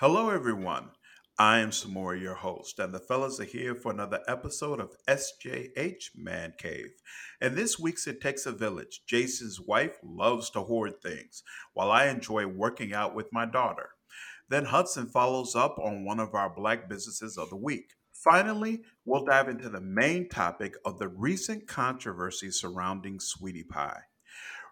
Hello, 0.00 0.30
everyone. 0.30 0.92
I 1.38 1.58
am 1.58 1.72
Samora, 1.72 2.18
your 2.18 2.36
host, 2.36 2.78
and 2.78 2.94
the 2.94 2.98
fellas 2.98 3.38
are 3.38 3.44
here 3.44 3.74
for 3.74 3.92
another 3.92 4.20
episode 4.26 4.80
of 4.80 4.96
SJH 5.06 6.16
Man 6.16 6.54
Cave. 6.56 6.92
In 7.42 7.54
this 7.54 7.78
week's 7.78 8.06
It 8.06 8.18
Takes 8.18 8.46
a 8.46 8.52
Village, 8.52 9.02
Jason's 9.06 9.60
wife 9.60 9.98
loves 10.02 10.48
to 10.52 10.62
hoard 10.62 11.02
things, 11.02 11.42
while 11.74 11.90
I 11.90 12.06
enjoy 12.06 12.46
working 12.46 12.94
out 12.94 13.14
with 13.14 13.30
my 13.30 13.44
daughter. 13.44 13.90
Then 14.48 14.64
Hudson 14.64 15.06
follows 15.06 15.54
up 15.54 15.78
on 15.78 16.06
one 16.06 16.18
of 16.18 16.34
our 16.34 16.48
Black 16.48 16.88
businesses 16.88 17.36
of 17.36 17.50
the 17.50 17.56
week. 17.56 17.92
Finally, 18.14 18.80
we'll 19.04 19.26
dive 19.26 19.50
into 19.50 19.68
the 19.68 19.82
main 19.82 20.30
topic 20.30 20.76
of 20.82 20.98
the 20.98 21.08
recent 21.08 21.68
controversy 21.68 22.50
surrounding 22.50 23.20
Sweetie 23.20 23.64
Pie. 23.64 24.00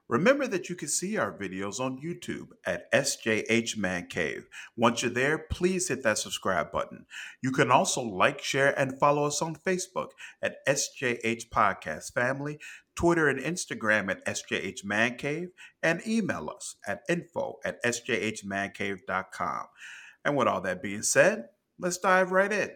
Remember 0.09 0.47
that 0.47 0.71
you 0.71 0.75
can 0.75 0.89
see 0.89 1.19
our 1.19 1.37
videos 1.37 1.81
on 1.81 2.01
YouTube 2.01 2.49
at 2.65 2.91
SJH 2.93 3.77
Man 3.77 4.07
Cave. 4.07 4.49
Once 4.75 5.03
you're 5.03 5.11
there, 5.11 5.37
please 5.37 5.89
hit 5.89 6.03
that 6.03 6.17
subscribe 6.17 6.73
button. 6.73 7.05
You 7.43 7.51
can 7.51 7.71
also 7.71 8.01
like, 8.01 8.43
share, 8.43 8.79
and 8.79 8.99
follow 8.99 9.27
us 9.27 9.43
on 9.43 9.55
Facebook 9.55 10.13
at 10.41 10.65
SJH 10.67 11.51
Podcast 11.51 12.15
Family, 12.15 12.59
Twitter 12.95 13.29
and 13.29 13.39
Instagram 13.39 14.11
at 14.11 14.25
SJH 14.25 14.83
Man 14.83 15.17
Cave, 15.17 15.51
and 15.83 16.01
email 16.07 16.49
us 16.49 16.77
at 16.87 17.03
info 17.07 17.59
at 17.63 17.83
sjhmancave.com. 17.85 19.67
And 20.25 20.37
with 20.37 20.49
all 20.49 20.63
that 20.63 20.83
being 20.83 21.03
said, 21.03 21.51
let's 21.79 21.99
dive 21.99 22.33
right 22.33 22.51
in. 22.51 22.71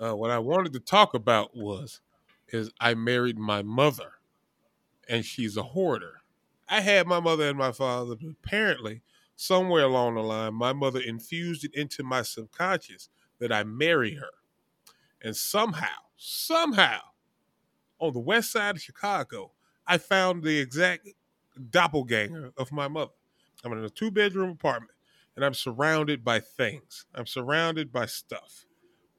Uh, 0.00 0.16
what 0.16 0.32
I 0.32 0.40
wanted 0.40 0.72
to 0.72 0.80
talk 0.80 1.14
about 1.14 1.56
was 1.56 2.00
is 2.48 2.72
I 2.80 2.94
married 2.94 3.38
my 3.38 3.62
mother, 3.62 4.14
and 5.08 5.24
she's 5.24 5.56
a 5.56 5.62
hoarder. 5.62 6.21
I 6.72 6.80
had 6.80 7.06
my 7.06 7.20
mother 7.20 7.46
and 7.50 7.58
my 7.58 7.70
father, 7.70 8.16
but 8.16 8.30
apparently, 8.30 9.02
somewhere 9.36 9.84
along 9.84 10.14
the 10.14 10.22
line, 10.22 10.54
my 10.54 10.72
mother 10.72 11.00
infused 11.00 11.66
it 11.66 11.74
into 11.74 12.02
my 12.02 12.22
subconscious 12.22 13.10
that 13.40 13.52
I 13.52 13.62
marry 13.62 14.14
her. 14.14 14.30
And 15.20 15.36
somehow, 15.36 15.98
somehow, 16.16 17.00
on 17.98 18.14
the 18.14 18.20
west 18.20 18.52
side 18.52 18.76
of 18.76 18.80
Chicago, 18.80 19.52
I 19.86 19.98
found 19.98 20.42
the 20.42 20.58
exact 20.58 21.10
doppelganger 21.68 22.52
of 22.56 22.72
my 22.72 22.88
mother. 22.88 23.12
I'm 23.62 23.72
in 23.72 23.84
a 23.84 23.90
two 23.90 24.10
bedroom 24.10 24.48
apartment 24.48 24.92
and 25.36 25.44
I'm 25.44 25.52
surrounded 25.52 26.24
by 26.24 26.40
things. 26.40 27.04
I'm 27.14 27.26
surrounded 27.26 27.92
by 27.92 28.06
stuff, 28.06 28.64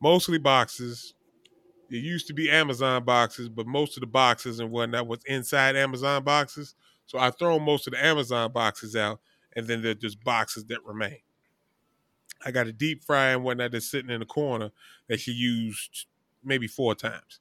mostly 0.02 0.40
boxes. 0.40 1.14
It 1.92 1.98
used 1.98 2.26
to 2.28 2.34
be 2.34 2.50
Amazon 2.50 3.04
boxes, 3.04 3.48
but 3.48 3.68
most 3.68 3.96
of 3.96 4.02
the 4.02 4.08
boxes 4.08 4.60
and 4.60 4.72
whatnot 4.72 5.06
was 5.06 5.20
inside 5.28 5.76
Amazon 5.76 6.24
boxes. 6.24 6.74
So 7.14 7.20
I 7.20 7.30
throw 7.30 7.60
most 7.60 7.86
of 7.86 7.94
the 7.94 8.04
Amazon 8.04 8.52
boxes 8.52 8.96
out, 8.96 9.20
and 9.56 9.68
then 9.68 9.84
there's 9.84 9.98
just 9.98 10.24
boxes 10.24 10.66
that 10.66 10.84
remain. 10.84 11.20
I 12.44 12.50
got 12.50 12.66
a 12.66 12.74
deep 12.74 13.04
fryer 13.04 13.36
and 13.36 13.44
whatnot 13.44 13.72
that's 13.72 13.90
sitting 13.90 14.10
in 14.10 14.20
the 14.20 14.26
corner 14.26 14.72
that 15.08 15.20
she 15.20 15.32
used 15.32 16.08
maybe 16.44 16.66
four 16.66 16.96
times. 16.96 17.40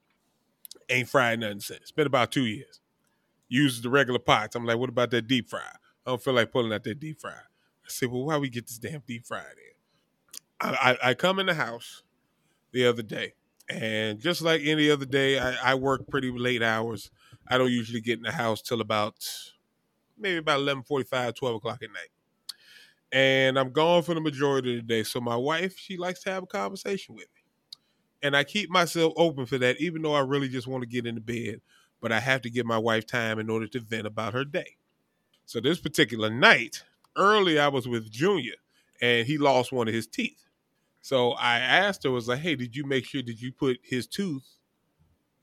Ain't 0.91 1.09
fried 1.09 1.41
nothing 1.41 1.61
since. 1.61 1.81
It's 1.81 1.91
been 1.91 2.07
about 2.07 2.31
two 2.31 2.45
years. 2.45 2.81
Uses 3.49 3.81
the 3.81 3.89
regular 3.89 4.19
pots. 4.19 4.55
I'm 4.55 4.67
like, 4.67 4.77
what 4.77 4.91
about 4.91 5.11
that 5.13 5.27
deep 5.27 5.49
fryer? 5.49 5.79
I 6.07 6.11
don't 6.11 6.23
feel 6.23 6.35
like 6.35 6.53
pulling 6.53 6.73
out 6.73 6.85
that 6.85 7.01
deep 7.01 7.19
fryer. 7.19 7.49
I 7.85 7.89
said, 7.89 8.11
well, 8.11 8.27
why 8.27 8.37
we 8.37 8.51
get 8.51 8.67
this 8.67 8.79
damn 8.79 9.03
deep 9.07 9.27
fryer 9.27 9.55
in? 9.57 10.69
I, 10.69 10.99
I, 11.03 11.11
I 11.11 11.15
come 11.15 11.39
in 11.39 11.47
the 11.47 11.55
house 11.55 12.03
the 12.73 12.87
other 12.87 13.03
day, 13.03 13.33
and 13.71 14.21
just 14.21 14.43
like 14.43 14.61
any 14.65 14.91
other 14.91 15.07
day, 15.07 15.39
I, 15.39 15.73
I 15.73 15.75
work 15.77 16.09
pretty 16.09 16.31
late 16.31 16.63
hours. 16.63 17.11
I 17.49 17.57
don't 17.57 17.73
usually 17.73 18.03
get 18.03 18.19
in 18.19 18.23
the 18.23 18.33
house 18.33 18.61
till 18.61 18.83
about 18.83 19.27
maybe 20.19 20.39
about 20.39 20.61
11:45, 20.61 21.35
12 21.35 21.57
o'clock 21.57 21.83
at 21.83 21.91
night. 21.91 22.09
And 23.13 23.59
I'm 23.59 23.71
gone 23.71 24.03
for 24.03 24.15
the 24.15 24.21
majority 24.21 24.79
of 24.79 24.87
the 24.87 24.95
day. 24.95 25.03
So 25.03 25.21
my 25.21 25.37
wife, 25.37 25.77
she 25.77 25.97
likes 25.97 26.23
to 26.23 26.31
have 26.31 26.45
a 26.45 26.47
conversation 26.47 27.15
with 27.15 27.27
me. 27.35 27.43
And 28.23 28.37
I 28.37 28.45
keep 28.45 28.71
myself 28.71 29.13
open 29.17 29.45
for 29.47 29.59
that, 29.59 29.81
even 29.81 30.01
though 30.01 30.15
I 30.15 30.21
really 30.21 30.49
just 30.49 30.67
want 30.67 30.83
to 30.83 30.89
get 30.89 31.07
into 31.07 31.21
bed. 31.21 31.61
But 32.01 32.13
I 32.13 32.21
have 32.21 32.41
to 32.43 32.51
give 32.51 32.65
my 32.65 32.79
wife 32.79 33.07
time 33.07 33.39
in 33.39 33.51
order 33.51 33.67
to 33.69 33.81
vent 33.81 34.07
about 34.07 34.33
her 34.33 34.45
day. 34.45 34.77
So 35.45 35.61
this 35.61 35.81
particular 35.81 36.31
night, 36.31 36.85
early 37.17 37.59
I 37.59 37.69
was 37.69 37.87
with 37.87 38.11
Junior 38.11 38.55
and 39.01 39.27
he 39.27 39.37
lost 39.37 39.73
one 39.73 39.89
of 39.89 39.95
his 39.95 40.07
teeth. 40.07 40.49
So 41.03 41.33
I 41.33 41.59
asked 41.59 42.05
her, 42.05 42.11
was 42.11 42.29
like, 42.29 42.39
hey, 42.39 42.55
did 42.55 42.77
you 42.77 42.85
make 42.85 43.05
sure 43.05 43.23
did 43.23 43.43
you 43.43 43.53
put 43.53 43.81
his 43.83 44.07
tooth 44.07 44.49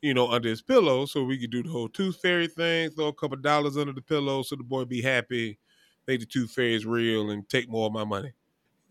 you 0.02 0.14
know, 0.14 0.30
under 0.30 0.50
his 0.50 0.62
pillow 0.62 1.06
so 1.06 1.24
we 1.24 1.38
could 1.38 1.52
do 1.52 1.64
the 1.64 1.70
whole 1.70 1.90
tooth 1.90 2.20
fairy 2.22 2.48
thing, 2.48 2.90
throw 2.90 3.08
a 3.08 3.14
couple 3.14 3.38
dollars 3.38 3.78
under 3.78 3.94
the 3.94 4.02
pillow 4.02 4.44
so 4.44 4.56
the 4.56 4.64
boy 4.64 4.86
be 4.86 5.02
happy, 5.02 5.58
think 6.06 6.22
the 6.22 6.26
tooth 6.26 6.52
fairy 6.52 6.78
real 6.80 7.32
and 7.32 7.48
take 7.50 7.70
more 7.70 7.88
of 7.88 7.94
my 7.94 8.06
money. 8.06 8.32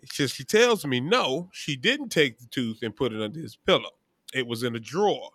She, 0.04 0.26
she 0.28 0.44
tells 0.44 0.84
me 0.84 1.00
no, 1.00 1.48
she 1.52 1.76
didn't 1.76 2.10
take 2.10 2.38
the 2.38 2.46
tooth 2.46 2.82
and 2.82 2.94
put 2.94 3.12
it 3.12 3.20
under 3.20 3.40
his 3.40 3.56
pillow. 3.56 3.90
It 4.34 4.46
was 4.46 4.62
in 4.62 4.76
a 4.76 4.80
drawer. 4.80 5.30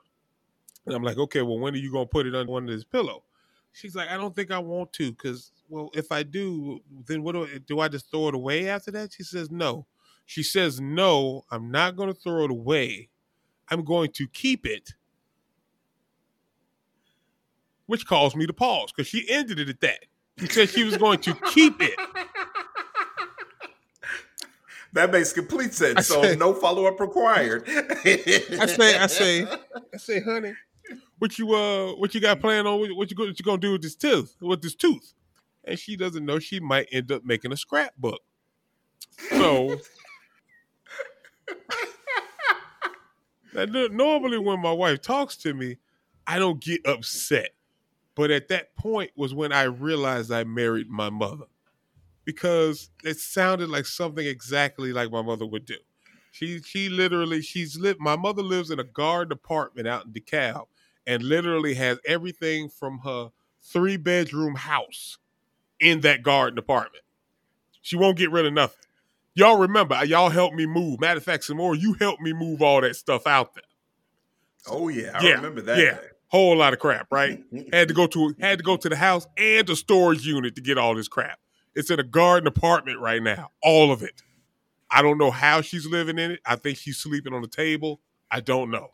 And 0.85 0.95
I'm 0.95 1.03
like, 1.03 1.17
okay, 1.17 1.41
well, 1.41 1.59
when 1.59 1.73
are 1.73 1.78
you 1.78 1.91
going 1.91 2.05
to 2.05 2.11
put 2.11 2.28
it 2.28 2.35
under 2.35 2.51
one 2.51 2.63
of 2.63 2.69
his 2.69 2.84
pillow? 2.84 3.23
She's 3.72 3.95
like, 3.95 4.09
I 4.09 4.17
don't 4.17 4.35
think 4.35 4.51
I 4.51 4.59
want 4.59 4.94
to 4.94 5.11
because, 5.11 5.51
well, 5.67 5.90
if 5.94 6.11
I 6.11 6.23
do, 6.23 6.79
then 7.07 7.23
what 7.23 7.34
do 7.34 7.45
I, 7.45 7.57
do 7.66 7.79
I 7.79 7.88
just 7.88 8.11
throw 8.11 8.28
it 8.28 8.35
away 8.35 8.69
after 8.69 8.91
that? 8.91 9.13
She 9.13 9.23
says, 9.23 9.50
no. 9.50 9.88
She 10.25 10.44
says, 10.44 10.79
no, 10.79 11.44
I'm 11.51 11.72
not 11.72 11.95
going 11.95 12.13
to 12.13 12.19
throw 12.19 12.45
it 12.45 12.51
away. 12.51 13.09
I'm 13.69 13.84
going 13.84 14.11
to 14.11 14.28
keep 14.28 14.66
it 14.66 14.94
which 17.94 18.08
caused 18.08 18.36
me 18.36 18.48
to 18.48 18.54
pause 18.54 18.92
because 18.92 19.08
she 19.08 19.24
ended 19.30 19.59
it 19.59 19.70
at 19.70 19.80
that. 19.81 20.00
She 20.40 20.48
said 20.48 20.68
she 20.68 20.84
was 20.84 20.98
going 20.98 21.20
to 21.20 21.36
keep 21.52 21.80
it. 21.80 21.94
That 24.94 25.12
makes 25.12 25.31
complete 25.31 25.76
sense. 25.76 26.00
I 26.00 26.02
so 26.02 26.24
say, 26.24 26.36
no 26.36 26.56
follow 26.56 26.88
up 26.88 27.00
required. 27.00 27.66
I 27.68 28.66
say, 28.66 28.98
I 28.98 29.06
say, 29.06 29.48
I 29.94 29.98
say, 29.98 30.22
honey, 30.22 30.56
what 31.20 31.38
you 31.38 31.53
uh, 31.53 31.94
what 31.94 32.16
you 32.16 32.22
got 32.22 32.40
planned 32.40 32.68
on? 32.68 32.80
What 32.80 32.90
you, 32.90 32.96
what 32.96 33.09
you 33.09 33.46
gonna 33.46 33.59
do 33.59 33.74
with 33.74 33.84
this 33.84 33.96
tooth? 33.96 34.36
With 34.42 34.64
this 34.64 34.74
tooth? 34.74 35.14
And 35.64 35.78
she 35.78 35.96
doesn't 35.96 36.26
know 36.26 36.40
she 36.40 36.59
might 36.59 36.88
end 36.92 37.12
up 37.12 37.24
making 37.24 37.52
a 37.52 37.58
scrapbook. 37.58 38.22
So. 39.30 39.78
normally, 43.53 44.40
when 44.40 44.59
my 44.62 44.74
wife 44.74 45.00
talks 45.00 45.38
to 45.38 45.53
me, 45.53 45.78
I 46.26 46.40
don't 46.40 46.59
get 46.59 46.88
upset. 46.88 47.50
But 48.16 48.31
at 48.31 48.47
that 48.50 48.75
point 48.75 49.12
was 49.16 49.34
when 49.34 49.51
I 49.51 49.63
realized 49.63 50.31
I 50.31 50.44
married 50.44 50.90
my 50.90 51.09
mother 51.09 51.46
because 52.25 52.90
it 53.03 53.18
sounded 53.19 53.69
like 53.69 53.85
something 53.85 54.25
exactly 54.25 54.94
like 54.94 55.12
my 55.12 55.22
mother 55.22 55.46
would 55.46 55.66
do. 55.66 55.78
She 56.31 56.62
she 56.62 56.90
literally 56.90 57.41
she's 57.41 57.78
lived 57.78 58.00
my 58.00 58.16
mother 58.16 58.41
lives 58.41 58.72
in 58.72 58.79
a 58.79 58.84
garden 58.84 59.31
apartment 59.31 59.88
out 59.88 60.06
in 60.06 60.13
DeKalb 60.13 60.66
and 61.06 61.22
literally 61.22 61.75
has 61.75 62.00
everything 62.06 62.69
from 62.69 63.00
her 63.00 63.31
three 63.62 63.97
bedroom 63.97 64.56
house 64.56 65.18
in 65.79 66.02
that 66.02 66.23
garden 66.23 66.57
apartment. 66.57 67.03
She 67.81 67.96
won't 67.96 68.18
get 68.18 68.31
rid 68.31 68.46
of 68.46 68.53
nothing. 68.53 68.85
Y'all 69.35 69.57
remember, 69.57 70.03
y'all 70.06 70.29
helped 70.29 70.56
me 70.56 70.66
move. 70.66 71.00
Matter 71.00 71.18
of 71.18 71.23
fact, 71.23 71.44
some 71.44 71.57
more, 71.57 71.75
you 71.75 71.94
helped 72.00 72.22
me 72.22 72.34
move 72.34 72.62
all 72.62 72.81
that 72.81 72.96
stuff 72.96 73.28
out 73.28 73.56
there. 73.56 73.63
Oh 74.68 74.88
yeah, 74.88 75.12
I 75.13 75.23
yeah, 75.23 75.35
remember 75.35 75.62
that. 75.62 75.78
Yeah. 75.78 75.96
Day 75.96 76.07
whole 76.34 76.58
lot 76.58 76.74
of 76.74 76.80
crap, 76.80 77.08
right? 77.12 77.44
had 77.72 77.88
to 77.88 77.94
go 77.94 78.08
to 78.08 78.36
had 78.40 78.58
to 78.58 78.64
go 78.64 78.76
to 78.76 78.90
the 78.90 78.96
house 78.96 79.28
and 79.38 79.68
the 79.68 79.76
storage 79.76 80.26
unit 80.26 80.56
to 80.56 80.62
get 80.62 80.80
all 80.80 80.96
this 80.96 81.08
crap. 81.08 81.40
It's 81.76 81.92
in 81.92 82.00
a 82.00 82.04
garden 82.04 82.48
apartment 82.48 83.00
right 83.00 83.22
now, 83.22 83.52
all 83.62 83.92
of 83.92 84.02
it. 84.02 84.24
I 84.90 85.04
don't 85.04 85.20
know 85.20 85.30
how 85.32 85.62
she's 85.62 85.86
living 85.86 86.18
in 86.18 86.32
it. 86.32 86.40
I 86.46 86.56
think 86.56 86.78
she's 86.80 86.98
sleeping 86.98 87.34
on 87.34 87.42
the 87.42 87.48
table. 87.48 88.02
I 88.32 88.40
don't 88.40 88.72
know. 88.72 88.90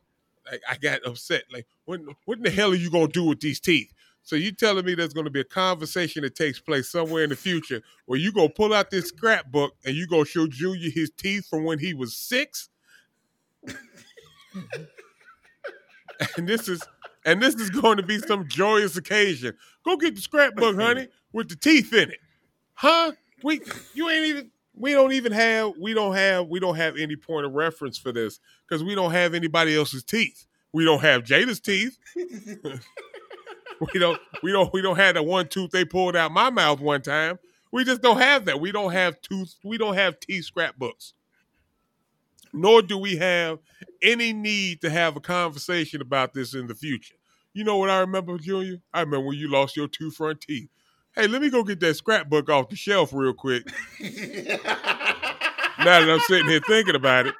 I, 0.45 0.57
I 0.71 0.77
got 0.77 1.05
upset. 1.05 1.43
Like, 1.51 1.65
what, 1.85 2.01
what 2.25 2.37
in 2.39 2.43
the 2.43 2.49
hell 2.49 2.71
are 2.71 2.75
you 2.75 2.91
gonna 2.91 3.07
do 3.07 3.23
with 3.23 3.39
these 3.39 3.61
teeth? 3.61 3.93
So 4.21 4.35
you 4.35 4.51
telling 4.51 4.83
me 4.83 4.93
there's 4.95 5.13
gonna 5.13 5.29
be 5.29 5.39
a 5.39 5.45
conversation 5.45 6.23
that 6.23 6.35
takes 6.35 6.59
place 6.59 6.89
somewhere 6.91 7.23
in 7.23 7.29
the 7.29 7.37
future 7.37 7.81
where 8.05 8.19
you 8.19 8.33
gonna 8.33 8.49
pull 8.49 8.73
out 8.73 8.91
this 8.91 9.07
scrapbook 9.07 9.75
and 9.85 9.95
you 9.95 10.07
gonna 10.07 10.25
show 10.25 10.45
Junior 10.45 10.89
his 10.89 11.09
teeth 11.15 11.47
from 11.47 11.63
when 11.63 11.79
he 11.79 11.93
was 11.93 12.17
six? 12.17 12.67
and 16.37 16.47
this 16.47 16.67
is 16.67 16.81
and 17.25 17.41
this 17.41 17.55
is 17.55 17.69
going 17.69 17.97
to 17.97 18.03
be 18.03 18.19
some 18.19 18.47
joyous 18.47 18.97
occasion. 18.97 19.53
Go 19.83 19.97
get 19.97 20.15
the 20.15 20.21
scrapbook, 20.21 20.75
honey, 20.75 21.07
with 21.33 21.49
the 21.49 21.55
teeth 21.55 21.93
in 21.93 22.09
it. 22.11 22.19
Huh? 22.73 23.11
We 23.43 23.61
you 23.93 24.09
ain't 24.09 24.25
even 24.25 24.51
we 24.75 24.93
don't 24.93 25.11
even 25.13 25.31
have 25.31 25.73
we 25.79 25.93
don't 25.93 26.15
have 26.15 26.47
we 26.47 26.59
don't 26.59 26.75
have 26.75 26.97
any 26.97 27.15
point 27.15 27.45
of 27.45 27.53
reference 27.53 27.97
for 27.97 28.11
this 28.11 28.39
because 28.67 28.83
we 28.83 28.95
don't 28.95 29.11
have 29.11 29.33
anybody 29.33 29.75
else's 29.75 30.03
teeth. 30.03 30.45
We 30.73 30.85
don't 30.85 31.01
have 31.01 31.23
Jada's 31.23 31.59
teeth. 31.59 31.97
we 32.15 33.99
don't 33.99 34.19
we 34.43 34.51
don't 34.51 34.71
we 34.73 34.81
don't 34.81 34.97
have 34.97 35.15
the 35.15 35.23
one 35.23 35.47
tooth 35.47 35.71
they 35.71 35.85
pulled 35.85 36.15
out 36.15 36.31
my 36.31 36.49
mouth 36.49 36.79
one 36.79 37.01
time. 37.01 37.39
We 37.71 37.83
just 37.83 38.01
don't 38.01 38.17
have 38.17 38.45
that. 38.45 38.59
We 38.59 38.71
don't 38.71 38.91
have 38.91 39.21
tooth 39.21 39.55
we 39.63 39.77
don't 39.77 39.95
have 39.95 40.19
teeth 40.19 40.45
scrapbooks 40.45 41.13
nor 42.53 42.81
do 42.81 42.97
we 42.97 43.17
have 43.17 43.59
any 44.01 44.33
need 44.33 44.81
to 44.81 44.89
have 44.89 45.15
a 45.15 45.21
conversation 45.21 46.01
about 46.01 46.33
this 46.33 46.53
in 46.53 46.67
the 46.67 46.75
future. 46.75 47.15
You 47.53 47.63
know 47.63 47.77
what 47.77 47.89
I 47.89 47.99
remember, 47.99 48.37
Junior? 48.37 48.77
I 48.93 49.01
remember 49.01 49.27
when 49.27 49.37
you 49.37 49.49
lost 49.49 49.75
your 49.75 49.87
two 49.87 50.11
front 50.11 50.41
teeth. 50.41 50.69
Hey, 51.15 51.27
let 51.27 51.41
me 51.41 51.49
go 51.49 51.63
get 51.63 51.79
that 51.79 51.95
scrapbook 51.95 52.49
off 52.49 52.69
the 52.69 52.75
shelf 52.75 53.11
real 53.13 53.33
quick. 53.33 53.65
now 53.99 54.09
that 55.77 56.09
I'm 56.09 56.19
sitting 56.21 56.47
here 56.47 56.61
thinking 56.65 56.95
about 56.95 57.27
it, 57.27 57.35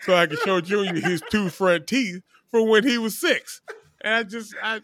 so 0.00 0.14
I 0.14 0.26
can 0.26 0.36
show 0.44 0.60
Junior 0.60 1.00
his 1.00 1.22
two 1.30 1.48
front 1.48 1.86
teeth 1.86 2.22
from 2.50 2.68
when 2.68 2.84
he 2.84 2.98
was 2.98 3.18
six. 3.18 3.60
And 4.00 4.14
I 4.14 4.22
just, 4.24 4.54
I. 4.62 4.80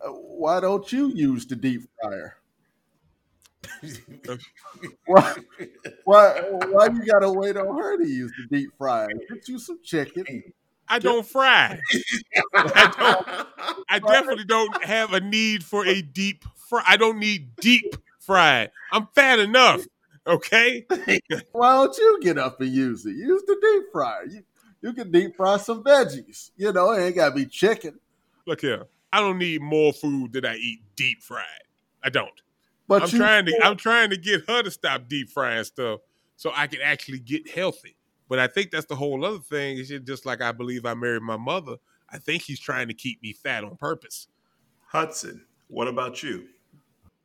Uh, 0.00 0.10
why 0.10 0.60
don't 0.60 0.90
you 0.92 1.08
use 1.08 1.44
the 1.44 1.56
deep 1.56 1.82
fryer? 2.00 2.36
Why, 5.06 5.36
why, 6.04 6.42
why 6.70 6.86
you 6.86 7.04
gotta 7.06 7.30
wait 7.30 7.56
on 7.56 7.76
her 7.76 7.96
to 7.96 8.08
use 8.08 8.32
the 8.38 8.56
deep 8.56 8.70
fryer? 8.78 9.08
Get 9.28 9.48
you 9.48 9.58
some 9.58 9.80
chicken. 9.82 10.42
I 10.88 10.98
don't 10.98 11.26
fry. 11.26 11.80
I 12.54 12.94
don't. 12.98 13.84
I 13.88 13.98
definitely 14.12 14.44
don't 14.44 14.84
have 14.84 15.12
a 15.12 15.20
need 15.20 15.64
for 15.64 15.86
a 15.86 16.00
deep 16.00 16.44
fry. 16.56 16.82
I 16.86 16.96
don't 16.96 17.18
need 17.18 17.56
deep 17.56 17.96
fried. 18.20 18.70
I'm 18.90 19.08
fat 19.14 19.38
enough. 19.38 19.84
Okay. 20.26 20.86
Why 21.52 21.74
don't 21.74 21.96
you 21.96 22.18
get 22.22 22.38
up 22.38 22.60
and 22.60 22.70
use 22.70 23.04
it? 23.06 23.16
Use 23.16 23.42
the 23.46 23.56
deep 23.60 23.92
fryer. 23.92 24.26
You 24.26 24.42
you 24.80 24.92
can 24.92 25.10
deep 25.10 25.36
fry 25.36 25.56
some 25.56 25.82
veggies. 25.82 26.50
You 26.56 26.72
know, 26.72 26.92
it 26.92 27.02
ain't 27.02 27.16
gotta 27.16 27.34
be 27.34 27.46
chicken. 27.46 27.98
Look 28.46 28.60
here. 28.60 28.86
I 29.12 29.20
don't 29.20 29.38
need 29.38 29.60
more 29.62 29.92
food 29.92 30.32
that 30.34 30.44
I 30.44 30.54
eat 30.54 30.80
deep 30.96 31.22
fried. 31.22 31.44
I 32.02 32.10
don't. 32.10 32.30
But 32.88 33.02
I'm 33.02 33.08
you- 33.10 33.18
trying 33.18 33.46
to 33.46 33.60
I'm 33.62 33.76
trying 33.76 34.10
to 34.10 34.16
get 34.16 34.48
her 34.48 34.62
to 34.62 34.70
stop 34.70 35.08
deep 35.08 35.30
frying 35.30 35.64
stuff 35.64 36.00
so 36.36 36.50
I 36.54 36.66
can 36.66 36.80
actually 36.82 37.20
get 37.20 37.48
healthy. 37.48 37.96
But 38.28 38.38
I 38.38 38.46
think 38.46 38.70
that's 38.70 38.86
the 38.86 38.96
whole 38.96 39.24
other 39.24 39.38
thing. 39.38 39.78
Is 39.78 39.92
just 40.04 40.26
like 40.26 40.40
I 40.42 40.52
believe 40.52 40.84
I 40.84 40.94
married 40.94 41.22
my 41.22 41.36
mother. 41.36 41.76
I 42.10 42.18
think 42.18 42.42
he's 42.42 42.58
trying 42.60 42.88
to 42.88 42.94
keep 42.94 43.22
me 43.22 43.32
fat 43.32 43.64
on 43.64 43.76
purpose. 43.76 44.28
Hudson, 44.86 45.44
what 45.68 45.88
about 45.88 46.22
you? 46.22 46.46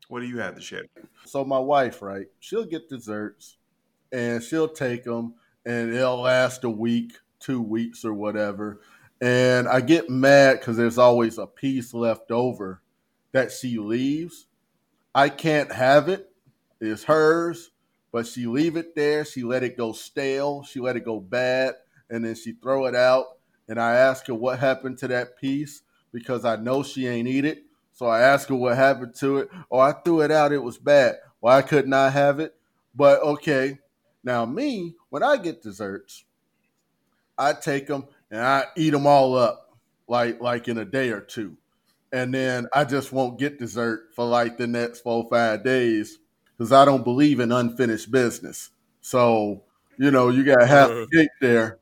What 0.10 0.19
do 0.19 0.25
you 0.27 0.39
have 0.39 0.56
to 0.56 0.62
share? 0.62 0.83
So 1.25 1.45
my 1.45 1.60
wife, 1.60 2.01
right? 2.01 2.27
She'll 2.39 2.66
get 2.66 2.89
desserts, 2.89 3.57
and 4.12 4.44
she'll 4.44 4.68
take 4.68 5.06
them, 5.06 5.36
and 5.66 5.94
it'll 5.94 6.21
last 6.21 6.66
a 6.66 6.69
week, 6.69 7.13
two 7.39 7.62
weeks, 7.62 8.04
or 8.04 8.13
whatever. 8.13 8.81
And 9.21 9.69
I 9.69 9.80
get 9.80 10.09
mad 10.09 10.59
because 10.59 10.75
there's 10.75 10.98
always 10.98 11.38
a 11.38 11.48
piece 11.48 11.94
left 11.94 12.31
over 12.31 12.81
that 13.31 13.51
she 13.54 13.77
leaves. 13.77 14.48
I 15.15 15.30
can't 15.30 15.71
have 15.71 16.10
it. 16.10 16.31
It's 16.81 17.04
hers, 17.04 17.71
but 18.12 18.27
she 18.27 18.45
leave 18.45 18.75
it 18.75 18.95
there. 18.95 19.24
She 19.25 19.44
let 19.44 19.63
it 19.63 19.77
go 19.77 19.94
stale. 19.94 20.63
She 20.63 20.80
let 20.80 20.95
it 20.95 21.06
go 21.06 21.19
bad, 21.19 21.75
and 22.10 22.25
then 22.25 22.36
she 22.36 22.54
throw 22.54 22.86
it 22.86 22.95
out. 22.95 23.25
And 23.68 23.80
I 23.80 23.95
ask 23.95 24.27
her 24.27 24.36
what 24.36 24.60
happened 24.60 24.98
to 25.00 25.07
that 25.10 25.38
piece 25.38 25.83
because 26.12 26.45
I 26.45 26.57
know 26.57 26.83
she 26.83 27.07
ain't 27.07 27.27
eat 27.27 27.45
it. 27.45 27.63
So 27.94 28.07
I 28.07 28.21
ask 28.21 28.50
her 28.50 28.56
what 28.56 28.75
happened 28.75 29.15
to 29.15 29.39
it. 29.39 29.50
Oh, 29.71 29.80
I 29.80 29.94
threw 29.94 30.21
it 30.21 30.31
out. 30.31 30.51
It 30.51 30.63
was 30.63 30.77
bad. 30.77 31.16
Why 31.39 31.62
couldn't 31.62 31.94
I 31.94 32.09
have 32.09 32.39
it? 32.39 32.56
But 32.95 33.21
okay. 33.21 33.80
Now 34.24 34.45
me, 34.45 34.95
when 35.09 35.24
I 35.24 35.38
get 35.38 35.62
desserts, 35.62 36.25
I 37.38 37.54
take 37.54 37.88
them 37.88 38.07
and 38.31 38.42
I 38.42 38.66
eat 38.75 38.92
them 38.92 39.06
all 39.06 39.36
up, 39.36 39.77
like 40.07 40.42
like 40.42 40.68
in 40.68 40.77
a 40.77 40.86
day 40.86 41.09
or 41.09 41.21
two, 41.21 41.57
and 42.13 42.33
then 42.33 42.68
I 42.74 42.86
just 42.86 43.13
won't 43.13 43.39
get 43.39 43.60
dessert 43.60 44.12
for 44.15 44.25
like 44.25 44.57
the 44.57 44.68
next 44.68 45.01
four 45.01 45.27
five 45.30 45.65
days 45.65 46.19
because 46.57 46.74
I 46.74 46.86
don't 46.86 47.06
believe 47.06 47.42
in 47.42 47.51
unfinished 47.54 48.12
business. 48.12 48.71
So 49.01 49.63
you 50.00 50.12
know, 50.12 50.30
you 50.30 50.45
got 50.45 50.68
half 50.68 50.92
a 50.92 51.04
Uh. 51.04 51.07
cake 51.13 51.31
there. 51.42 51.80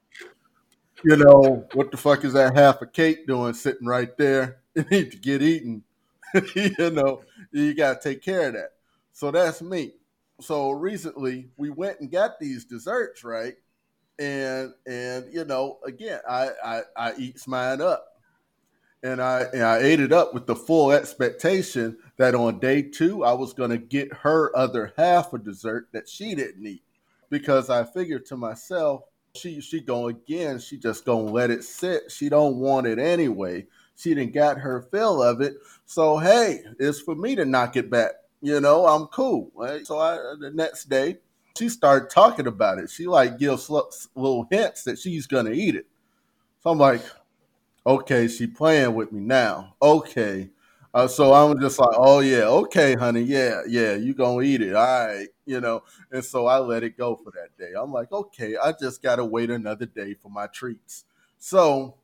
You 1.04 1.18
know 1.18 1.68
what 1.74 1.92
the 1.92 1.98
fuck 1.98 2.24
is 2.24 2.34
that 2.34 2.56
half 2.56 2.82
a 2.82 2.86
cake 2.86 3.26
doing 3.28 3.54
sitting 3.54 3.88
right 3.88 4.16
there? 4.18 4.58
It 4.74 4.90
needs 4.90 5.10
to 5.16 5.18
get 5.18 5.42
eaten. 5.42 5.84
you 6.56 6.92
know, 6.92 7.24
you 7.52 7.74
got 7.74 8.02
to 8.02 8.10
take 8.10 8.22
care 8.22 8.48
of 8.48 8.54
that. 8.54 8.70
So 9.12 9.32
that's 9.32 9.62
me. 9.62 9.96
So 10.40 10.72
recently 10.72 11.50
we 11.58 11.70
went 11.70 12.00
and 12.00 12.10
got 12.10 12.40
these 12.40 12.64
desserts, 12.64 13.26
right? 13.26 13.56
And 14.20 14.74
and 14.88 15.26
you 15.34 15.46
know, 15.46 15.80
again, 15.86 16.22
I 16.30 16.50
I, 16.64 16.82
I 16.98 17.14
eats 17.18 17.48
mine 17.48 17.82
up, 17.82 18.11
and 19.04 19.22
I 19.22 19.46
and 19.54 19.64
I 19.64 19.80
ate 19.80 20.00
it 20.00 20.12
up 20.12 20.34
with 20.34 20.46
the 20.46 20.56
full 20.56 20.92
expectation 20.92 21.98
that 22.18 22.36
on 22.36 22.60
day 22.60 22.82
two 22.82 23.24
I 23.24 23.34
was 23.34 23.54
gonna 23.54 23.78
get 23.78 24.14
her 24.14 24.56
other 24.56 24.94
half 24.98 25.34
of 25.34 25.44
dessert 25.44 25.88
that 25.92 26.08
she 26.08 26.36
didn't 26.36 26.66
eat, 26.66 26.84
because 27.30 27.70
I 27.70 27.84
figured 27.84 28.26
to 28.28 28.38
myself, 28.38 29.04
she 29.36 29.62
she 29.62 29.82
going 29.82 30.16
again, 30.16 30.60
she 30.60 30.78
just 30.78 31.06
gonna 31.06 31.32
let 31.32 31.50
it 31.50 31.64
sit. 31.64 32.12
She 32.12 32.30
don't 32.30 32.58
want 32.58 32.88
it 32.88 33.00
anyway. 33.00 33.68
She 33.96 34.14
didn't 34.14 34.34
got 34.34 34.60
her 34.60 34.82
fill 34.92 35.22
of 35.22 35.42
it. 35.42 35.56
So 35.86 36.18
hey, 36.18 36.64
it's 36.80 37.02
for 37.02 37.16
me 37.16 37.36
to 37.36 37.46
knock 37.46 37.76
it 37.76 37.90
back. 37.90 38.12
You 38.42 38.60
know, 38.60 38.86
I'm 38.88 39.08
cool. 39.08 39.52
Right? 39.56 39.86
So 39.86 40.00
I 40.00 40.16
the 40.40 40.52
next 40.52 40.90
day, 40.90 41.18
she 41.58 41.70
started 41.70 42.10
talking 42.10 42.48
about 42.48 42.80
it. 42.80 42.90
She 42.90 43.08
like 43.08 43.38
gives 43.38 43.70
little 43.70 44.48
hints 44.50 44.84
that 44.84 45.00
she's 45.00 45.28
gonna 45.28 45.52
eat 45.52 45.76
it. 45.76 45.86
So 46.62 46.70
I'm 46.70 46.78
like, 46.78 47.02
okay, 47.86 48.28
she 48.28 48.48
playing 48.48 48.94
with 48.96 49.12
me 49.12 49.22
now. 49.22 49.76
Okay. 49.82 50.50
Uh, 50.94 51.08
so 51.08 51.34
I'm 51.34 51.58
just 51.62 51.80
like, 51.80 51.96
oh 51.98 52.20
yeah, 52.20 52.44
okay, 52.44 52.96
honey, 52.96 53.22
yeah, 53.22 53.62
yeah, 53.66 53.94
you 53.94 54.14
gonna 54.14 54.42
eat 54.42 54.62
it, 54.62 54.76
all 54.76 55.08
right, 55.08 55.28
you 55.46 55.62
know. 55.62 55.84
And 56.12 56.24
so 56.24 56.48
I 56.48 56.60
let 56.60 56.84
it 56.84 56.98
go 56.98 57.16
for 57.16 57.32
that 57.32 57.58
day. 57.58 57.72
I'm 57.80 57.94
like, 57.94 58.12
okay, 58.12 58.58
I 58.58 58.74
just 58.78 59.02
gotta 59.02 59.24
wait 59.24 59.50
another 59.50 59.86
day 59.86 60.16
for 60.16 60.30
my 60.30 60.48
treats. 60.48 61.06
So 61.40 61.96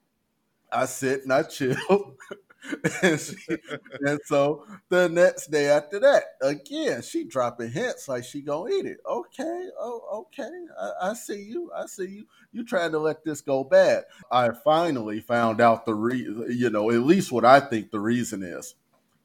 I 0.71 0.85
sit 0.85 1.23
and 1.23 1.33
I 1.33 1.43
chill. 1.45 2.15
and, 3.03 3.19
she, 3.19 3.57
and 4.01 4.19
so 4.25 4.65
the 4.89 5.07
next 5.09 5.51
day 5.51 5.67
after 5.67 5.99
that, 5.99 6.23
again, 6.41 7.01
she 7.01 7.23
dropping 7.23 7.71
hints 7.71 8.07
like 8.07 8.23
she 8.23 8.41
gonna 8.41 8.71
eat 8.73 8.85
it. 8.85 8.97
Okay, 9.07 9.67
oh, 9.79 10.25
okay, 10.27 10.49
I, 10.79 11.09
I 11.09 11.13
see 11.13 11.41
you. 11.41 11.71
I 11.75 11.85
see 11.85 12.07
you. 12.07 12.25
You 12.51 12.65
trying 12.65 12.91
to 12.91 12.99
let 12.99 13.23
this 13.23 13.41
go 13.41 13.63
bad. 13.63 14.03
I 14.31 14.49
finally 14.63 15.19
found 15.19 15.61
out 15.61 15.85
the 15.85 15.95
reason. 15.95 16.45
You 16.49 16.69
know, 16.69 16.89
at 16.91 17.01
least 17.01 17.31
what 17.31 17.45
I 17.45 17.59
think 17.59 17.91
the 17.91 17.99
reason 17.99 18.43
is. 18.43 18.75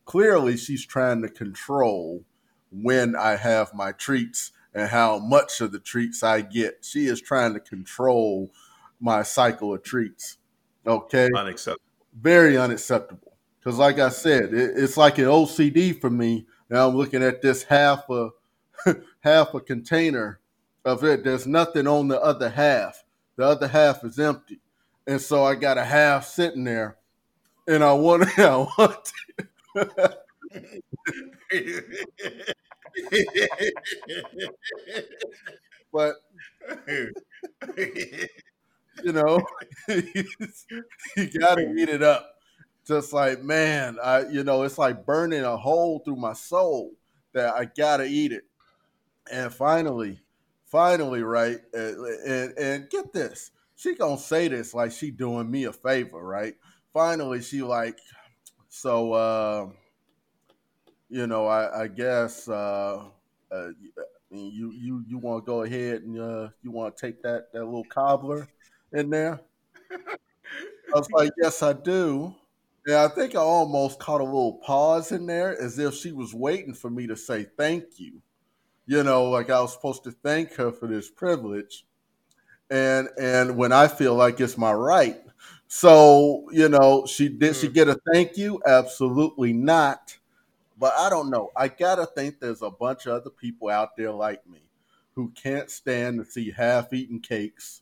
Clearly, 0.05 0.57
she's 0.57 0.85
trying 0.85 1.23
to 1.23 1.29
control 1.29 2.25
when 2.71 3.15
I 3.15 3.37
have 3.37 3.75
my 3.75 3.93
treats 3.93 4.53
and 4.75 4.89
how 4.89 5.19
much 5.19 5.61
of 5.61 5.73
the 5.73 5.79
treats 5.79 6.23
I 6.23 6.41
get. 6.41 6.79
She 6.83 7.07
is 7.07 7.21
trying 7.21 7.55
to 7.55 7.61
control 7.61 8.51
my 9.01 9.23
cycle 9.23 9.75
of 9.75 9.83
treats. 9.83 10.39
Okay 10.87 11.29
Unacceptable. 11.37 11.92
Very 12.15 12.57
unacceptable. 12.57 13.37
Because, 13.59 13.79
like 13.79 13.99
I 13.99 14.09
said, 14.09 14.55
it, 14.55 14.73
it's 14.77 14.97
like 14.97 15.19
an 15.19 15.27
OCD 15.27 16.01
for 16.01 16.11
me. 16.11 16.47
Now 16.69 16.89
I'm 16.89 16.97
looking 16.97 17.23
at 17.23 17.43
this 17.43 17.63
half 17.65 18.09
a 18.11 18.31
half 19.21 19.55
a 19.55 19.61
container 19.61 20.41
of 20.85 21.05
it. 21.05 21.25
There's 21.25 21.47
nothing 21.47 21.87
on 21.87 22.09
the 22.09 22.21
other 22.21 22.49
half. 22.49 23.05
The 23.37 23.45
other 23.45 23.69
half 23.69 24.05
is 24.05 24.19
empty, 24.19 24.61
and 25.07 25.21
so 25.21 25.45
I 25.45 25.55
got 25.55 25.79
a 25.79 25.85
half 25.85 26.27
sitting 26.27 26.65
there, 26.65 26.97
and 27.69 27.85
I 27.85 27.93
want 27.93 28.27
I 28.39 28.57
want. 28.57 29.13
but 35.93 36.17
you 39.03 39.13
know, 39.13 39.41
you 39.89 41.29
gotta 41.39 41.73
eat 41.77 41.89
it 41.89 42.03
up. 42.03 42.29
Just 42.87 43.13
like 43.13 43.43
man, 43.43 43.99
I 44.03 44.29
you 44.29 44.45
know, 44.45 44.63
it's 44.63 44.79
like 44.79 45.07
burning 45.07 45.45
a 45.45 45.57
hole 45.57 46.01
through 46.05 46.17
my 46.17 46.33
soul 46.33 46.93
that 47.33 47.55
I 47.55 47.67
gotta 47.67 48.05
eat 48.05 48.33
it. 48.33 48.45
And 49.31 49.53
finally, 49.53 50.21
finally, 50.67 51.23
right, 51.23 51.59
and 51.73 51.97
and, 52.27 52.59
and 52.59 52.91
get 52.91 53.13
this, 53.13 53.51
she 53.77 53.95
gonna 53.95 54.19
say 54.19 54.49
this 54.49 54.75
like 54.75 54.93
she 54.93 55.11
doing 55.11 55.51
me 55.51 55.65
a 55.65 55.73
favor, 55.73 56.21
right? 56.25 56.55
Finally, 56.93 57.43
she 57.43 57.63
like, 57.63 57.99
so 58.69 59.13
uh, 59.13 59.69
you 61.09 61.27
know, 61.27 61.47
I, 61.47 61.83
I 61.83 61.89
guess 61.89 62.49
uh, 62.49 63.05
uh, 63.51 63.69
you 64.31 64.73
you 64.73 65.05
you 65.07 65.19
want 65.19 65.45
to 65.45 65.47
go 65.47 65.63
ahead 65.63 66.03
and 66.03 66.19
uh, 66.19 66.49
you 66.63 66.71
want 66.71 66.97
to 66.97 67.07
take 67.07 67.23
that 67.23 67.53
that 67.53 67.65
little 67.65 67.85
cobbler 67.85 68.49
in 68.95 69.11
there? 69.11 69.41
I 69.91 70.99
was 70.99 71.11
like, 71.11 71.33
yes, 71.41 71.63
I 71.63 71.73
do. 71.73 72.35
Yeah, 72.87 73.05
I 73.05 73.09
think 73.09 73.35
I 73.35 73.41
almost 73.41 74.01
caught 74.01 74.21
a 74.21 74.25
little 74.25 74.55
pause 74.55 75.13
in 75.13 75.27
there 75.27 75.61
as 75.61 75.79
if 75.79 75.95
she 75.95 76.13
was 76.13 76.35
waiting 76.35 76.75
for 76.75 76.91
me 76.91 77.07
to 77.07 77.17
say 77.17 77.47
thank 77.57 77.85
you. 77.99 78.21
You 78.87 79.05
know, 79.05 79.31
like 79.31 79.51
I 79.51 79.61
was 79.61 79.73
supposed 79.73 80.03
to 80.05 80.11
thank 80.11 80.55
her 80.55 80.73
for 80.73 80.89
this 80.89 81.09
privilege. 81.09 81.87
And 82.71 83.09
and 83.21 83.57
when 83.57 83.71
I 83.71 83.87
feel 83.87 84.15
like 84.15 84.41
it's 84.41 84.59
my 84.59 84.73
right. 84.73 85.21
So, 85.69 86.51
you 86.51 86.69
know, 86.69 87.07
she 87.07 87.29
did 87.29 87.55
she 87.55 87.69
hmm. 87.69 87.73
get 87.73 87.89
a 87.89 87.99
thank 88.13 88.37
you? 88.37 88.61
Absolutely 88.67 89.53
not. 89.53 90.17
But 90.79 90.93
I 90.99 91.09
don't 91.09 91.31
know. 91.31 91.51
I 91.57 91.69
gotta 91.69 92.07
think 92.07 92.41
there's 92.41 92.63
a 92.63 92.71
bunch 92.71 93.07
of 93.07 93.13
other 93.13 93.31
people 93.31 93.69
out 93.69 93.97
there 93.97 94.11
like 94.11 94.45
me 94.49 94.63
who 95.15 95.31
can't 95.31 95.71
stand 95.71 96.19
to 96.19 96.31
see 96.31 96.51
half-eaten 96.51 97.21
cakes, 97.21 97.82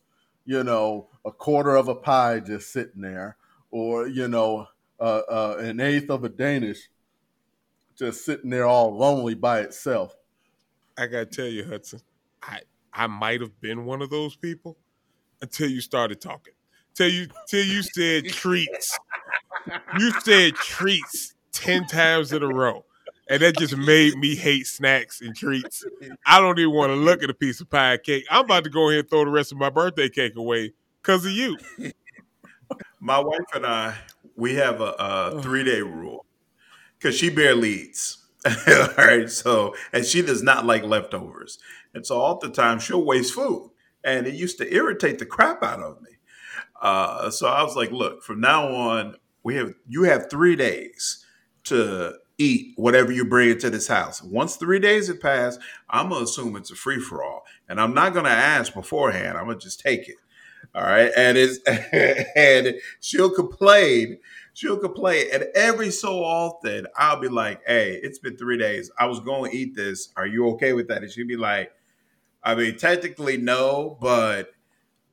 you 0.51 0.65
know, 0.65 1.07
a 1.25 1.31
quarter 1.31 1.77
of 1.77 1.87
a 1.87 1.95
pie 1.95 2.41
just 2.41 2.73
sitting 2.73 3.03
there, 3.03 3.37
or 3.71 4.09
you 4.09 4.27
know, 4.27 4.67
uh, 4.99 5.23
uh, 5.31 5.57
an 5.61 5.79
eighth 5.79 6.11
of 6.11 6.25
a 6.25 6.29
Danish 6.29 6.89
just 7.97 8.25
sitting 8.25 8.51
there 8.51 8.67
all 8.67 8.93
lonely 8.99 9.35
by 9.35 9.61
itself. 9.61 10.17
I 10.99 11.07
gotta 11.07 11.27
tell 11.27 11.47
you, 11.47 11.65
Hudson, 11.65 12.01
I 12.43 12.63
I 12.93 13.07
might 13.07 13.41
have 13.41 13.61
been 13.61 13.85
one 13.85 14.03
of 14.03 14.11
those 14.11 14.35
people 14.35 14.77
until 15.41 15.71
you 15.71 15.81
started 15.81 16.21
talking. 16.21 16.55
Till 16.97 17.09
you 17.09 17.29
till 17.49 17.65
you 17.65 17.85
said 17.85 18.25
treats. 18.25 18.99
You 20.01 20.11
said 20.21 20.57
treats 20.57 21.35
10 21.53 21.87
times 21.87 22.33
in 22.33 22.43
a 22.43 22.49
row. 22.49 22.85
And 23.31 23.41
that 23.43 23.57
just 23.57 23.77
made 23.77 24.17
me 24.17 24.35
hate 24.35 24.67
snacks 24.67 25.21
and 25.21 25.37
treats. 25.37 25.85
I 26.27 26.41
don't 26.41 26.59
even 26.59 26.75
want 26.75 26.91
to 26.91 26.97
look 26.97 27.23
at 27.23 27.31
a 27.31 27.35
piece 27.35 27.61
of 27.61 27.71
pie 27.71 27.97
cake. 27.97 28.25
I'm 28.29 28.45
about 28.45 28.65
to 28.65 28.71
go 28.71 28.89
ahead 28.89 29.01
and 29.01 29.09
throw 29.09 29.25
the 29.25 29.31
rest 29.31 29.53
of 29.53 29.59
my 29.59 29.71
birthday 29.71 30.09
cake 30.09 30.35
away 30.35 30.73
because 31.01 31.25
of 31.25 31.31
you. 31.31 31.57
My 33.01 33.19
wife 33.19 33.39
and 33.55 33.65
I, 33.65 33.97
we 34.37 34.55
have 34.55 34.81
a, 34.81 34.95
a 34.99 35.43
three 35.43 35.65
day 35.65 35.81
rule 35.81 36.27
because 36.99 37.17
she 37.17 37.31
barely 37.31 37.71
eats. 37.71 38.19
all 38.47 38.89
right. 38.99 39.31
So, 39.31 39.75
and 39.93 40.05
she 40.05 40.23
does 40.23 40.43
not 40.43 40.67
like 40.67 40.83
leftovers. 40.83 41.59
And 41.95 42.07
so, 42.07 42.19
all 42.19 42.39
the 42.39 42.51
time, 42.51 42.79
she'll 42.79 43.05
waste 43.05 43.35
food. 43.35 43.71
And 44.05 44.27
it 44.27 44.35
used 44.35 44.59
to 44.59 44.75
irritate 44.75 45.19
the 45.19 45.27
crap 45.27 45.63
out 45.63 45.81
of 45.81 46.01
me. 46.03 46.11
Uh, 46.81 47.31
so, 47.31 47.49
I 47.49 47.63
was 47.63 47.77
like, 47.77 47.91
look, 47.91 48.23
from 48.23 48.41
now 48.41 48.69
on, 48.69 49.17
we 49.43 49.57
have 49.57 49.75
you 49.89 50.05
have 50.05 50.31
three 50.31 50.57
days 50.57 51.25
to 51.65 52.15
eat 52.41 52.73
whatever 52.77 53.13
you 53.13 53.25
bring 53.25 53.51
into 53.51 53.71
this 53.71 53.87
house. 53.87 54.23
Once 54.23 54.57
three 54.57 54.79
days 54.79 55.09
have 55.09 55.21
passed, 55.21 55.61
I'm 55.91 56.09
gonna 56.09 56.25
assume 56.25 56.57
it's 56.57 56.71
a 56.71 56.75
free 56.75 56.99
for 56.99 57.23
all, 57.23 57.45
and 57.69 57.81
I'm 57.81 57.95
not 57.95 58.15
gonna 58.15 58.31
ask 58.31 58.73
beforehand. 58.73 59.37
I'm 59.37 59.47
gonna 59.47 59.59
just 59.59 59.81
take 59.81 60.09
it. 60.09 60.17
All 60.75 60.83
right, 60.83 61.11
and 61.17 61.37
it's 61.37 61.59
and 62.37 62.77
she'll 63.01 63.31
complain. 63.31 64.19
She'll 64.55 64.79
complain, 64.79 65.27
and 65.33 65.45
every 65.55 65.91
so 65.91 66.25
often 66.25 66.87
I'll 66.97 67.21
be 67.21 67.29
like, 67.29 67.61
"Hey, 67.67 68.01
it's 68.03 68.19
been 68.19 68.37
three 68.37 68.59
days. 68.59 68.91
I 68.99 69.07
was 69.07 69.21
going 69.21 69.51
to 69.51 69.57
eat 69.57 69.75
this. 69.77 70.11
Are 70.17 70.27
you 70.27 70.49
okay 70.51 70.73
with 70.73 70.89
that?" 70.89 71.03
And 71.03 71.11
she'll 71.11 71.27
be 71.27 71.37
like, 71.37 71.73
"I 72.43 72.55
mean, 72.55 72.77
technically 72.77 73.37
no, 73.37 73.99
but." 74.01 74.51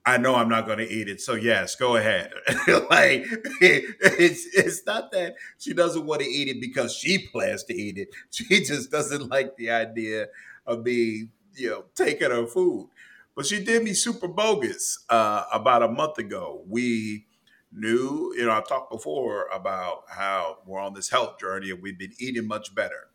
I 0.08 0.18
know 0.18 0.36
I'm 0.36 0.48
not 0.48 0.66
going 0.66 0.78
to 0.80 0.90
eat 0.90 1.10
it. 1.10 1.20
So 1.22 1.36
yes, 1.36 1.76
go 1.76 1.98
ahead. 1.98 2.32
like 2.90 3.26
it's 3.62 4.48
it's 4.56 4.86
not 4.86 5.12
that 5.12 5.36
she 5.60 5.74
doesn't 5.74 6.06
want 6.06 6.22
to 6.22 6.28
eat 6.28 6.48
it 6.48 6.62
because 6.62 6.96
she 6.96 7.28
plans 7.28 7.64
to 7.66 7.76
eat 7.76 7.98
it. 7.98 8.10
She 8.32 8.64
just 8.64 8.90
doesn't 8.90 9.30
like 9.30 9.58
the 9.58 9.70
idea 9.72 10.28
of 10.66 10.84
me, 10.86 11.28
you 11.56 11.70
know, 11.70 11.86
taking 11.96 12.32
her 12.32 12.48
food. 12.48 12.90
But 13.36 13.46
she 13.46 13.64
did 13.64 13.84
me 13.84 13.94
super 13.94 14.30
bogus 14.30 15.04
uh, 15.10 15.44
about 15.54 15.84
a 15.84 15.90
month 15.90 16.20
ago. 16.20 16.64
We 16.68 17.28
knew, 17.74 18.34
you 18.38 18.46
know, 18.46 18.54
I 18.54 18.62
talked 18.62 18.92
before 18.92 19.48
about 19.54 20.04
how 20.10 20.60
we're 20.66 20.80
on 20.80 20.94
this 20.94 21.10
health 21.10 21.38
journey 21.40 21.70
and 21.72 21.82
we've 21.82 22.00
been 22.00 22.14
eating 22.18 22.48
much 22.48 22.74
better. 22.74 23.10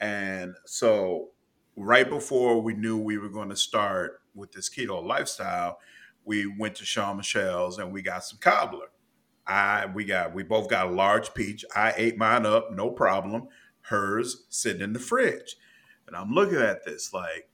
And 0.00 0.54
so 0.66 1.30
right 1.76 2.08
before 2.08 2.60
we 2.60 2.74
knew 2.74 2.98
we 2.98 3.18
were 3.18 3.28
going 3.28 3.48
to 3.50 3.56
start 3.56 4.20
with 4.34 4.52
this 4.52 4.68
keto 4.68 5.04
lifestyle, 5.04 5.78
we 6.26 6.46
went 6.46 6.74
to 6.76 6.84
Shawn 6.84 7.16
Michelle's 7.16 7.78
and 7.78 7.92
we 7.92 8.02
got 8.02 8.24
some 8.24 8.38
cobbler. 8.40 8.88
I 9.46 9.86
we 9.94 10.04
got 10.04 10.34
we 10.34 10.42
both 10.42 10.68
got 10.68 10.88
a 10.88 10.90
large 10.90 11.32
peach. 11.32 11.64
I 11.74 11.94
ate 11.96 12.18
mine 12.18 12.44
up, 12.44 12.72
no 12.72 12.90
problem. 12.90 13.48
Hers 13.82 14.44
sitting 14.50 14.82
in 14.82 14.92
the 14.92 14.98
fridge. 14.98 15.56
And 16.06 16.16
I'm 16.16 16.32
looking 16.32 16.58
at 16.58 16.84
this 16.84 17.12
like, 17.12 17.48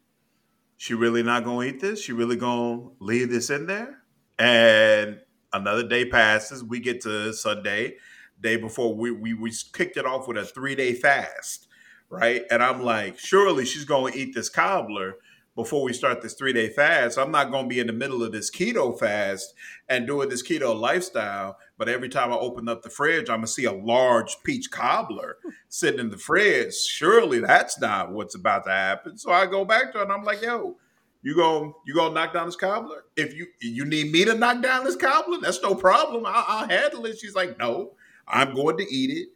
she 0.79 0.95
really 0.95 1.23
not 1.23 1.45
gonna 1.45 1.67
eat 1.67 1.81
this? 1.81 2.02
She 2.02 2.12
really 2.12 2.37
gonna 2.37 2.88
leave 2.99 3.31
this 3.31 3.50
in 3.50 3.67
there? 3.67 3.99
And 4.38 5.21
another 5.52 5.87
day 5.87 6.07
passes. 6.07 6.64
We 6.64 6.81
get 6.81 7.02
to 7.02 7.35
Sunday, 7.35 7.97
day 8.41 8.57
before 8.57 8.95
we 8.95 9.11
we, 9.11 9.35
we 9.35 9.52
kicked 9.75 9.99
it 9.99 10.07
off 10.07 10.26
with 10.26 10.38
a 10.38 10.47
three 10.47 10.75
day 10.75 10.95
fast, 10.95 11.69
right? 12.09 12.43
And 12.50 12.62
I'm 12.62 12.83
like, 12.83 13.19
surely 13.19 13.67
she's 13.67 13.85
gonna 13.85 14.14
eat 14.14 14.35
this 14.35 14.49
cobbler 14.49 15.17
before 15.54 15.82
we 15.82 15.92
start 15.92 16.23
this 16.23 16.35
three 16.35 16.52
day 16.52 16.68
fast. 16.68 17.18
I'm 17.18 17.30
not 17.30 17.50
going 17.50 17.64
to 17.64 17.68
be 17.68 17.80
in 17.80 17.87
the 17.87 17.92
middle 17.92 18.23
of 18.23 18.32
this 18.32 18.50
keto 18.50 18.99
fast 18.99 19.54
and 19.88 20.06
doing 20.06 20.28
this 20.28 20.42
keto 20.42 20.78
lifestyle. 20.78 21.59
But 21.76 21.88
every 21.88 22.09
time 22.09 22.32
I 22.32 22.37
open 22.37 22.68
up 22.68 22.82
the 22.82 22.90
fridge, 22.90 23.28
I'm 23.28 23.38
going 23.38 23.42
to 23.42 23.52
see 23.52 23.64
a 23.64 23.73
large 23.73 24.37
peach 24.44 24.71
cobbler 24.71 25.37
sitting 25.68 26.00
in 26.00 26.11
the 26.11 26.18
fridge. 26.18 26.75
Surely 26.75 27.40
that's 27.40 27.80
not 27.80 28.12
what's 28.12 28.35
about 28.35 28.64
to 28.64 28.71
happen. 28.71 29.18
So 29.18 29.30
I 29.30 29.47
go 29.47 29.64
back 29.64 29.92
to 29.92 30.00
it 30.00 30.04
and 30.04 30.12
I'm 30.12 30.25
like, 30.25 30.42
yo, 30.42 30.76
you 31.23 31.37
going 31.37 31.73
you 31.87 31.94
gonna 31.94 32.14
knock 32.14 32.32
down 32.32 32.47
this 32.47 32.56
cobbler? 32.56 33.04
If 33.16 33.35
you 33.35 33.47
you 33.61 33.85
need 33.85 34.11
me 34.11 34.25
to 34.25 34.35
knock 34.35 34.61
down 34.61 34.85
this 34.85 34.97
cobbler, 34.97 35.38
that's 35.40 35.62
no 35.62 35.75
problem. 35.75 36.25
I'll, 36.26 36.44
I'll 36.49 36.68
handle 36.68 37.06
it. 37.06 37.18
She's 37.18 37.35
like, 37.35 37.59
no, 37.59 37.92
I'm 38.26 38.54
going 38.54 38.76
to 38.78 38.92
eat 38.92 39.11
it. 39.11 39.28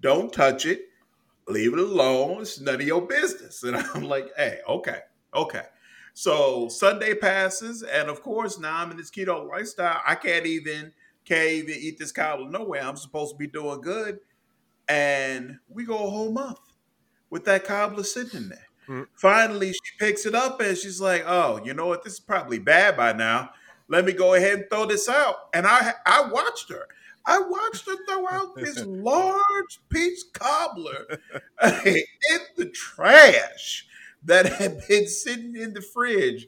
Don't 0.00 0.32
touch 0.32 0.66
it. 0.66 0.82
Leave 1.48 1.72
it 1.72 1.78
alone. 1.78 2.42
It's 2.42 2.60
none 2.60 2.76
of 2.76 2.82
your 2.82 3.02
business. 3.02 3.62
And 3.64 3.76
I'm 3.94 4.04
like, 4.04 4.28
hey, 4.36 4.58
okay. 4.68 5.00
Okay. 5.34 5.64
So 6.14 6.68
Sunday 6.68 7.14
passes, 7.14 7.82
and 7.82 8.08
of 8.10 8.22
course, 8.22 8.58
now 8.58 8.76
I'm 8.78 8.90
in 8.90 8.96
this 8.98 9.10
keto 9.10 9.48
lifestyle. 9.48 10.00
I 10.06 10.14
can't 10.14 10.46
even 10.46 10.92
can't 11.24 11.50
even 11.50 11.74
eat 11.78 11.98
this 11.98 12.12
cobbler 12.12 12.50
No 12.50 12.64
way, 12.64 12.80
I'm 12.80 12.96
supposed 12.96 13.32
to 13.32 13.38
be 13.38 13.46
doing 13.46 13.80
good, 13.80 14.18
and 14.88 15.58
we 15.68 15.84
go 15.84 15.94
a 16.06 16.10
whole 16.10 16.32
month 16.32 16.58
with 17.30 17.44
that 17.46 17.64
cobbler 17.64 18.04
sitting 18.04 18.48
there. 18.48 18.66
Mm. 18.88 19.06
Finally, 19.14 19.72
she 19.72 19.98
picks 19.98 20.26
it 20.26 20.34
up 20.34 20.60
and 20.60 20.76
she's 20.76 21.00
like, 21.00 21.24
"Oh, 21.26 21.60
you 21.64 21.72
know 21.74 21.86
what? 21.86 22.04
This 22.04 22.14
is 22.14 22.20
probably 22.20 22.58
bad 22.58 22.96
by 22.96 23.12
now. 23.12 23.50
Let 23.88 24.04
me 24.04 24.12
go 24.12 24.34
ahead 24.34 24.58
and 24.58 24.70
throw 24.70 24.86
this 24.86 25.08
out." 25.08 25.48
And 25.54 25.66
I 25.66 25.94
I 26.04 26.28
watched 26.30 26.68
her. 26.70 26.86
I 27.24 27.38
watched 27.38 27.86
her 27.86 27.96
throw 28.06 28.28
out 28.28 28.56
this 28.56 28.82
large 28.86 29.78
peach 29.88 30.20
cobbler 30.34 31.20
in 31.62 32.40
the 32.56 32.68
trash 32.74 33.86
that 34.24 34.46
had 34.46 34.86
been 34.88 35.06
sitting 35.06 35.56
in 35.56 35.74
the 35.74 35.80
fridge. 35.80 36.46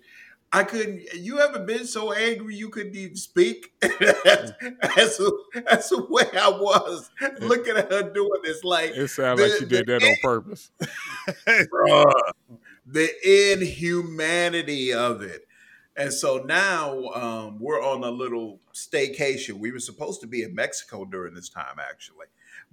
I 0.52 0.62
couldn't. 0.62 1.02
You 1.14 1.40
ever 1.40 1.58
been 1.58 1.84
so 1.84 2.12
angry 2.12 2.54
you 2.54 2.68
couldn't 2.68 2.94
even 2.94 3.16
speak? 3.16 3.72
that's, 3.80 4.52
that's, 4.80 5.20
that's 5.52 5.88
the 5.88 6.06
way 6.08 6.26
I 6.40 6.48
was 6.48 7.10
looking 7.40 7.76
at 7.76 7.90
her 7.90 8.08
doing 8.12 8.40
this. 8.44 8.62
Like 8.62 8.90
it 8.90 9.08
sounds 9.08 9.40
like 9.40 9.50
she 9.58 9.64
did 9.64 9.86
that 9.86 10.02
on 10.02 10.16
purpose. 10.22 10.70
The 12.86 13.54
inhumanity 13.54 14.92
of 14.92 15.22
it. 15.22 15.48
And 15.96 16.12
so 16.12 16.44
now 16.44 17.08
um, 17.14 17.58
we're 17.58 17.82
on 17.82 18.04
a 18.04 18.10
little 18.10 18.60
staycation. 18.74 19.54
We 19.54 19.72
were 19.72 19.78
supposed 19.78 20.20
to 20.20 20.26
be 20.26 20.42
in 20.42 20.54
Mexico 20.54 21.06
during 21.06 21.34
this 21.34 21.48
time, 21.48 21.78
actually. 21.80 22.26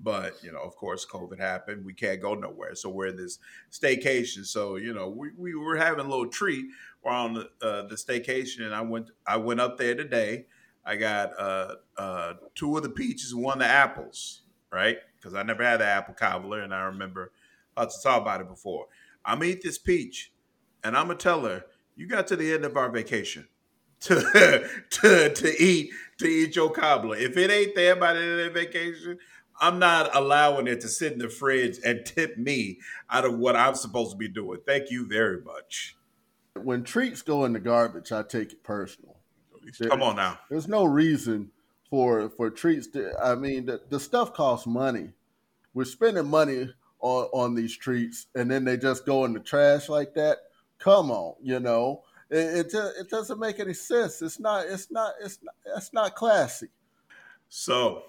But 0.04 0.44
you 0.44 0.52
know, 0.52 0.62
of 0.62 0.76
course, 0.76 1.06
COVID 1.06 1.40
happened. 1.40 1.86
We 1.86 1.94
can't 1.94 2.22
go 2.22 2.34
nowhere, 2.34 2.76
so 2.76 2.90
we're 2.90 3.08
in 3.08 3.18
this 3.18 3.38
staycation. 3.72 4.46
So 4.46 4.78
you 4.78 4.94
know, 4.94 5.10
we, 5.10 5.30
we 5.38 5.56
were 5.56 5.78
having 5.78 6.04
a 6.04 6.10
little 6.10 6.28
treat. 6.28 6.66
We're 7.04 7.12
on 7.12 7.34
the, 7.34 7.50
uh, 7.62 7.88
the 7.88 7.96
staycation, 7.96 8.62
and 8.62 8.74
I 8.74 8.82
went 8.82 9.12
I 9.28 9.38
went 9.38 9.62
up 9.62 9.78
there 9.78 9.96
today. 9.96 10.46
I 10.84 10.96
got 10.96 11.40
uh, 11.40 11.76
uh, 11.98 12.34
two 12.56 12.76
of 12.76 12.84
the 12.84 12.90
peaches 12.90 13.34
and 13.34 13.44
one 13.44 13.62
of 13.62 13.68
the 13.68 13.72
apples, 13.72 14.42
right? 14.72 14.98
Because 15.18 15.36
I 15.36 15.44
never 15.44 15.64
had 15.64 15.80
the 15.80 15.86
apple 15.86 16.16
cobbler, 16.16 16.62
and 16.62 16.74
I 16.74 16.82
remember 16.84 17.32
to 17.78 17.88
talk 18.04 18.22
about 18.22 18.42
it 18.42 18.48
before. 18.48 18.88
I'm 19.24 19.44
eat 19.44 19.62
this 19.62 19.78
peach, 19.78 20.34
and 20.84 20.98
I'm 20.98 21.08
gonna 21.08 21.20
tell 21.20 21.42
her, 21.46 21.66
"You 21.96 22.08
got 22.08 22.28
to 22.28 22.36
the 22.36 22.52
end 22.52 22.66
of 22.66 22.76
our 22.76 22.90
vacation 22.90 23.48
to 24.02 24.68
to 24.90 25.30
to 25.34 25.64
eat 25.64 25.92
to 26.18 26.26
eat 26.26 26.56
your 26.56 26.72
cobbler. 26.72 27.18
If 27.18 27.38
it 27.38 27.52
ain't 27.52 27.76
there 27.76 27.96
by 27.96 28.14
the 28.14 28.20
end 28.20 28.40
of 28.40 28.54
the 28.54 28.60
vacation, 28.60 29.20
I'm 29.62 29.78
not 29.78 30.16
allowing 30.16 30.68
it 30.68 30.82
to 30.82 30.88
sit 30.88 31.14
in 31.14 31.20
the 31.20 31.30
fridge 31.30 31.78
and 31.86 32.04
tip 32.04 32.36
me 32.38 32.80
out 33.12 33.26
of 33.26 33.38
what 33.38 33.56
I'm 33.56 33.76
supposed 33.76 34.12
to 34.12 34.18
be 34.18 34.28
doing. 34.28 34.60
Thank 34.66 34.90
you 34.90 35.08
very 35.08 35.40
much. 35.42 35.96
When 36.56 36.84
treats 36.84 37.22
go 37.22 37.46
in 37.46 37.54
the 37.54 37.60
garbage, 37.60 38.12
I 38.12 38.24
take 38.24 38.52
it 38.54 38.64
personal. 38.64 39.18
Come 39.88 40.02
on 40.02 40.16
now. 40.16 40.40
There's 40.50 40.68
no 40.68 40.86
reason 40.86 41.52
for 41.90 42.30
for 42.30 42.50
treats 42.50 42.88
to. 42.88 43.14
I 43.24 43.36
mean, 43.36 43.68
the, 43.68 43.82
the 43.90 44.00
stuff 44.00 44.34
costs 44.34 44.66
money. 44.66 45.10
We're 45.76 45.86
spending 45.86 46.28
money 46.28 46.74
on 47.00 47.26
on 47.32 47.56
these 47.56 47.78
treats, 47.78 48.26
and 48.34 48.50
then 48.50 48.66
they 48.66 48.78
just 48.78 49.06
go 49.06 49.26
in 49.26 49.34
the 49.34 49.40
trash 49.40 49.88
like 49.88 50.16
that. 50.16 50.38
Come 50.80 51.12
on, 51.12 51.36
you 51.44 51.60
know, 51.60 52.02
it 52.32 52.74
it, 52.74 52.74
it 53.00 53.10
doesn't 53.10 53.40
make 53.40 53.60
any 53.60 53.76
sense. 53.76 54.22
It's 54.24 54.40
not. 54.40 54.66
It's 54.66 54.90
not. 54.90 55.14
It's 55.24 55.40
not. 55.44 55.56
It's 55.78 55.94
not 55.94 56.16
classy. 56.16 56.70
So, 57.50 58.06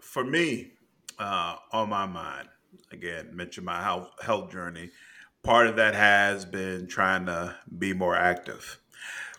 for 0.00 0.24
me, 0.24 0.72
uh, 1.20 1.56
on 1.72 1.90
my 1.90 2.06
mind. 2.06 2.48
Again, 2.90 3.30
mention 3.32 3.64
my 3.64 3.82
health 3.82 4.08
health 4.22 4.50
journey. 4.50 4.90
Part 5.42 5.68
of 5.68 5.76
that 5.76 5.94
has 5.94 6.44
been 6.44 6.86
trying 6.88 7.26
to 7.26 7.54
be 7.78 7.92
more 7.92 8.16
active, 8.16 8.78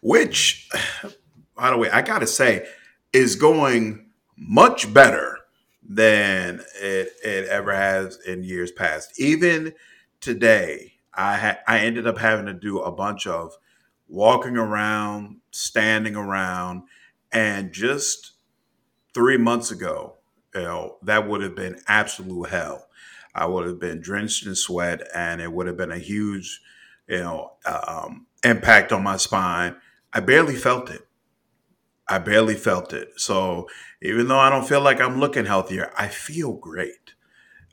which, 0.02 0.70
by 1.56 1.72
the 1.72 1.78
way, 1.78 1.90
I 1.90 2.02
gotta 2.02 2.28
say, 2.28 2.68
is 3.12 3.36
going 3.36 4.10
much 4.38 4.94
better 4.94 5.40
than 5.84 6.62
it, 6.82 7.12
it 7.24 7.48
ever 7.50 7.76
has 7.76 8.18
in 8.26 8.44
years 8.44 8.72
past. 8.72 9.20
Even 9.20 9.74
today, 10.22 10.94
I 11.14 11.38
ha- 11.38 11.60
I 11.68 11.80
ended 11.80 12.08
up 12.08 12.18
having 12.18 12.46
to 12.46 12.54
do 12.54 12.80
a 12.80 12.92
bunch 12.92 13.28
of 13.28 13.58
walking 14.08 14.58
around, 14.58 15.38
standing 15.52 16.16
around, 16.16 16.84
and 17.32 17.72
just 17.72 18.34
three 19.14 19.38
months 19.38 19.72
ago, 19.72 20.16
you 20.56 20.62
know, 20.62 20.98
that 21.04 21.28
would 21.28 21.42
have 21.42 21.56
been 21.56 21.82
absolute 21.88 22.50
hell. 22.50 22.88
I 23.34 23.46
would 23.46 23.66
have 23.68 23.80
been 23.80 24.02
drenched 24.02 24.46
in 24.46 24.56
sweat, 24.56 25.02
and 25.16 25.42
it 25.42 25.52
would 25.52 25.68
have 25.68 25.78
been 25.78 25.92
a 25.92 25.98
huge, 25.98 26.62
you 27.08 27.20
know, 27.20 27.54
uh, 27.66 28.04
um, 28.06 28.28
impact 28.44 28.92
on 28.92 29.04
my 29.04 29.18
spine, 29.18 29.76
I 30.14 30.20
barely 30.20 30.56
felt 30.56 30.90
it. 30.90 31.08
I 32.08 32.20
barely 32.20 32.56
felt 32.56 32.94
it. 32.94 33.10
So 33.18 33.68
even 34.02 34.28
though 34.28 34.40
I 34.40 34.50
don't 34.50 34.68
feel 34.68 34.82
like 34.82 35.00
I'm 35.00 35.20
looking 35.20 35.46
healthier, 35.46 35.92
I 35.98 36.08
feel 36.08 36.54
great 36.54 37.14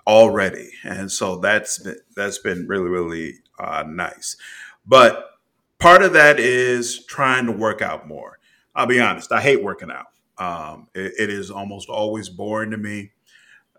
already, 0.06 0.70
and 0.84 1.12
so 1.12 1.38
that's 1.38 1.78
been, 1.78 1.98
that's 2.16 2.38
been 2.38 2.66
really 2.68 2.88
really 2.90 3.34
uh, 3.58 3.84
nice. 3.88 4.36
But 4.86 5.26
part 5.78 6.02
of 6.02 6.14
that 6.14 6.40
is 6.40 7.04
trying 7.06 7.46
to 7.46 7.52
work 7.52 7.82
out 7.82 8.08
more. 8.08 8.38
I'll 8.74 8.86
be 8.86 9.00
honest, 9.00 9.32
I 9.32 9.40
hate 9.42 9.62
working 9.64 9.90
out. 9.90 10.06
Um, 10.38 10.88
it, 10.94 11.12
it 11.18 11.30
is 11.30 11.50
almost 11.50 11.88
always 11.88 12.28
boring 12.28 12.70
to 12.70 12.76
me. 12.76 13.12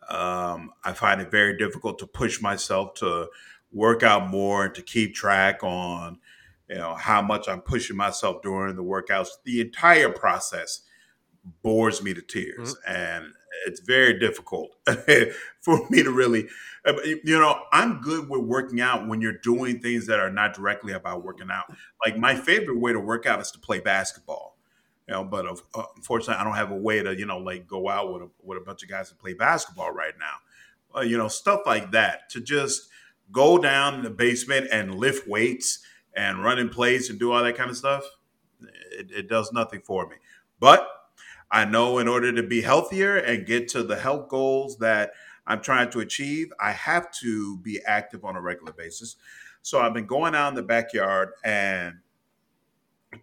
Um, 0.10 0.72
I 0.84 0.94
find 0.94 1.22
it 1.22 1.32
very 1.32 1.58
difficult 1.58 2.00
to 2.00 2.08
push 2.08 2.42
myself 2.42 2.96
to 2.96 3.30
work 3.72 4.04
out 4.04 4.30
more 4.30 4.66
and 4.66 4.75
to 4.75 4.82
keep 4.82 5.13
track 5.13 5.63
on, 5.63 6.20
you 6.68 6.75
know, 6.75 6.96
how 6.96 7.22
much 7.22 7.48
I'm 7.48 7.62
pushing 7.62 7.96
myself 7.96 8.42
during 8.42 8.75
the 8.75 8.84
workouts. 8.84 9.30
The 9.44 9.62
entire 9.62 10.10
process 10.10 10.82
bores 11.62 12.01
me 12.01 12.13
to 12.13 12.22
tears, 12.22 12.75
mm-hmm. 12.75 12.96
and 12.96 13.34
it's 13.68 13.80
very 13.82 14.20
difficult 14.20 14.75
for 15.62 15.88
me 15.89 16.04
to 16.04 16.12
really, 16.12 16.48
uh, 16.86 16.94
you 17.04 17.39
know, 17.39 17.62
I'm 17.72 18.01
good 18.01 18.30
with 18.30 18.42
working 18.42 18.82
out 18.82 19.08
when 19.08 19.22
you're 19.22 19.38
doing 19.44 19.80
things 19.80 20.08
that 20.08 20.20
are 20.20 20.32
not 20.32 20.54
directly 20.54 20.94
about 20.94 21.24
working 21.24 21.50
out. 21.51 21.66
Like 22.04 22.18
my 22.18 22.36
favorite 22.36 22.80
way 22.80 22.94
to 22.94 23.00
work 23.00 23.25
out 23.25 23.39
is 23.39 23.51
to 23.51 23.60
play 23.60 23.80
basketball 23.80 24.59
you 25.10 25.16
know, 25.16 25.24
but 25.24 25.48
uh, 25.48 25.84
unfortunately, 25.96 26.39
I 26.39 26.44
don't 26.44 26.54
have 26.54 26.70
a 26.70 26.75
way 26.75 27.01
to, 27.01 27.18
you 27.18 27.25
know, 27.25 27.39
like 27.39 27.68
go 27.68 27.89
out 27.89 28.13
with 28.13 28.22
a, 28.22 28.30
with 28.44 28.60
a 28.60 28.62
bunch 28.62 28.84
of 28.84 28.89
guys 28.89 29.10
and 29.10 29.18
play 29.18 29.34
basketball 29.34 29.92
right 29.92 30.13
now. 30.20 31.00
Uh, 31.00 31.01
you 31.01 31.18
know, 31.18 31.28
stuff 31.28 31.62
like 31.66 31.92
that 31.92 32.30
to 32.30 32.39
just 32.39 32.89
go 33.32 33.58
down 33.58 33.96
in 33.96 34.04
the 34.04 34.12
basement 34.12 34.68
and 34.72 34.94
lift 34.94 35.28
weights 35.28 35.80
and 36.16 36.44
run 36.44 36.60
in 36.60 36.70
place 36.70 37.10
and 37.10 37.18
do 37.18 37.32
all 37.32 37.44
that 37.44 37.58
kind 37.58 37.72
of 37.72 37.78
stuff. 37.78 38.04
It, 38.92 39.10
it 39.10 39.30
does 39.30 39.51
nothing 39.51 39.82
for 39.82 40.08
me. 40.08 40.18
But 40.60 40.88
I 41.50 41.66
know 41.66 41.98
in 41.98 42.08
order 42.08 42.32
to 42.32 42.44
be 42.44 42.62
healthier 42.62 43.18
and 43.18 43.48
get 43.48 43.68
to 43.70 43.82
the 43.82 43.96
health 43.96 44.30
goals 44.30 44.78
that 44.78 45.13
I'm 45.48 45.62
trying 45.62 45.89
to 45.89 46.01
achieve, 46.01 46.54
I 46.60 46.72
have 46.74 47.12
to 47.22 47.58
be 47.58 47.82
active 47.88 48.25
on 48.25 48.36
a 48.36 48.42
regular 48.42 48.74
basis. 48.74 49.16
So 49.63 49.80
I've 49.80 49.96
been 49.96 50.06
going 50.06 50.36
out 50.36 50.50
in 50.50 50.56
the 50.56 50.62
backyard 50.62 51.32
and 51.44 51.96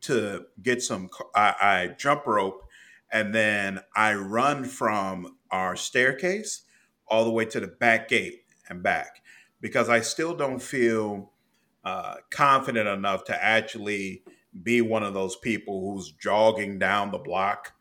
to 0.02 0.47
get 0.62 0.83
some. 0.83 1.09
I, 1.35 1.55
I 1.61 1.95
jump 1.99 2.26
rope, 2.26 2.64
and 3.12 3.35
then 3.35 3.81
I 3.95 4.14
run 4.14 4.64
from 4.64 5.37
our 5.50 5.76
staircase 5.76 6.62
all 7.09 7.25
the 7.25 7.31
way 7.31 7.45
to 7.47 7.61
the 7.61 7.69
back 7.69 8.09
gate 8.09 8.43
and 8.69 8.83
back 8.83 9.23
because 9.61 9.88
I 9.88 10.00
still 10.00 10.35
don't 10.35 10.61
feel 10.61 11.33
uh, 11.85 12.16
confident 12.31 12.88
enough 12.88 13.25
to 13.25 13.45
actually 13.45 14.25
be 14.62 14.81
one 14.81 15.02
of 15.02 15.14
those 15.14 15.37
people 15.37 15.81
who's 15.81 16.12
jogging 16.12 16.78
down 16.78 17.11
the 17.11 17.19
block 17.19 17.73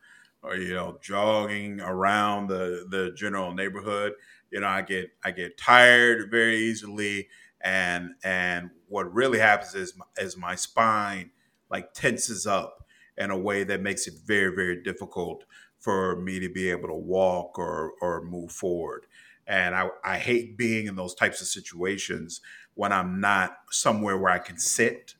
or 0.42 0.56
you 0.56 0.74
know 0.74 0.98
jogging 1.02 1.80
around 1.80 2.48
the 2.48 2.86
the 2.90 3.12
general 3.16 3.52
neighborhood 3.54 4.12
you 4.50 4.60
know 4.60 4.66
i 4.66 4.82
get 4.82 5.10
i 5.24 5.30
get 5.30 5.56
tired 5.56 6.30
very 6.30 6.56
easily 6.56 7.28
and 7.62 8.10
and 8.22 8.70
what 8.88 9.12
really 9.12 9.38
happens 9.38 9.74
is 9.74 9.94
is 10.18 10.36
my 10.36 10.54
spine 10.54 11.30
like 11.70 11.92
tenses 11.92 12.46
up 12.46 12.84
in 13.18 13.30
a 13.30 13.38
way 13.38 13.64
that 13.64 13.80
makes 13.80 14.06
it 14.06 14.14
very, 14.24 14.54
very 14.54 14.82
difficult 14.82 15.44
for 15.78 16.16
me 16.16 16.40
to 16.40 16.48
be 16.48 16.70
able 16.70 16.88
to 16.88 16.94
walk 16.94 17.58
or 17.58 17.92
or 18.00 18.22
move 18.22 18.52
forward. 18.52 19.06
And 19.46 19.74
I, 19.74 19.88
I 20.04 20.18
hate 20.18 20.56
being 20.56 20.86
in 20.86 20.96
those 20.96 21.14
types 21.14 21.40
of 21.40 21.46
situations 21.46 22.40
when 22.74 22.92
I'm 22.92 23.20
not 23.20 23.56
somewhere 23.70 24.18
where 24.18 24.32
I 24.32 24.38
can 24.38 24.58
sit 24.58 25.14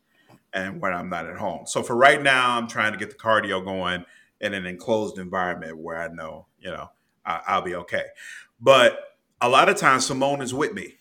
and 0.53 0.81
when 0.81 0.93
I'm 0.93 1.09
not 1.09 1.26
at 1.26 1.37
home. 1.37 1.67
So 1.67 1.83
for 1.83 1.95
right 1.95 2.21
now, 2.21 2.57
I'm 2.57 2.67
trying 2.67 2.93
to 2.93 2.99
get 2.99 3.11
the 3.11 3.17
cardio 3.17 3.65
going 3.65 4.05
in 4.41 4.55
an 4.55 4.67
enclosed 4.67 5.19
environment 5.19 5.79
where 5.79 5.97
I 5.97 6.09
know, 6.09 6.47
you 6.59 6.71
know, 6.71 6.91
I, 7.25 7.56
will 7.56 7.65
be 7.65 7.75
okay. 7.75 8.04
But 8.61 8.99
a 9.41 9.49
lot 9.49 9.69
of 9.69 9.76
times 9.76 10.06
Simone 10.06 10.43
is 10.43 10.54
with 10.54 10.73
me. 10.73 10.96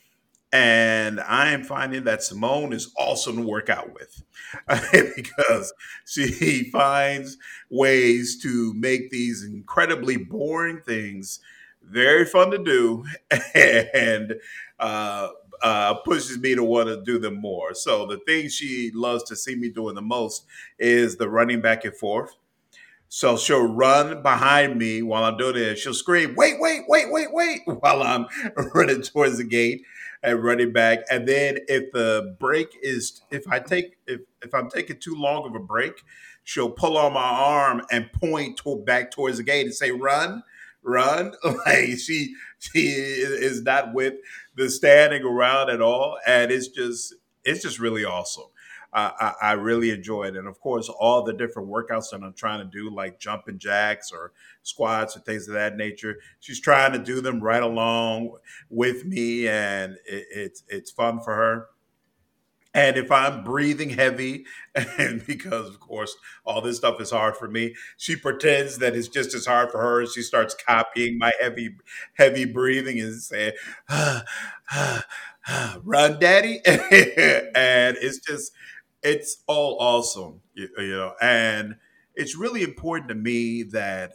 And 0.55 1.19
I 1.19 1.49
am 1.51 1.65
finding 1.65 2.05
that 2.05 2.23
Simone 2.23 2.71
is 2.71 2.93
awesome 2.97 3.35
to 3.35 3.41
work 3.41 3.69
out 3.69 3.91
with 3.93 4.23
because 5.17 5.73
she 6.05 6.69
finds 6.71 7.37
ways 7.69 8.41
to 8.43 8.73
make 8.73 9.09
these 9.09 9.43
incredibly 9.43 10.15
boring 10.15 10.79
things 10.85 11.41
very 11.83 12.23
fun 12.23 12.51
to 12.51 12.57
do 12.57 13.03
and 13.53 14.35
uh, 14.79 15.27
uh, 15.61 15.93
pushes 16.05 16.37
me 16.39 16.55
to 16.55 16.63
want 16.63 16.87
to 16.87 17.03
do 17.03 17.19
them 17.19 17.35
more. 17.35 17.73
So 17.73 18.05
the 18.05 18.19
thing 18.19 18.47
she 18.47 18.91
loves 18.93 19.23
to 19.25 19.35
see 19.35 19.55
me 19.55 19.67
doing 19.69 19.95
the 19.95 20.01
most 20.01 20.45
is 20.79 21.17
the 21.17 21.27
running 21.29 21.59
back 21.59 21.83
and 21.83 21.95
forth. 21.97 22.33
So 23.07 23.37
she'll 23.37 23.67
run 23.67 24.21
behind 24.21 24.77
me 24.77 25.01
while 25.01 25.23
I'm 25.23 25.37
doing 25.37 25.55
it. 25.55 25.77
She'll 25.77 25.93
scream, 25.93 26.35
wait, 26.35 26.55
wait, 26.59 26.83
wait, 26.87 27.11
wait, 27.11 27.27
wait, 27.31 27.61
while 27.65 28.03
I'm 28.03 28.25
running 28.73 29.01
towards 29.03 29.37
the 29.37 29.43
gate 29.43 29.83
and 30.23 30.43
running 30.43 30.73
back. 30.73 30.99
And 31.09 31.27
then 31.27 31.59
if 31.67 31.91
the 31.91 32.35
break 32.39 32.77
is 32.81 33.21
if 33.31 33.47
I 33.47 33.59
take 33.59 33.97
if 34.07 34.21
if 34.41 34.53
I'm 34.53 34.69
taking 34.69 34.97
too 34.99 35.15
long 35.15 35.47
of 35.47 35.55
a 35.55 35.59
break, 35.59 36.01
she'll 36.43 36.71
pull 36.71 36.97
on 36.97 37.13
my 37.13 37.21
arm 37.21 37.83
and 37.91 38.11
point 38.11 38.57
to, 38.63 38.77
back 38.85 39.11
towards 39.11 39.37
the 39.37 39.43
gate 39.43 39.65
and 39.65 39.73
say, 39.73 39.91
"Run." 39.91 40.43
Run 40.87 41.33
like 41.65 41.97
she 41.97 42.35
she 42.59 42.89
is 42.89 43.63
not 43.63 43.95
with 43.95 44.13
the 44.55 44.69
standing 44.69 45.23
around 45.23 45.71
at 45.71 45.81
all, 45.81 46.19
and 46.27 46.51
it's 46.51 46.67
just 46.67 47.15
it's 47.43 47.63
just 47.63 47.79
really 47.79 48.05
awesome. 48.05 48.45
I, 48.95 49.33
I, 49.41 49.51
really 49.53 49.89
enjoy 49.89 50.23
it. 50.23 50.37
And 50.37 50.47
of 50.47 50.59
course, 50.61 50.87
all 50.87 51.23
the 51.23 51.33
different 51.33 51.67
workouts 51.67 52.11
that 52.11 52.23
I'm 52.23 52.33
trying 52.33 52.59
to 52.59 52.65
do, 52.65 52.89
like 52.89 53.19
jumping 53.19 53.59
jacks 53.59 54.09
or 54.11 54.31
squats 54.63 55.17
or 55.17 55.19
things 55.19 55.49
of 55.49 55.53
that 55.55 55.75
nature, 55.75 56.17
she's 56.39 56.61
trying 56.61 56.93
to 56.93 56.99
do 56.99 57.19
them 57.19 57.41
right 57.41 57.61
along 57.61 58.37
with 58.69 59.03
me, 59.03 59.49
and 59.49 59.97
it, 60.05 60.25
it's 60.31 60.63
it's 60.69 60.91
fun 60.91 61.19
for 61.19 61.35
her. 61.35 61.67
And 62.75 62.97
if 62.97 63.09
I'm 63.09 63.45
breathing 63.45 63.89
heavy, 63.89 64.45
and 64.75 65.25
because 65.27 65.69
of 65.69 65.79
course 65.79 66.15
all 66.45 66.61
this 66.61 66.77
stuff 66.77 66.99
is 66.99 67.11
hard 67.11 67.37
for 67.37 67.47
me, 67.49 67.73
she 67.97 68.15
pretends 68.17 68.77
that 68.79 68.95
it's 68.95 69.07
just 69.07 69.33
as 69.33 69.45
hard 69.45 69.71
for 69.71 69.81
her. 69.81 70.05
She 70.05 70.21
starts 70.21 70.55
copying 70.55 71.17
my 71.17 71.31
heavy, 71.41 71.77
heavy 72.15 72.45
breathing 72.45 72.99
and 72.99 73.21
saying, 73.21 73.53
ah, 73.89 74.23
ah, 74.71 75.05
ah, 75.47 75.77
"Run, 75.83 76.19
daddy," 76.19 76.59
and 76.65 77.97
it's 78.01 78.19
just 78.19 78.51
it's 79.05 79.43
all 79.45 79.77
awesome, 79.79 80.41
you, 80.55 80.67
you 80.79 80.91
know, 80.91 81.13
and 81.21 81.75
it's 82.15 82.35
really 82.35 82.63
important 82.63 83.09
to 83.09 83.15
me 83.15 83.61
that 83.61 84.13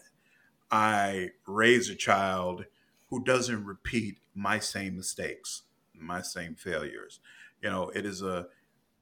I 0.70 1.30
raise 1.46 1.88
a 1.88 1.94
child 1.94 2.64
who 3.08 3.22
doesn't 3.22 3.64
repeat 3.64 4.18
my 4.34 4.58
same 4.58 4.96
mistakes, 4.96 5.62
my 5.94 6.22
same 6.22 6.56
failures. 6.56 7.20
You 7.62 7.70
know, 7.70 7.90
it 7.90 8.04
is 8.04 8.20
a 8.20 8.48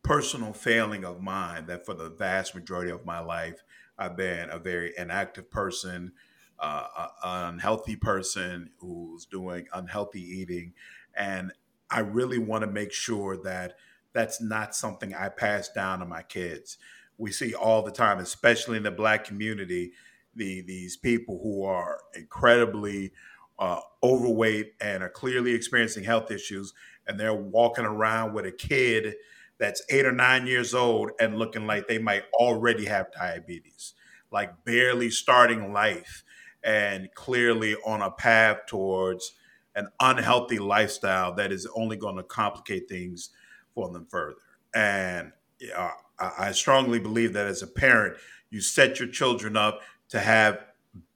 personal 0.03 0.53
failing 0.53 1.05
of 1.05 1.23
mine 1.23 1.67
that 1.67 1.87
for 1.87 1.95
the 1.95 2.11
vast 2.11 2.55
majority 2.55 2.91
of 2.91 3.07
my 3.07 3.21
life, 3.21 3.63
I've 3.99 4.17
been 4.17 4.51
a 4.51 4.59
very 4.59 4.93
inactive 4.97 5.51
person, 5.51 6.13
uh, 6.59 7.09
an 7.25 7.55
unhealthy 7.55 7.97
person 7.97 8.71
who's 8.79 9.25
doing 9.25 9.69
unhealthy 9.73 10.23
eating. 10.23 10.75
And 11.15 11.53
I 11.91 12.01
really 12.01 12.39
want 12.39 12.63
to 12.65 12.71
make 12.71 12.93
sure 12.93 13.39
that 13.39 13.77
that's 14.13 14.41
not 14.41 14.75
something 14.75 15.15
I 15.15 15.29
pass 15.29 15.69
down 15.69 16.01
to 16.01 16.07
my 16.07 16.23
kids. 16.23 16.79
We 17.17 17.33
see 17.33 17.55
all 17.55 17.83
the 17.83 17.91
time, 17.91 18.19
especially 18.19 18.77
in 18.77 18.83
the 18.83 18.91
black 18.91 19.25
community, 19.25 19.93
the 20.35 20.63
these 20.63 20.97
people 20.97 21.41
who 21.43 21.65
are 21.65 21.99
incredibly 22.15 23.13
uh, 23.59 23.81
overweight 24.03 24.75
and 24.81 25.03
are 25.03 25.09
clearly 25.09 25.53
experiencing 25.53 26.05
health 26.05 26.31
issues, 26.31 26.73
and 27.07 27.19
they're 27.19 27.35
walking 27.35 27.85
around 27.85 28.35
with 28.35 28.47
a 28.47 28.53
kid 28.53 29.15
that's 29.59 29.83
eight 29.91 30.07
or 30.07 30.13
nine 30.13 30.47
years 30.47 30.75
old 30.75 31.11
and 31.21 31.39
looking 31.39 31.67
like 31.67 31.89
they 31.89 31.99
might 31.99 32.23
already 32.35 32.85
have 32.85 33.11
diabetes, 33.13 33.95
like 34.31 34.65
barely 34.65 35.11
starting 35.11 35.73
life 35.73 36.23
and 36.63 37.09
clearly 37.15 37.75
on 37.85 38.03
a 38.03 38.11
path 38.11 38.59
towards 38.67 39.33
an 39.75 39.89
unhealthy 40.01 40.59
lifestyle 40.59 41.35
that 41.35 41.53
is 41.53 41.67
only 41.75 41.97
going 41.97 42.17
to 42.17 42.23
complicate 42.23 42.89
things 42.89 43.31
for 43.79 43.93
them 43.93 44.07
further. 44.11 44.35
And 44.75 45.31
uh, 45.77 45.91
I 46.19 46.51
strongly 46.51 46.99
believe 46.99 47.33
that 47.35 47.47
as 47.47 47.63
a 47.63 47.67
parent, 47.69 48.17
you 48.51 48.61
set 48.61 48.99
your 48.99 49.09
children 49.09 49.57
up 49.57 49.83
to 50.09 50.19
have 50.19 50.65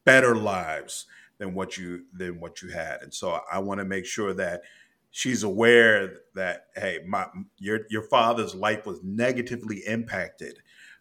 better 0.05 0.37
lives 0.37 1.07
than 1.38 1.55
what 1.55 1.77
you 1.77 2.05
than 2.12 2.38
what 2.38 2.62
you 2.62 2.70
had. 2.70 3.03
And 3.03 3.12
so 3.12 3.40
I 3.51 3.59
want 3.59 3.81
to 3.81 3.85
make 3.85 4.07
sure 4.07 4.33
that 4.35 4.62
she's 5.11 5.42
aware 5.42 6.20
that 6.37 6.66
hey, 6.77 7.01
my 7.05 7.27
your 7.59 7.81
your 7.90 8.03
father's 8.03 8.55
life 8.55 8.87
was 8.87 9.03
negatively 9.03 9.79
impacted 9.85 10.61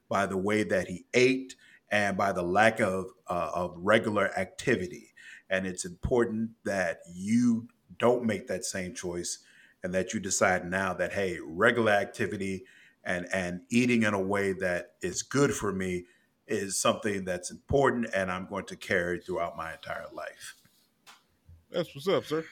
by 0.10 0.26
the 0.26 0.38
way 0.38 0.64
that 0.64 0.88
he 0.88 1.06
ate 1.14 1.56
and 1.92 2.18
by 2.18 2.32
the 2.32 2.42
lack 2.42 2.80
of 2.80 3.06
uh, 3.28 3.52
of 3.54 3.76
regular 3.78 4.36
activity. 4.36 5.14
And 5.48 5.68
it's 5.68 5.86
important 5.86 6.52
that 6.64 7.02
you 7.14 7.68
don't 8.00 8.26
make 8.26 8.48
that 8.48 8.66
same 8.66 8.96
choice 8.96 9.44
and 9.84 9.94
that 9.94 10.14
you 10.14 10.20
decide 10.20 10.70
now 10.70 10.94
that 10.94 11.14
hey 11.14 11.38
regular 11.44 11.92
activity 11.92 12.64
and 13.04 13.28
and 13.34 13.62
eating 13.70 14.04
in 14.04 14.14
a 14.14 14.22
way 14.22 14.54
that 14.54 14.94
is 15.02 15.24
good 15.24 15.54
for 15.54 15.72
me 15.72 16.06
is 16.48 16.78
something 16.78 17.24
that's 17.24 17.50
important 17.52 18.08
and 18.14 18.32
I'm 18.32 18.46
going 18.48 18.66
to 18.66 18.76
carry 18.76 19.20
throughout 19.20 19.56
my 19.56 19.74
entire 19.74 20.08
life. 20.14 20.56
That's 21.72 21.94
what's 21.96 22.08
up, 22.08 22.26
sir. 22.26 22.44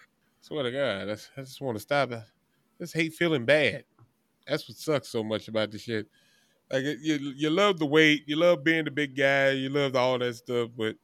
Swear 0.41 0.63
to 0.63 0.71
God, 0.71 1.09
I 1.09 1.41
just 1.41 1.59
want 1.59 1.75
to 1.75 1.81
stop 1.81 2.11
it. 2.11 2.23
Just 2.79 2.93
hate 2.93 3.13
feeling 3.13 3.45
bad. 3.45 3.83
That's 4.47 4.67
what 4.67 4.77
sucks 4.77 5.09
so 5.09 5.23
much 5.23 5.49
about 5.49 5.71
this 5.71 5.81
shit. 5.81 6.07
Like 6.71 6.83
you, 6.83 7.33
you 7.35 7.49
love 7.49 7.77
the 7.77 7.85
weight, 7.85 8.23
you 8.25 8.37
love 8.37 8.63
being 8.63 8.85
the 8.85 8.91
big 8.91 9.17
guy, 9.17 9.51
you 9.51 9.69
love 9.69 9.95
all 9.95 10.17
that 10.19 10.35
stuff, 10.35 10.69
but 10.77 10.95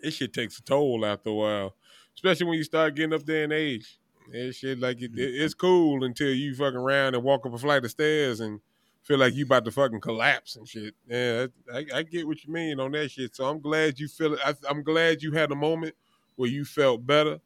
it 0.00 0.12
shit 0.12 0.32
takes 0.32 0.58
a 0.58 0.62
toll 0.62 1.04
after 1.04 1.30
a 1.30 1.34
while, 1.34 1.74
especially 2.14 2.46
when 2.46 2.58
you 2.58 2.64
start 2.64 2.94
getting 2.94 3.14
up 3.14 3.24
there 3.24 3.44
in 3.44 3.52
age. 3.52 3.98
It 4.32 4.54
shit 4.54 4.78
like 4.78 5.00
it, 5.00 5.12
it, 5.16 5.20
it's 5.20 5.54
mm-hmm. 5.54 5.66
cool 5.66 6.04
until 6.04 6.30
you 6.30 6.54
fucking 6.54 6.76
around 6.76 7.14
and 7.14 7.24
walk 7.24 7.46
up 7.46 7.54
a 7.54 7.58
flight 7.58 7.84
of 7.84 7.90
stairs 7.90 8.40
and 8.40 8.60
feel 9.02 9.18
like 9.18 9.34
you 9.34 9.44
about 9.44 9.64
to 9.64 9.70
fucking 9.70 10.00
collapse 10.00 10.56
and 10.56 10.68
shit. 10.68 10.94
Yeah, 11.06 11.46
I, 11.72 11.86
I 11.94 12.02
get 12.02 12.26
what 12.26 12.44
you 12.44 12.52
mean 12.52 12.78
on 12.78 12.92
that 12.92 13.10
shit. 13.10 13.34
So 13.34 13.48
I'm 13.48 13.60
glad 13.60 13.98
you 13.98 14.08
feel 14.08 14.34
it. 14.34 14.40
I, 14.44 14.54
I'm 14.68 14.82
glad 14.82 15.22
you 15.22 15.32
had 15.32 15.50
a 15.50 15.56
moment 15.56 15.94
where 16.36 16.48
you 16.48 16.64
felt 16.64 17.06
better. 17.06 17.40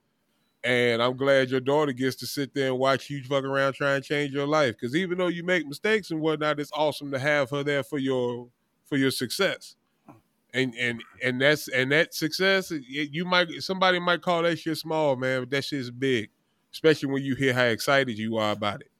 And 0.64 1.02
I'm 1.02 1.16
glad 1.16 1.50
your 1.50 1.60
daughter 1.60 1.92
gets 1.92 2.14
to 2.16 2.26
sit 2.26 2.54
there 2.54 2.68
and 2.68 2.78
watch 2.78 3.10
you 3.10 3.22
fuck 3.24 3.42
around 3.42 3.72
try 3.72 3.94
and 3.94 4.04
change 4.04 4.32
your 4.32 4.46
life. 4.46 4.76
Because 4.78 4.94
even 4.94 5.18
though 5.18 5.26
you 5.26 5.42
make 5.42 5.66
mistakes 5.66 6.12
and 6.12 6.20
whatnot, 6.20 6.60
it's 6.60 6.70
awesome 6.72 7.10
to 7.10 7.18
have 7.18 7.50
her 7.50 7.64
there 7.64 7.82
for 7.82 7.98
your 7.98 8.48
for 8.84 8.96
your 8.96 9.10
success. 9.10 9.74
And 10.54 10.72
and 10.78 11.02
and 11.22 11.40
that's 11.40 11.66
and 11.66 11.90
that 11.90 12.14
success, 12.14 12.70
you 12.70 13.24
might 13.24 13.48
somebody 13.60 13.98
might 13.98 14.22
call 14.22 14.42
that 14.42 14.58
shit 14.58 14.76
small, 14.76 15.16
man, 15.16 15.40
but 15.42 15.50
that 15.50 15.64
shit's 15.64 15.90
big, 15.90 16.30
especially 16.72 17.10
when 17.10 17.22
you 17.22 17.34
hear 17.34 17.54
how 17.54 17.64
excited 17.64 18.18
you 18.18 18.36
are 18.36 18.52
about 18.52 18.80
it, 18.80 18.90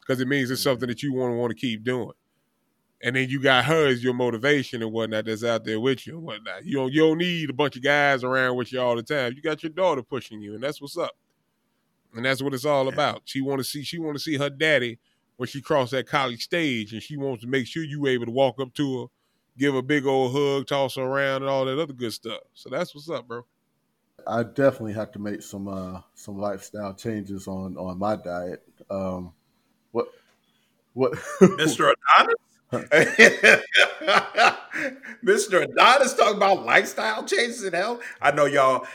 because 0.00 0.20
it 0.20 0.28
means 0.28 0.50
it's 0.50 0.60
mm-hmm. 0.60 0.70
something 0.70 0.88
that 0.88 1.02
you 1.02 1.12
want 1.12 1.32
to 1.32 1.36
want 1.36 1.50
to 1.50 1.56
keep 1.56 1.84
doing 1.84 2.12
and 3.02 3.14
then 3.14 3.28
you 3.28 3.40
got 3.40 3.64
her 3.64 3.86
as 3.86 4.02
your 4.02 4.14
motivation 4.14 4.82
and 4.82 4.92
whatnot 4.92 5.24
that's 5.24 5.44
out 5.44 5.64
there 5.64 5.78
with 5.78 6.06
you 6.06 6.16
and 6.16 6.24
whatnot. 6.24 6.64
You 6.64 6.78
don't 6.78 6.92
you 6.92 7.00
don't 7.00 7.18
need 7.18 7.50
a 7.50 7.52
bunch 7.52 7.76
of 7.76 7.82
guys 7.82 8.24
around 8.24 8.56
with 8.56 8.72
you 8.72 8.80
all 8.80 8.96
the 8.96 9.02
time. 9.02 9.34
You 9.34 9.42
got 9.42 9.62
your 9.62 9.70
daughter 9.70 10.02
pushing 10.02 10.40
you, 10.40 10.54
and 10.54 10.62
that's 10.62 10.80
what's 10.80 10.98
up. 10.98 11.16
And 12.14 12.24
that's 12.24 12.42
what 12.42 12.54
it's 12.54 12.64
all 12.64 12.88
about. 12.88 13.22
She 13.24 13.40
want 13.40 13.58
to 13.58 13.64
see 13.64 13.82
she 13.82 13.98
want 13.98 14.16
to 14.16 14.22
see 14.22 14.36
her 14.36 14.50
daddy 14.50 14.98
when 15.36 15.48
she 15.48 15.60
cross 15.60 15.90
that 15.90 16.08
college 16.08 16.42
stage, 16.42 16.92
and 16.92 17.02
she 17.02 17.16
wants 17.16 17.42
to 17.42 17.48
make 17.48 17.66
sure 17.66 17.84
you 17.84 18.06
able 18.06 18.26
to 18.26 18.32
walk 18.32 18.60
up 18.60 18.74
to 18.74 19.02
her, 19.02 19.06
give 19.56 19.74
a 19.76 19.82
big 19.82 20.04
old 20.04 20.32
hug, 20.32 20.66
toss 20.66 20.96
her 20.96 21.02
around, 21.02 21.42
and 21.42 21.50
all 21.50 21.64
that 21.64 21.78
other 21.78 21.92
good 21.92 22.12
stuff. 22.12 22.40
So 22.54 22.68
that's 22.68 22.94
what's 22.94 23.08
up, 23.08 23.28
bro. 23.28 23.44
I 24.26 24.42
definitely 24.42 24.94
have 24.94 25.12
to 25.12 25.18
make 25.18 25.42
some 25.42 25.68
uh, 25.68 26.00
some 26.14 26.38
lifestyle 26.38 26.94
changes 26.94 27.46
on 27.46 27.76
on 27.76 27.98
my 27.98 28.16
diet. 28.16 28.62
Um, 28.90 29.32
what 29.92 30.08
what 30.94 31.12
Mr. 31.40 31.92
Adonis? 32.18 32.34
Mr. 35.24 35.62
Adonis 35.62 36.14
talking 36.14 36.36
about 36.36 36.66
lifestyle 36.66 37.24
changes 37.24 37.64
in 37.64 37.72
health. 37.72 38.02
I 38.20 38.30
know 38.30 38.44
y'all 38.44 38.86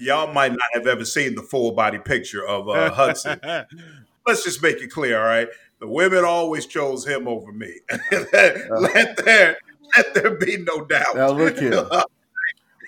y'all 0.00 0.32
might 0.32 0.52
not 0.52 0.60
have 0.74 0.86
ever 0.86 1.04
seen 1.04 1.34
the 1.34 1.42
full 1.42 1.72
body 1.72 1.98
picture 1.98 2.46
of 2.46 2.68
uh, 2.68 2.90
Hudson. 2.90 3.38
Let's 4.26 4.44
just 4.44 4.62
make 4.62 4.80
it 4.80 4.90
clear, 4.90 5.20
all 5.20 5.26
right? 5.26 5.48
The 5.80 5.88
women 5.88 6.24
always 6.24 6.66
chose 6.66 7.06
him 7.06 7.28
over 7.28 7.52
me. 7.52 7.80
let 8.10 9.16
there 9.24 9.58
let 9.96 10.14
there 10.14 10.36
be 10.36 10.58
no 10.58 10.84
doubt. 10.84 11.16
Now 11.16 11.30
look 11.30 11.58
here. 11.58 11.86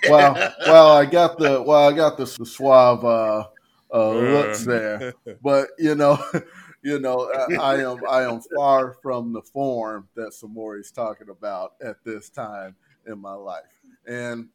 Well, 0.09 0.55
well, 0.67 0.97
I 0.97 1.07
got 1.07 1.39
the 1.39 1.63
well, 1.63 1.89
I 1.89 1.93
got 1.93 2.17
the, 2.17 2.25
the 2.25 2.47
suave 2.47 3.05
uh, 3.05 3.47
uh, 3.93 4.11
looks 4.11 4.65
there, 4.65 5.15
but 5.43 5.69
you 5.79 5.95
know, 5.95 6.23
you 6.83 6.99
know, 6.99 7.31
I, 7.61 7.77
am 7.83 8.01
I 8.09 8.23
am 8.23 8.41
far 8.55 8.95
from 9.03 9.33
the 9.33 9.43
form 9.43 10.09
that 10.15 10.33
is 10.79 10.91
talking 10.91 11.29
about 11.29 11.75
at 11.83 12.03
this 12.05 12.29
time 12.31 12.75
in 13.07 13.19
my 13.19 13.35
life. 13.35 13.81
And 14.07 14.49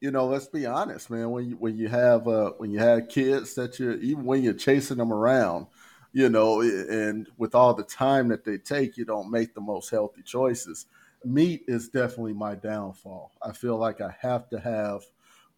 you 0.00 0.10
know, 0.10 0.26
let's 0.26 0.48
be 0.48 0.66
honest, 0.66 1.08
man. 1.10 1.30
When 1.30 1.50
you 1.50 1.56
when 1.56 1.76
you 1.76 1.88
have 1.88 2.28
uh, 2.28 2.52
when 2.58 2.70
you 2.70 2.78
have 2.78 3.08
kids 3.08 3.54
that 3.54 3.78
you're 3.78 3.94
even 3.94 4.24
when 4.24 4.42
you're 4.42 4.52
chasing 4.52 4.98
them 4.98 5.12
around, 5.12 5.66
you 6.12 6.28
know, 6.28 6.60
and 6.60 7.28
with 7.38 7.54
all 7.54 7.74
the 7.74 7.84
time 7.84 8.28
that 8.28 8.44
they 8.44 8.58
take, 8.58 8.96
you 8.96 9.04
don't 9.04 9.30
make 9.30 9.54
the 9.54 9.60
most 9.60 9.90
healthy 9.90 10.22
choices. 10.22 10.86
Meat 11.24 11.64
is 11.66 11.88
definitely 11.88 12.34
my 12.34 12.54
downfall. 12.54 13.32
I 13.42 13.52
feel 13.52 13.76
like 13.76 14.00
I 14.00 14.14
have 14.20 14.48
to 14.50 14.60
have 14.60 15.02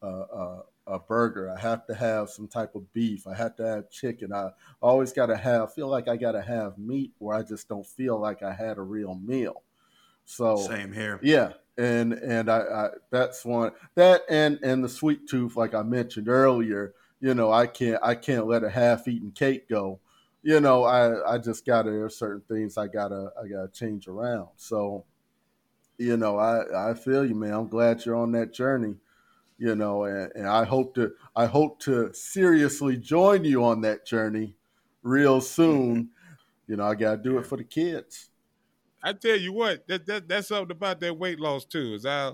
uh, 0.03 0.07
uh, 0.07 0.63
a 0.87 0.99
burger. 0.99 1.51
I 1.51 1.59
have 1.61 1.87
to 1.87 1.95
have 1.95 2.31
some 2.31 2.49
type 2.49 2.75
of 2.75 2.93
beef. 2.93 3.27
I 3.27 3.35
have 3.35 3.57
to 3.57 3.67
have 3.67 3.91
chicken. 3.91 4.33
I 4.33 4.51
always 4.81 5.13
got 5.13 5.27
to 5.27 5.37
have 5.37 5.75
feel 5.75 5.89
like 5.89 6.09
I 6.09 6.17
got 6.17 6.33
to 6.33 6.43
have 6.43 6.79
meat, 6.79 7.13
where 7.19 7.37
I 7.37 7.43
just 7.43 7.69
don't 7.69 7.87
feel 7.87 8.19
like 8.19 8.43
I 8.43 8.53
had 8.53 8.79
a 8.79 8.83
real 8.83 9.15
meal. 9.15 9.63
So 10.25 10.57
same 10.57 10.93
here. 10.93 11.19
Yeah, 11.23 11.53
and 11.79 12.13
and 12.13 12.51
I, 12.51 12.59
I 12.59 12.89
that's 13.11 13.45
one 13.45 13.73
that 13.95 14.23
and 14.29 14.59
and 14.63 14.83
the 14.83 14.89
sweet 14.89 15.29
tooth, 15.29 15.57
like 15.57 15.75
I 15.75 15.83
mentioned 15.83 16.29
earlier. 16.29 16.95
You 17.21 17.35
know, 17.35 17.51
I 17.51 17.67
can't 17.67 17.99
I 18.03 18.15
can't 18.15 18.47
let 18.47 18.65
a 18.65 18.71
half-eaten 18.71 19.33
cake 19.33 19.69
go. 19.69 20.01
You 20.43 20.61
know, 20.61 20.85
I 20.85 21.35
I 21.35 21.39
just 21.39 21.65
gotta 21.65 21.91
there's 21.91 22.17
certain 22.17 22.43
things 22.49 22.77
I 22.77 22.87
gotta 22.89 23.31
I 23.43 23.49
gotta 23.49 23.69
change 23.73 24.07
around. 24.07 24.49
So, 24.57 25.05
you 25.99 26.17
know, 26.17 26.39
I 26.39 26.91
I 26.91 26.95
feel 26.95 27.25
you, 27.25 27.35
man. 27.35 27.53
I'm 27.53 27.69
glad 27.69 28.05
you're 28.05 28.17
on 28.17 28.33
that 28.33 28.53
journey 28.53 28.97
you 29.59 29.75
know, 29.75 30.05
and, 30.05 30.31
and 30.35 30.47
I 30.47 30.65
hope 30.65 30.95
to 30.97 31.13
I 31.35 31.47
hope 31.47 31.81
to 31.81 32.13
seriously 32.13 32.97
join 32.97 33.45
you 33.45 33.65
on 33.65 33.81
that 33.83 34.07
journey 34.07 34.55
real 35.03 35.41
soon. 35.41 36.11
You 36.67 36.77
know, 36.77 36.85
I 36.85 36.95
gotta 36.95 37.23
do 37.23 37.39
it 37.39 37.47
for 37.47 37.57
the 37.57 37.65
kids. 37.65 38.31
I 39.03 39.13
tell 39.13 39.37
you 39.37 39.53
what, 39.53 39.87
that, 39.89 40.07
that 40.07 40.29
that's 40.29 40.49
something 40.49 40.73
about 40.73 41.01
that 41.01 41.17
weight 41.17 41.41
loss 41.41 41.65
too. 41.65 41.95
Is 41.95 42.05
I 42.05 42.33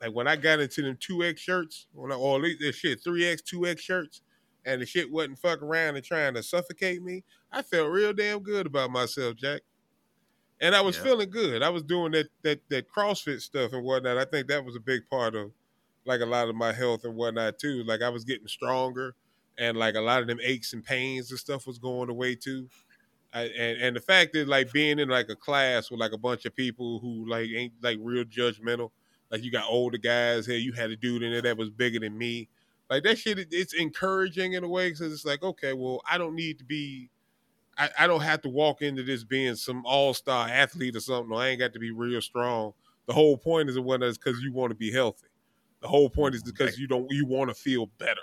like 0.00 0.12
when 0.12 0.28
I 0.28 0.36
got 0.36 0.60
into 0.60 0.82
them 0.82 0.96
two 1.00 1.24
X 1.24 1.40
shirts, 1.40 1.86
or, 1.96 2.08
least 2.38 2.60
this 2.60 2.76
shit 2.76 3.02
three 3.02 3.26
X, 3.26 3.42
two 3.42 3.66
X 3.66 3.82
shirts, 3.82 4.20
and 4.64 4.80
the 4.80 4.86
shit 4.86 5.10
wasn't 5.10 5.38
fucking 5.38 5.66
around 5.66 5.96
and 5.96 6.04
trying 6.04 6.34
to 6.34 6.42
suffocate 6.42 7.02
me. 7.02 7.24
I 7.50 7.62
felt 7.62 7.90
real 7.90 8.12
damn 8.12 8.40
good 8.40 8.66
about 8.66 8.90
myself, 8.90 9.36
Jack. 9.36 9.62
And 10.62 10.74
I 10.76 10.80
was 10.80 10.96
yeah. 10.96 11.02
feeling 11.02 11.28
good. 11.28 11.62
I 11.62 11.68
was 11.68 11.82
doing 11.82 12.12
that 12.12 12.28
that 12.42 12.60
that 12.70 12.88
CrossFit 12.88 13.42
stuff 13.42 13.72
and 13.72 13.84
whatnot. 13.84 14.16
I 14.16 14.24
think 14.24 14.46
that 14.46 14.64
was 14.64 14.76
a 14.76 14.80
big 14.80 15.02
part 15.10 15.34
of 15.34 15.50
like 16.06 16.20
a 16.20 16.26
lot 16.26 16.48
of 16.48 16.54
my 16.54 16.72
health 16.72 17.04
and 17.04 17.16
whatnot 17.16 17.58
too. 17.58 17.82
Like 17.84 18.00
I 18.00 18.08
was 18.08 18.24
getting 18.24 18.46
stronger, 18.46 19.14
and 19.58 19.76
like 19.76 19.96
a 19.96 20.00
lot 20.00 20.22
of 20.22 20.28
them 20.28 20.38
aches 20.42 20.72
and 20.72 20.84
pains 20.84 21.30
and 21.30 21.38
stuff 21.38 21.66
was 21.66 21.78
going 21.78 22.08
away 22.08 22.36
too. 22.36 22.68
I, 23.34 23.42
and 23.42 23.82
and 23.82 23.96
the 23.96 24.00
fact 24.00 24.34
that 24.34 24.46
like 24.46 24.72
being 24.72 25.00
in 25.00 25.08
like 25.08 25.28
a 25.28 25.36
class 25.36 25.90
with 25.90 25.98
like 25.98 26.12
a 26.12 26.18
bunch 26.18 26.44
of 26.44 26.54
people 26.54 27.00
who 27.00 27.28
like 27.28 27.48
ain't 27.54 27.72
like 27.82 27.98
real 28.00 28.24
judgmental. 28.24 28.90
Like 29.30 29.42
you 29.42 29.50
got 29.50 29.64
older 29.68 29.98
guys 29.98 30.46
here. 30.46 30.58
You 30.58 30.72
had 30.74 30.90
a 30.90 30.96
dude 30.96 31.22
in 31.22 31.32
there 31.32 31.42
that 31.42 31.56
was 31.56 31.70
bigger 31.70 31.98
than 31.98 32.16
me. 32.16 32.48
Like 32.90 33.02
that 33.04 33.18
shit, 33.18 33.48
it's 33.50 33.72
encouraging 33.72 34.52
in 34.52 34.62
a 34.62 34.68
way 34.68 34.90
because 34.90 35.12
it's 35.12 35.24
like, 35.24 35.42
okay, 35.42 35.72
well, 35.72 36.02
I 36.08 36.18
don't 36.18 36.34
need 36.34 36.58
to 36.58 36.64
be. 36.64 37.08
I, 37.78 37.90
I 38.00 38.06
don't 38.06 38.22
have 38.22 38.42
to 38.42 38.48
walk 38.48 38.82
into 38.82 39.02
this 39.02 39.24
being 39.24 39.54
some 39.54 39.84
all 39.86 40.14
star 40.14 40.48
athlete 40.48 40.96
or 40.96 41.00
something. 41.00 41.36
I 41.36 41.48
ain't 41.48 41.60
got 41.60 41.72
to 41.72 41.78
be 41.78 41.90
real 41.90 42.20
strong. 42.20 42.72
The 43.06 43.12
whole 43.12 43.36
point 43.36 43.68
is 43.68 43.78
what 43.78 44.02
is 44.02 44.18
because 44.18 44.40
you 44.40 44.52
want 44.52 44.70
to 44.70 44.76
be 44.76 44.92
healthy. 44.92 45.26
The 45.80 45.88
whole 45.88 46.08
point 46.08 46.34
is 46.34 46.42
mm-hmm. 46.42 46.50
because 46.50 46.78
you 46.78 46.86
don't 46.86 47.10
you 47.10 47.26
want 47.26 47.50
to 47.50 47.54
feel 47.54 47.86
better. 47.98 48.20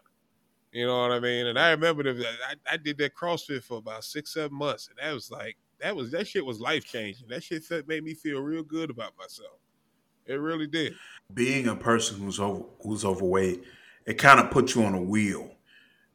You 0.72 0.86
know 0.86 1.02
what 1.02 1.12
I 1.12 1.20
mean? 1.20 1.48
And 1.48 1.58
I 1.58 1.72
remember 1.72 2.04
that 2.04 2.26
I, 2.48 2.74
I 2.74 2.78
did 2.78 2.98
that 3.00 3.16
CrossFit 3.16 3.64
for 3.64 3.78
about 3.78 4.04
six, 4.04 4.34
seven 4.34 4.56
months, 4.56 4.88
and 4.88 4.98
that 5.02 5.14
was 5.14 5.32
like 5.32 5.58
that 5.82 5.96
was 5.96 6.12
that 6.12 6.28
shit 6.28 6.46
was 6.46 6.60
life 6.60 6.86
changing. 6.86 7.28
That 7.28 7.44
shit 7.44 7.64
made 7.88 8.04
me 8.04 8.14
feel 8.14 8.42
real 8.42 8.64
good 8.64 8.90
about 8.90 9.18
myself. 9.18 9.60
It 10.26 10.36
really 10.36 10.68
did. 10.68 10.94
Being 11.34 11.68
a 11.68 11.76
person 11.76 12.20
who's 12.20 12.40
over, 12.40 12.64
who's 12.84 13.04
overweight, 13.04 13.64
it 14.06 14.20
kind 14.20 14.40
of 14.40 14.52
puts 14.52 14.76
you 14.76 14.84
on 14.84 14.94
a 14.94 15.02
wheel 15.02 15.56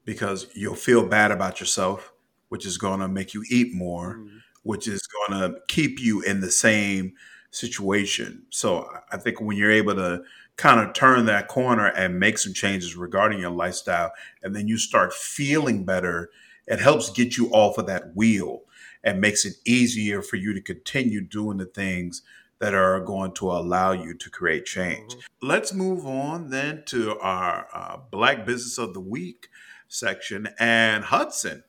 because 0.05 0.47
you'll 0.55 0.77
feel 0.77 1.05
bad 1.05 1.33
about 1.33 1.59
yourself, 1.59 2.13
which 2.49 2.67
is 2.67 2.79
going 2.79 3.01
to 3.01 3.09
make 3.09 3.35
you 3.35 3.45
eat 3.51 3.75
more, 3.75 4.17
mm-hmm. 4.17 4.39
which 4.63 4.87
is 4.87 5.03
going 5.29 5.41
to 5.41 5.59
keep 5.69 6.01
you 6.01 6.21
in 6.21 6.41
the 6.41 6.51
same 6.51 7.15
situation. 7.51 8.45
So 8.51 8.89
I 9.11 9.17
think 9.17 9.41
when 9.41 9.57
you're 9.57 9.71
able 9.71 9.95
to 9.95 10.23
kind 10.57 10.81
of 10.81 10.95
turn 10.95 11.27
that 11.27 11.49
corner 11.49 11.87
and 11.87 12.21
make 12.21 12.39
some 12.39 12.53
changes 12.53 12.97
regarding 12.97 13.41
your 13.41 13.51
lifestyle, 13.51 14.13
and 14.43 14.55
then 14.55 14.69
you 14.69 14.79
start 14.79 15.13
feeling 15.13 15.85
better, 15.85 16.31
it 16.67 16.81
helps 16.81 17.11
get 17.11 17.37
you 17.37 17.49
off 17.51 17.79
of 17.79 17.87
that 17.87 18.15
wheel 18.15 18.63
and 19.03 19.21
makes 19.21 19.45
it 19.45 19.55
easier 19.65 20.23
for 20.23 20.37
you 20.37 20.55
to 20.55 20.61
continue 20.61 21.21
doing 21.21 21.59
the 21.59 21.67
things 21.67 22.23
that 22.61 22.73
are 22.73 23.01
going 23.01 23.33
to 23.33 23.51
allow 23.51 23.93
you 23.93 24.15
to 24.15 24.31
create 24.31 24.65
change. 24.65 25.13
Mm-hmm. 25.13 25.47
Let's 25.49 25.75
move 25.75 26.07
on 26.07 26.51
then 26.51 26.83
to 26.87 27.19
our 27.19 27.67
uh, 27.73 27.99
Black 28.11 28.47
Business 28.47 28.79
of 28.79 28.95
the 28.95 29.01
Week 29.01 29.49
section. 29.89 30.49
And 30.59 31.05
Hudson, 31.05 31.65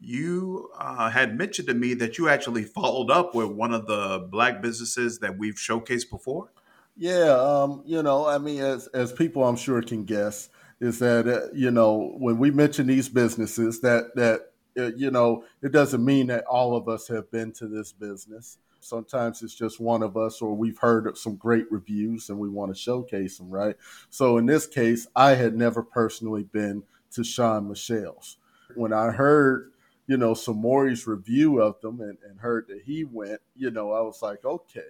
you 0.00 0.70
uh, 0.78 1.10
had 1.10 1.36
mentioned 1.36 1.68
to 1.68 1.74
me 1.74 1.94
that 1.94 2.18
you 2.18 2.28
actually 2.28 2.64
followed 2.64 3.10
up 3.10 3.34
with 3.34 3.48
one 3.48 3.72
of 3.72 3.86
the 3.86 4.26
Black 4.30 4.62
businesses 4.62 5.18
that 5.20 5.38
we've 5.38 5.54
showcased 5.56 6.10
before. 6.10 6.52
Yeah, 6.96 7.30
um, 7.30 7.82
you 7.86 8.02
know, 8.02 8.26
I 8.26 8.38
mean, 8.38 8.60
as 8.60 8.88
as 8.88 9.12
people 9.12 9.44
I'm 9.44 9.56
sure 9.56 9.80
can 9.82 10.04
guess, 10.04 10.48
is 10.80 10.98
that 10.98 11.28
uh, 11.28 11.52
you 11.54 11.70
know 11.70 12.14
when 12.18 12.38
we 12.38 12.50
mention 12.50 12.86
these 12.86 13.08
businesses 13.08 13.80
that 13.82 14.14
that 14.16 14.48
uh, 14.78 14.92
you 14.96 15.10
know, 15.10 15.44
it 15.62 15.72
doesn't 15.72 16.04
mean 16.04 16.28
that 16.28 16.44
all 16.44 16.76
of 16.76 16.88
us 16.88 17.08
have 17.08 17.30
been 17.30 17.52
to 17.52 17.66
this 17.66 17.92
business. 17.92 18.58
Sometimes 18.80 19.42
it's 19.42 19.54
just 19.54 19.80
one 19.80 20.02
of 20.02 20.16
us, 20.16 20.40
or 20.40 20.54
we've 20.54 20.78
heard 20.78 21.16
some 21.18 21.34
great 21.34 21.70
reviews 21.70 22.30
and 22.30 22.38
we 22.38 22.48
want 22.48 22.74
to 22.74 22.80
showcase 22.80 23.38
them, 23.38 23.50
right? 23.50 23.76
So 24.08 24.38
in 24.38 24.46
this 24.46 24.66
case, 24.66 25.08
I 25.16 25.34
had 25.34 25.56
never 25.56 25.82
personally 25.82 26.44
been 26.44 26.84
to 27.12 27.24
Shawn 27.24 27.68
Michelle's. 27.68 28.36
When 28.74 28.92
I 28.92 29.10
heard, 29.10 29.72
you 30.08 30.16
know, 30.16 30.32
Samori's 30.32 31.06
review 31.06 31.60
of 31.60 31.80
them 31.82 32.00
and, 32.00 32.16
and 32.28 32.40
heard 32.40 32.66
that 32.68 32.82
he 32.84 33.04
went, 33.04 33.40
you 33.54 33.70
know, 33.70 33.92
I 33.92 34.00
was 34.00 34.22
like, 34.22 34.44
okay, 34.44 34.80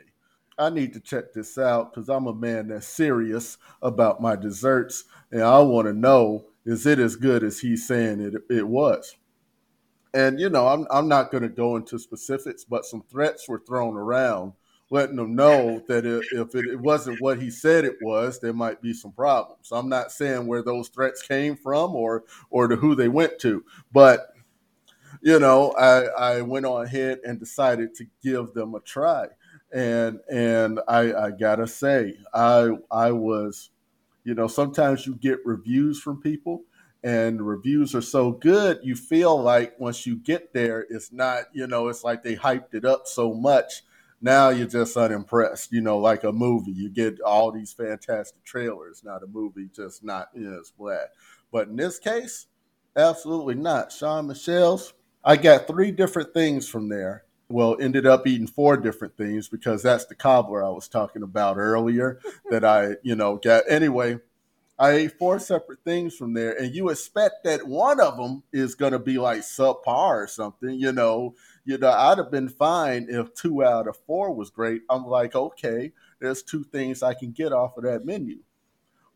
I 0.56 0.70
need 0.70 0.92
to 0.94 1.00
check 1.00 1.32
this 1.32 1.58
out 1.58 1.92
because 1.92 2.08
I'm 2.08 2.28
a 2.28 2.34
man 2.34 2.68
that's 2.68 2.86
serious 2.86 3.58
about 3.82 4.22
my 4.22 4.36
desserts 4.36 5.04
and 5.30 5.42
I 5.42 5.58
want 5.58 5.86
to 5.88 5.92
know 5.92 6.46
is 6.64 6.86
it 6.86 7.00
as 7.00 7.16
good 7.16 7.42
as 7.42 7.58
he's 7.58 7.86
saying 7.86 8.20
it, 8.20 8.34
it 8.48 8.66
was. 8.66 9.16
And 10.14 10.40
you 10.40 10.48
know, 10.48 10.68
I'm 10.68 10.86
I'm 10.90 11.08
not 11.08 11.30
going 11.30 11.42
to 11.42 11.48
go 11.48 11.76
into 11.76 11.98
specifics, 11.98 12.64
but 12.64 12.84
some 12.84 13.02
threats 13.10 13.48
were 13.48 13.62
thrown 13.66 13.94
around, 13.94 14.52
letting 14.90 15.16
them 15.16 15.34
know 15.34 15.82
that 15.88 16.06
if 16.06 16.54
it, 16.54 16.64
it 16.64 16.80
wasn't 16.80 17.20
what 17.20 17.40
he 17.40 17.50
said 17.50 17.84
it 17.84 17.96
was, 18.00 18.40
there 18.40 18.54
might 18.54 18.80
be 18.80 18.94
some 18.94 19.12
problems. 19.12 19.68
I'm 19.70 19.88
not 19.88 20.12
saying 20.12 20.46
where 20.46 20.62
those 20.62 20.88
threats 20.88 21.22
came 21.22 21.56
from 21.56 21.94
or 21.94 22.24
or 22.50 22.68
to 22.68 22.76
who 22.76 22.94
they 22.94 23.08
went 23.08 23.38
to, 23.40 23.64
but 23.92 24.34
you 25.22 25.38
know, 25.38 25.72
I, 25.72 26.36
I 26.36 26.40
went 26.42 26.66
on 26.66 26.84
ahead 26.84 27.20
and 27.24 27.38
decided 27.38 27.94
to 27.96 28.06
give 28.22 28.54
them 28.54 28.74
a 28.74 28.80
try 28.80 29.28
and 29.72 30.20
and 30.30 30.80
I, 30.88 31.12
I 31.12 31.30
gotta 31.30 31.66
say, 31.66 32.18
I 32.32 32.70
I 32.90 33.12
was, 33.12 33.70
you 34.24 34.34
know, 34.34 34.46
sometimes 34.46 35.06
you 35.06 35.14
get 35.14 35.44
reviews 35.44 36.00
from 36.00 36.20
people, 36.20 36.62
and 37.02 37.46
reviews 37.46 37.94
are 37.94 38.02
so 38.02 38.32
good, 38.32 38.80
you 38.82 38.96
feel 38.96 39.40
like 39.40 39.78
once 39.78 40.06
you 40.06 40.16
get 40.16 40.52
there, 40.52 40.86
it's 40.88 41.12
not, 41.12 41.44
you 41.52 41.66
know, 41.66 41.88
it's 41.88 42.04
like 42.04 42.22
they 42.22 42.36
hyped 42.36 42.74
it 42.74 42.84
up 42.84 43.06
so 43.06 43.34
much. 43.34 43.82
Now 44.20 44.48
you're 44.48 44.66
just 44.66 44.96
unimpressed, 44.96 45.70
you 45.70 45.80
know, 45.80 45.98
like 45.98 46.24
a 46.24 46.32
movie. 46.32 46.72
You 46.72 46.88
get 46.88 47.20
all 47.20 47.52
these 47.52 47.72
fantastic 47.72 48.42
trailers. 48.42 49.04
Now 49.04 49.18
the 49.18 49.28
movie 49.28 49.68
just 49.72 50.02
not, 50.02 50.30
you 50.34 50.50
know, 50.50 50.62
bad. 50.84 51.08
But 51.52 51.68
in 51.68 51.76
this 51.76 52.00
case, 52.00 52.46
absolutely 52.96 53.54
not. 53.54 53.92
Shawn 53.92 54.26
Michelle's, 54.26 54.92
I 55.28 55.36
got 55.36 55.68
three 55.68 55.92
different 55.92 56.34
things 56.34 56.68
from 56.68 56.88
there 56.88 57.24
well, 57.50 57.76
ended 57.80 58.06
up 58.06 58.26
eating 58.26 58.46
four 58.46 58.76
different 58.76 59.16
things 59.16 59.48
because 59.48 59.82
that's 59.82 60.04
the 60.04 60.14
cobbler 60.14 60.64
I 60.64 60.68
was 60.68 60.88
talking 60.88 61.22
about 61.22 61.56
earlier 61.56 62.20
that 62.50 62.64
I, 62.64 62.96
you 63.02 63.16
know, 63.16 63.36
got. 63.36 63.64
Anyway, 63.68 64.18
I 64.78 64.90
ate 64.90 65.18
four 65.18 65.38
separate 65.38 65.82
things 65.84 66.14
from 66.14 66.34
there, 66.34 66.52
and 66.60 66.74
you 66.74 66.90
expect 66.90 67.44
that 67.44 67.66
one 67.66 68.00
of 68.00 68.16
them 68.16 68.42
is 68.52 68.74
going 68.74 68.92
to 68.92 68.98
be 68.98 69.18
like 69.18 69.40
subpar 69.40 69.86
or 69.86 70.26
something, 70.26 70.70
you 70.70 70.92
know. 70.92 71.34
You 71.64 71.78
know, 71.78 71.90
I'd 71.90 72.18
have 72.18 72.30
been 72.30 72.48
fine 72.48 73.08
if 73.10 73.34
two 73.34 73.64
out 73.64 73.88
of 73.88 73.96
four 74.06 74.34
was 74.34 74.50
great. 74.50 74.82
I'm 74.88 75.04
like, 75.06 75.34
okay, 75.34 75.92
there's 76.18 76.42
two 76.42 76.64
things 76.64 77.02
I 77.02 77.14
can 77.14 77.32
get 77.32 77.52
off 77.52 77.76
of 77.76 77.84
that 77.84 78.06
menu. 78.06 78.38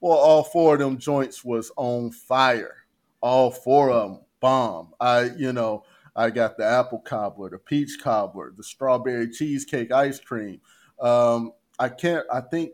Well, 0.01 0.19
all 0.19 0.43
four 0.43 0.75
of 0.75 0.81
them 0.81 0.99
joints 0.99 1.45
was 1.45 1.71
on 1.77 2.11
fire. 2.11 2.77
All 3.21 3.51
four 3.51 3.91
of 3.91 4.11
them 4.11 4.21
bomb. 4.41 4.93
I, 5.01 5.31
you 5.37 5.53
know, 5.55 5.85
I 6.15 6.31
got 6.31 6.57
the 6.57 6.65
apple 6.65 6.99
cobbler, 6.99 7.51
the 7.51 7.59
peach 7.59 7.99
cobbler, 8.03 8.53
the 8.57 8.63
strawberry 8.63 9.31
cheesecake 9.31 9.93
ice 9.93 10.21
cream. 10.21 10.61
Um, 11.01 11.53
I 11.79 11.89
can't. 11.89 12.27
I 12.33 12.41
think 12.41 12.73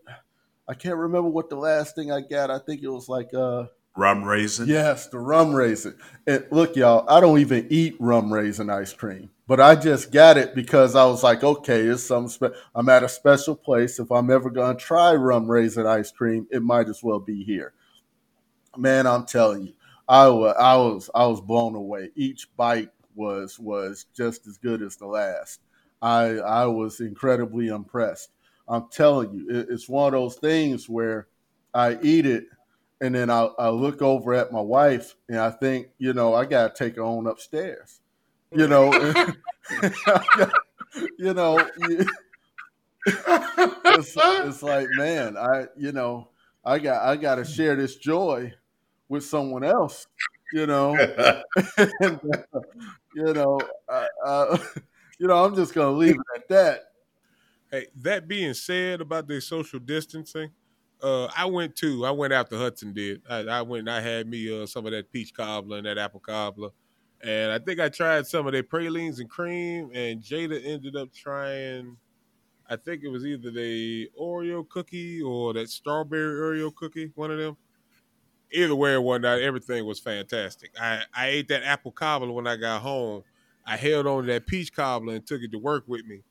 I 0.68 0.74
can't 0.74 0.96
remember 0.96 1.28
what 1.28 1.48
the 1.48 1.56
last 1.56 1.94
thing 1.94 2.12
I 2.12 2.20
got. 2.20 2.50
I 2.50 2.58
think 2.58 2.82
it 2.82 2.88
was 2.88 3.08
like 3.08 3.32
uh 3.32 3.66
rum 3.96 4.24
raisin. 4.24 4.68
Yes, 4.68 5.06
the 5.06 5.18
rum 5.18 5.54
raisin. 5.54 5.96
And 6.26 6.46
look, 6.50 6.76
y'all, 6.76 7.08
I 7.08 7.20
don't 7.20 7.38
even 7.38 7.66
eat 7.70 7.96
rum 7.98 8.32
raisin 8.32 8.70
ice 8.70 8.92
cream, 8.92 9.30
but 9.46 9.60
I 9.60 9.76
just 9.76 10.12
got 10.12 10.36
it 10.36 10.54
because 10.54 10.94
I 10.94 11.06
was 11.06 11.22
like, 11.22 11.44
okay, 11.44 11.82
it's 11.82 12.02
some. 12.02 12.28
Spe- 12.28 12.54
I'm 12.74 12.88
at 12.88 13.02
a 13.02 13.08
special 13.08 13.54
place. 13.54 13.98
If 13.98 14.10
I'm 14.10 14.30
ever 14.30 14.50
gonna 14.50 14.78
try 14.78 15.14
rum 15.14 15.50
raisin 15.50 15.86
ice 15.86 16.10
cream, 16.10 16.46
it 16.50 16.62
might 16.62 16.88
as 16.88 17.02
well 17.02 17.20
be 17.20 17.44
here. 17.44 17.72
Man, 18.76 19.06
I'm 19.06 19.24
telling 19.26 19.62
you, 19.62 19.72
I 20.08 20.28
was 20.28 20.54
I 20.58 20.76
was 20.76 21.10
I 21.14 21.26
was 21.26 21.40
blown 21.40 21.74
away. 21.74 22.10
Each 22.14 22.48
bite 22.56 22.90
was 23.18 23.58
was 23.58 24.06
just 24.16 24.46
as 24.46 24.56
good 24.56 24.80
as 24.80 24.96
the 24.96 25.06
last. 25.06 25.60
I 26.00 26.38
I 26.38 26.66
was 26.66 27.00
incredibly 27.00 27.68
impressed. 27.68 28.30
I'm 28.68 28.88
telling 28.90 29.32
you, 29.34 29.46
it, 29.50 29.66
it's 29.70 29.88
one 29.88 30.14
of 30.14 30.20
those 30.20 30.36
things 30.36 30.88
where 30.88 31.26
I 31.74 31.98
eat 32.00 32.24
it 32.24 32.44
and 33.00 33.14
then 33.14 33.30
I, 33.30 33.48
I 33.58 33.68
look 33.70 34.02
over 34.02 34.34
at 34.34 34.52
my 34.52 34.60
wife 34.60 35.16
and 35.28 35.38
I 35.38 35.50
think, 35.50 35.88
you 35.98 36.12
know, 36.12 36.34
I 36.34 36.44
gotta 36.44 36.72
take 36.74 36.96
her 36.96 37.02
on 37.02 37.26
upstairs. 37.26 38.00
You 38.52 38.68
know, 38.68 38.92
you 41.18 41.34
know, 41.34 41.58
it's, 43.06 44.14
it's 44.16 44.62
like, 44.62 44.88
man, 44.96 45.36
I 45.36 45.66
you 45.76 45.92
know, 45.92 46.28
I 46.64 46.78
got 46.78 47.04
I 47.04 47.16
gotta 47.16 47.44
share 47.44 47.76
this 47.76 47.96
joy 47.96 48.54
with 49.08 49.24
someone 49.24 49.64
else 49.64 50.06
you 50.52 50.66
know. 50.66 50.96
and, 50.96 52.20
uh, 52.54 52.60
you 53.14 53.32
know, 53.32 53.60
uh, 53.88 54.06
uh, 54.24 54.58
you 55.18 55.26
know, 55.26 55.44
I'm 55.44 55.54
just 55.54 55.74
gonna 55.74 55.96
leave 55.96 56.14
it 56.16 56.26
at 56.36 56.48
that. 56.48 56.84
Hey, 57.70 57.86
that 57.96 58.28
being 58.28 58.54
said 58.54 59.00
about 59.00 59.28
the 59.28 59.40
social 59.40 59.78
distancing, 59.78 60.50
uh, 61.02 61.26
I 61.36 61.44
went 61.46 61.76
to. 61.76 62.04
I 62.06 62.10
went 62.10 62.32
after 62.32 62.56
Hudson 62.56 62.92
did. 62.92 63.22
I, 63.28 63.40
I 63.40 63.62
went. 63.62 63.88
I 63.88 64.00
had 64.00 64.26
me 64.26 64.62
uh, 64.62 64.66
some 64.66 64.86
of 64.86 64.92
that 64.92 65.12
peach 65.12 65.34
cobbler 65.34 65.78
and 65.78 65.86
that 65.86 65.98
apple 65.98 66.20
cobbler, 66.20 66.70
and 67.22 67.52
I 67.52 67.58
think 67.58 67.80
I 67.80 67.88
tried 67.88 68.26
some 68.26 68.46
of 68.46 68.52
their 68.52 68.62
pralines 68.62 69.20
and 69.20 69.28
cream. 69.28 69.90
And 69.94 70.22
Jada 70.22 70.64
ended 70.64 70.96
up 70.96 71.12
trying. 71.12 71.96
I 72.70 72.76
think 72.76 73.02
it 73.02 73.08
was 73.08 73.24
either 73.24 73.50
the 73.50 74.10
Oreo 74.20 74.68
cookie 74.68 75.22
or 75.22 75.54
that 75.54 75.70
strawberry 75.70 76.58
Oreo 76.60 76.74
cookie. 76.74 77.12
One 77.14 77.30
of 77.30 77.38
them 77.38 77.56
either 78.52 78.74
way 78.74 78.92
or 78.92 79.00
whatnot, 79.00 79.40
everything 79.40 79.84
was 79.84 79.98
fantastic. 79.98 80.72
I, 80.80 81.02
I 81.14 81.28
ate 81.28 81.48
that 81.48 81.64
apple 81.64 81.92
cobbler 81.92 82.32
when 82.32 82.46
I 82.46 82.56
got 82.56 82.82
home. 82.82 83.22
I 83.66 83.76
held 83.76 84.06
on 84.06 84.24
to 84.24 84.32
that 84.32 84.46
peach 84.46 84.72
cobbler 84.72 85.14
and 85.14 85.26
took 85.26 85.42
it 85.42 85.52
to 85.52 85.58
work 85.58 85.84
with 85.86 86.04
me. 86.06 86.22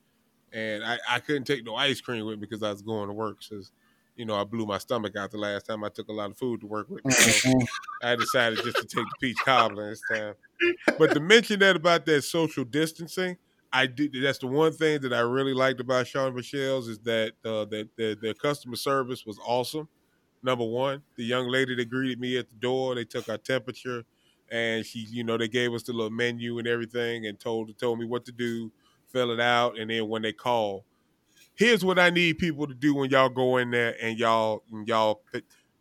And 0.52 0.84
I, 0.84 0.98
I 1.10 1.20
couldn't 1.20 1.44
take 1.44 1.64
no 1.64 1.76
ice 1.76 2.02
cream 2.02 2.26
with 2.26 2.40
me 2.40 2.48
because 2.48 2.64
I 2.64 2.72
was 2.72 2.82
going 2.82 3.08
to 3.08 3.14
work. 3.14 3.38
Because, 3.48 3.72
you 4.16 4.26
know, 4.26 4.36
I 4.36 4.44
blew 4.44 4.66
my 4.66 4.80
stomach 4.80 5.16
out 5.16 5.30
the 5.30 5.38
last 5.38 5.68
time 5.68 5.84
I 5.84 5.90
took 5.90 6.08
a 6.08 6.14
lot 6.14 6.32
of 6.32 6.38
food 6.38 6.62
to 6.62 6.68
work 6.68 6.90
with 6.90 7.06
me. 7.06 7.12
So 7.12 7.50
mm-hmm. 7.50 8.08
I 8.08 8.16
decided 8.16 8.60
just 8.64 8.78
to 8.78 8.84
take 8.86 9.06
the 9.06 9.16
peach 9.22 9.38
cobbler 9.46 9.90
this 9.90 10.02
time. 10.12 10.34
But 10.98 11.14
to 11.14 11.20
mention 11.20 11.60
that 11.60 11.76
about 11.76 12.06
that 12.08 12.24
social 12.24 12.64
distancing, 12.64 13.38
I 13.72 13.86
did. 13.86 14.16
That's 14.20 14.40
the 14.40 14.48
one 14.48 14.72
thing 14.72 15.02
that 15.02 15.14
I 15.14 15.20
really 15.20 15.54
liked 15.54 15.80
about 15.80 16.08
Shawn 16.08 16.34
Michelle's 16.34 16.88
is 16.88 17.00
that 17.00 17.34
uh, 17.46 17.66
that 17.66 18.18
their 18.22 18.34
customer 18.34 18.78
service 18.78 19.26
was 19.26 19.38
awesome 19.46 19.88
number 20.44 20.66
one. 20.66 21.02
The 21.16 21.24
young 21.24 21.48
lady 21.48 21.76
that 21.76 21.90
greeted 21.90 22.20
me 22.20 22.38
at 22.38 22.50
the 22.50 22.56
door, 22.56 22.96
they 22.96 23.06
took 23.06 23.30
our 23.30 23.38
temperature, 23.38 24.04
and 24.52 24.86
she, 24.86 25.00
you 25.10 25.24
know, 25.24 25.38
they 25.38 25.48
gave 25.48 25.74
us 25.74 25.84
the 25.84 25.94
little 25.94 26.12
menu 26.12 26.60
and 26.60 26.68
everything, 26.68 27.26
and 27.26 27.40
told 27.40 27.78
told 27.78 28.00
me 28.00 28.06
what 28.06 28.26
to 28.26 28.32
do, 28.32 28.72
fill 29.10 29.32
it 29.32 29.40
out, 29.40 29.78
and 29.78 29.90
then 29.90 30.08
when 30.08 30.22
they 30.22 30.34
call, 30.34 30.86
here's 31.56 31.84
what 31.84 32.00
I 32.00 32.10
need 32.10 32.38
people 32.38 32.68
to 32.68 32.74
do 32.74 32.96
when 32.96 33.10
y'all 33.10 33.30
go 33.30 33.58
in 33.58 33.72
there 33.72 33.96
and 34.02 34.18
y'all 34.18 34.64
and 34.72 34.88
y'all 34.88 35.22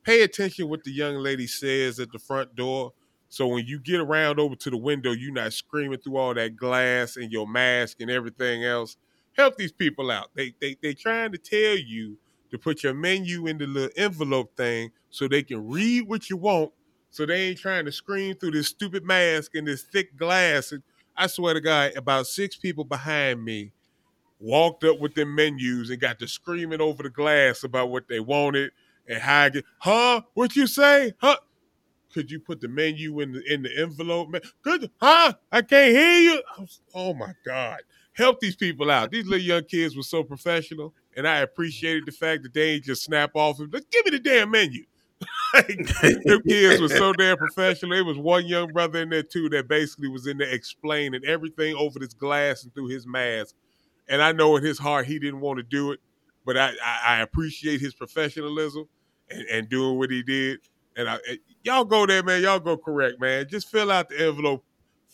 pay 0.03 0.23
attention 0.23 0.69
what 0.69 0.85
the 0.85 0.92
young 0.92 1.16
lady 1.16 1.47
says 1.47 2.01
at 2.01 2.12
the 2.12 2.19
front 2.19 2.55
door. 2.57 2.92
So 3.29 3.47
when 3.49 3.66
you 3.66 3.79
get 3.81 4.01
around 4.01 4.38
over 4.38 4.55
to 4.55 4.71
the 4.71 4.77
window, 4.77 5.11
you're 5.12 5.33
not 5.33 5.53
screaming 5.53 5.99
through 5.99 6.16
all 6.16 6.35
that 6.35 6.57
glass 6.57 7.16
and 7.16 7.31
your 7.31 7.47
mask 7.47 8.01
and 8.01 8.11
everything 8.11 8.64
else. 8.64 8.97
Help 9.37 9.57
these 9.57 9.73
people 9.73 10.11
out. 10.11 10.31
They 10.35 10.55
they 10.61 10.77
they 10.83 10.95
trying 10.95 11.33
to 11.33 11.38
tell 11.38 11.77
you 11.77 12.16
to 12.50 12.59
put 12.59 12.82
your 12.82 12.94
menu 12.94 13.46
in 13.46 13.59
the 13.59 13.66
little 13.66 13.90
envelope 13.96 14.56
thing 14.56 14.90
so 15.11 15.28
they 15.28 15.42
can 15.42 15.68
read 15.68 16.09
what 16.09 16.30
you 16.30 16.37
want. 16.37 16.72
So 17.11 17.24
they 17.24 17.48
ain't 17.48 17.59
trying 17.59 17.87
to 17.87 17.92
scream 17.92 18.37
through 18.37 18.52
this 18.52 18.68
stupid 18.68 19.04
mask 19.04 19.54
and 19.54 19.66
this 19.66 19.82
thick 19.82 20.16
glass. 20.16 20.72
I 21.16 21.26
swear 21.28 21.54
to 21.54 21.61
God, 21.61 21.92
about 21.96 22.26
six 22.26 22.56
people 22.56 22.85
behind 22.85 23.42
me 23.42 23.72
walked 24.38 24.85
up 24.85 25.00
with 25.00 25.14
their 25.14 25.26
menus 25.26 25.90
and 25.90 26.00
got 26.00 26.18
to 26.18 26.28
screaming 26.28 26.80
over 26.80 27.02
the 27.02 27.11
glass 27.11 27.64
about 27.64 27.90
what 27.90 28.09
they 28.09 28.20
wanted 28.20 28.70
and 29.09 29.18
how 29.18 29.42
I 29.42 29.48
get, 29.48 29.64
huh? 29.78 30.22
What 30.35 30.56
you 30.56 30.66
say? 30.66 31.12
Huh? 31.18 31.37
Could 32.12 32.30
you 32.30 32.40
put 32.40 32.61
the 32.61 32.68
menu 32.68 33.20
in 33.20 33.32
the 33.32 33.42
in 33.52 33.62
the 33.62 33.70
envelope? 33.78 34.35
Good, 34.62 34.90
huh? 35.00 35.35
I 35.52 35.62
can't 35.62 35.94
hear 35.94 36.18
you. 36.18 36.42
Was, 36.59 36.80
oh 36.94 37.14
my 37.14 37.32
God. 37.44 37.80
Help 38.12 38.40
these 38.40 38.56
people 38.56 38.90
out. 38.90 39.11
These 39.11 39.26
little 39.26 39.44
young 39.44 39.64
kids 39.64 39.96
were 39.96 40.02
so 40.02 40.22
professional 40.22 40.94
and 41.16 41.26
I 41.26 41.38
appreciated 41.38 42.07
the 42.07 42.12
fact 42.12 42.42
that 42.42 42.55
they 42.55 42.81
just 42.81 43.05
snap 43.05 43.33
off 43.35 43.59
and 43.59 43.72
let's 43.72 43.87
give 43.90 44.05
me 44.05 44.12
the 44.12 44.18
damn 44.18 44.50
menu. 44.50 44.85
them 45.55 46.42
kids 46.46 46.81
were 46.81 46.88
so 46.88 47.12
damn 47.14 47.38
professional. 47.38 47.92
There 47.92 48.05
was 48.05 48.18
one 48.18 48.46
young 48.46 48.72
brother 48.72 49.00
in 49.00 49.09
there 49.09 49.22
too 49.22 49.48
that 49.50 49.66
basically 49.66 50.09
was 50.09 50.26
in 50.26 50.38
there 50.38 50.50
explaining 50.50 51.24
everything 51.24 51.74
over 51.74 51.98
this 51.98 52.12
glass 52.12 52.64
and 52.64 52.74
through 52.74 52.88
his 52.88 53.07
mask. 53.07 53.55
And 54.09 54.20
I 54.20 54.33
know 54.33 54.57
in 54.57 54.62
his 54.62 54.79
heart 54.79 55.07
he 55.07 55.18
didn't 55.18 55.40
want 55.40 55.57
to 55.59 55.62
do 55.62 55.92
it, 55.92 56.00
but 56.44 56.59
I, 56.59 56.72
I, 56.85 57.00
I 57.07 57.20
appreciate 57.22 57.81
his 57.81 57.94
professionalism 57.94 58.87
and, 59.31 59.42
and, 59.48 59.68
doing 59.68 59.98
what 59.98 60.11
he 60.11 60.22
did. 60.22 60.61
And 60.96 61.09
I, 61.09 61.14
eh, 61.29 61.37
y'all 61.64 61.85
go 61.85 62.07
there, 62.07 62.22
man. 62.22 62.42
Y'all 62.42 62.61
go 62.61 62.76
correct, 62.76 63.20
man. 63.20 63.48
Just 63.48 63.70
fill 63.70 63.90
out 63.90 64.11
the 64.11 64.26
envelope 64.26 64.62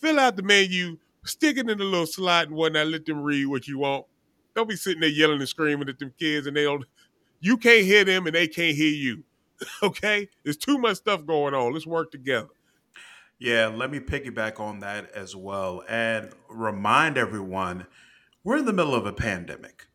fill 0.03 0.19
out 0.19 0.35
the 0.35 0.43
menu, 0.43 0.97
stick 1.23 1.57
it 1.57 1.69
in 1.69 1.77
the 1.77 1.83
little 1.83 2.05
slot 2.05 2.47
and 2.47 2.55
whatnot. 2.55 2.87
Let 2.87 3.05
them 3.05 3.21
read 3.21 3.45
what 3.45 3.67
you 3.67 3.79
want. 3.79 4.05
Don't 4.55 4.69
be 4.69 4.75
sitting 4.75 5.01
there 5.01 5.09
yelling 5.09 5.39
and 5.39 5.49
screaming 5.49 5.89
at 5.89 5.99
them 5.99 6.13
kids, 6.17 6.47
and 6.47 6.55
they 6.55 6.63
don't. 6.63 6.85
You 7.39 7.57
can't 7.57 7.85
hear 7.85 8.03
them, 8.03 8.25
and 8.25 8.35
they 8.35 8.47
can't 8.47 8.75
hear 8.75 8.93
you. 8.93 9.23
okay, 9.83 10.29
there's 10.43 10.57
too 10.57 10.77
much 10.77 10.97
stuff 10.97 11.25
going 11.25 11.53
on. 11.53 11.73
Let's 11.73 11.87
work 11.87 12.11
together. 12.11 12.49
Yeah, 13.39 13.67
let 13.67 13.91
me 13.91 13.99
piggyback 13.99 14.59
on 14.59 14.79
that 14.79 15.11
as 15.11 15.35
well 15.35 15.83
and 15.89 16.29
remind 16.49 17.17
everyone 17.17 17.87
we're 18.43 18.57
in 18.57 18.65
the 18.65 18.73
middle 18.73 18.95
of 18.95 19.05
a 19.05 19.11
pandemic. 19.11 19.87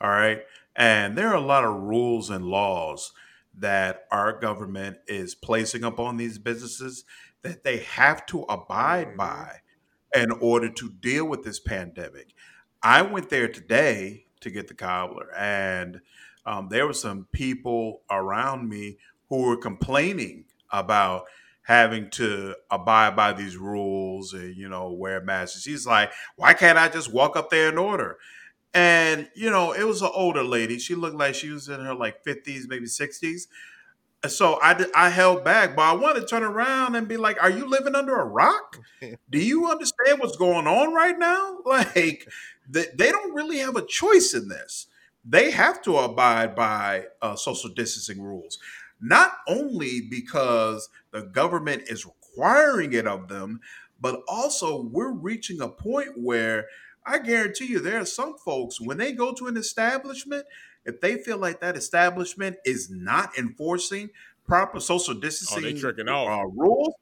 All 0.00 0.10
right. 0.10 0.42
And 0.74 1.16
there 1.16 1.28
are 1.28 1.36
a 1.36 1.40
lot 1.40 1.64
of 1.64 1.74
rules 1.74 2.30
and 2.30 2.44
laws 2.44 3.12
that 3.56 4.04
our 4.10 4.38
government 4.38 4.98
is 5.06 5.34
placing 5.34 5.84
upon 5.84 6.16
these 6.16 6.38
businesses 6.38 7.04
that 7.42 7.64
they 7.64 7.78
have 7.78 8.24
to 8.26 8.42
abide 8.42 9.16
by 9.16 9.58
in 10.14 10.30
order 10.30 10.68
to 10.68 10.90
deal 10.90 11.24
with 11.24 11.44
this 11.44 11.60
pandemic. 11.60 12.28
I 12.82 13.02
went 13.02 13.30
there 13.30 13.48
today 13.48 14.26
to 14.40 14.50
get 14.50 14.68
the 14.68 14.74
cobbler, 14.74 15.28
and 15.36 16.00
um, 16.46 16.68
there 16.68 16.86
were 16.86 16.92
some 16.92 17.26
people 17.32 18.02
around 18.10 18.68
me 18.68 18.98
who 19.28 19.42
were 19.42 19.56
complaining 19.56 20.44
about 20.70 21.24
having 21.62 22.08
to 22.10 22.54
abide 22.70 23.14
by 23.14 23.32
these 23.32 23.56
rules 23.56 24.32
and 24.32 24.56
you 24.56 24.68
know 24.68 24.90
wear 24.92 25.20
masks. 25.20 25.62
She's 25.62 25.86
like, 25.86 26.12
"Why 26.36 26.54
can't 26.54 26.78
I 26.78 26.88
just 26.88 27.12
walk 27.12 27.36
up 27.36 27.50
there 27.50 27.68
and 27.68 27.78
order?" 27.78 28.18
And 28.74 29.28
you 29.34 29.50
know, 29.50 29.72
it 29.72 29.84
was 29.84 30.02
an 30.02 30.10
older 30.14 30.44
lady. 30.44 30.78
She 30.78 30.94
looked 30.94 31.16
like 31.16 31.34
she 31.34 31.50
was 31.50 31.68
in 31.68 31.80
her 31.80 31.94
like 31.94 32.24
fifties, 32.24 32.68
maybe 32.68 32.86
sixties. 32.86 33.48
So 34.26 34.58
I 34.60 34.84
I 34.96 35.10
held 35.10 35.44
back, 35.44 35.76
but 35.76 35.82
I 35.82 35.92
wanted 35.92 36.20
to 36.22 36.26
turn 36.26 36.42
around 36.42 36.96
and 36.96 37.06
be 37.06 37.16
like, 37.16 37.40
"Are 37.40 37.50
you 37.50 37.66
living 37.68 37.94
under 37.94 38.16
a 38.18 38.24
rock? 38.24 38.80
Do 39.30 39.38
you 39.38 39.70
understand 39.70 40.18
what's 40.18 40.36
going 40.36 40.66
on 40.66 40.92
right 40.94 41.18
now? 41.18 41.58
Like, 41.64 42.26
they, 42.68 42.86
they 42.94 43.10
don't 43.10 43.34
really 43.34 43.58
have 43.58 43.76
a 43.76 43.86
choice 43.86 44.34
in 44.34 44.48
this. 44.48 44.86
They 45.24 45.50
have 45.50 45.82
to 45.82 45.96
abide 45.98 46.54
by 46.54 47.06
uh, 47.20 47.36
social 47.36 47.70
distancing 47.70 48.22
rules, 48.22 48.58
not 49.00 49.32
only 49.46 50.00
because 50.00 50.88
the 51.10 51.22
government 51.22 51.82
is 51.86 52.06
requiring 52.06 52.92
it 52.92 53.06
of 53.06 53.28
them, 53.28 53.60
but 54.00 54.22
also 54.28 54.82
we're 54.82 55.12
reaching 55.12 55.60
a 55.60 55.68
point 55.68 56.10
where 56.16 56.66
I 57.04 57.18
guarantee 57.18 57.66
you 57.66 57.80
there 57.80 58.00
are 58.00 58.06
some 58.06 58.36
folks 58.38 58.80
when 58.80 58.98
they 58.98 59.12
go 59.12 59.32
to 59.34 59.46
an 59.46 59.56
establishment, 59.56 60.46
if 60.84 61.00
they 61.00 61.16
feel 61.16 61.38
like 61.38 61.60
that 61.60 61.76
establishment 61.76 62.56
is 62.64 62.90
not 62.90 63.36
enforcing 63.38 64.10
proper 64.46 64.80
social 64.80 65.14
distancing 65.14 65.76
tricking 65.78 66.08
off. 66.08 66.28
uh, 66.28 66.46
rules, 66.48 66.94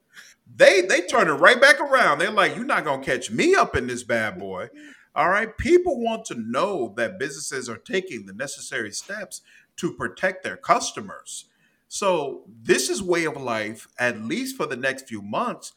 they 0.55 0.83
they 0.83 1.03
turn 1.03 1.29
it 1.29 1.33
right 1.33 1.61
back 1.61 1.81
around. 1.81 2.19
They're 2.19 2.31
like, 2.31 2.57
"You're 2.57 2.65
not 2.65 2.85
gonna 2.85 3.05
catch 3.05 3.31
me 3.31 3.55
up 3.55 3.77
in 3.77 3.87
this 3.87 4.03
bad 4.03 4.39
boy." 4.39 4.69
All 5.17 5.31
right. 5.31 5.57
People 5.57 5.99
want 5.99 6.27
to 6.27 6.35
know 6.35 6.93
that 6.99 7.19
businesses 7.19 7.71
are 7.71 7.79
taking 7.79 8.27
the 8.27 8.35
necessary 8.35 8.93
steps 8.93 9.41
to 9.77 9.95
protect 9.95 10.45
their 10.45 10.59
customers. 10.59 11.47
So 11.89 12.45
this 12.63 12.91
is 12.91 13.03
way 13.03 13.25
of 13.25 13.41
life, 13.41 13.89
at 13.99 14.21
least 14.21 14.57
for 14.59 14.67
the 14.67 14.77
next 14.77 15.09
few 15.09 15.23
months. 15.23 15.73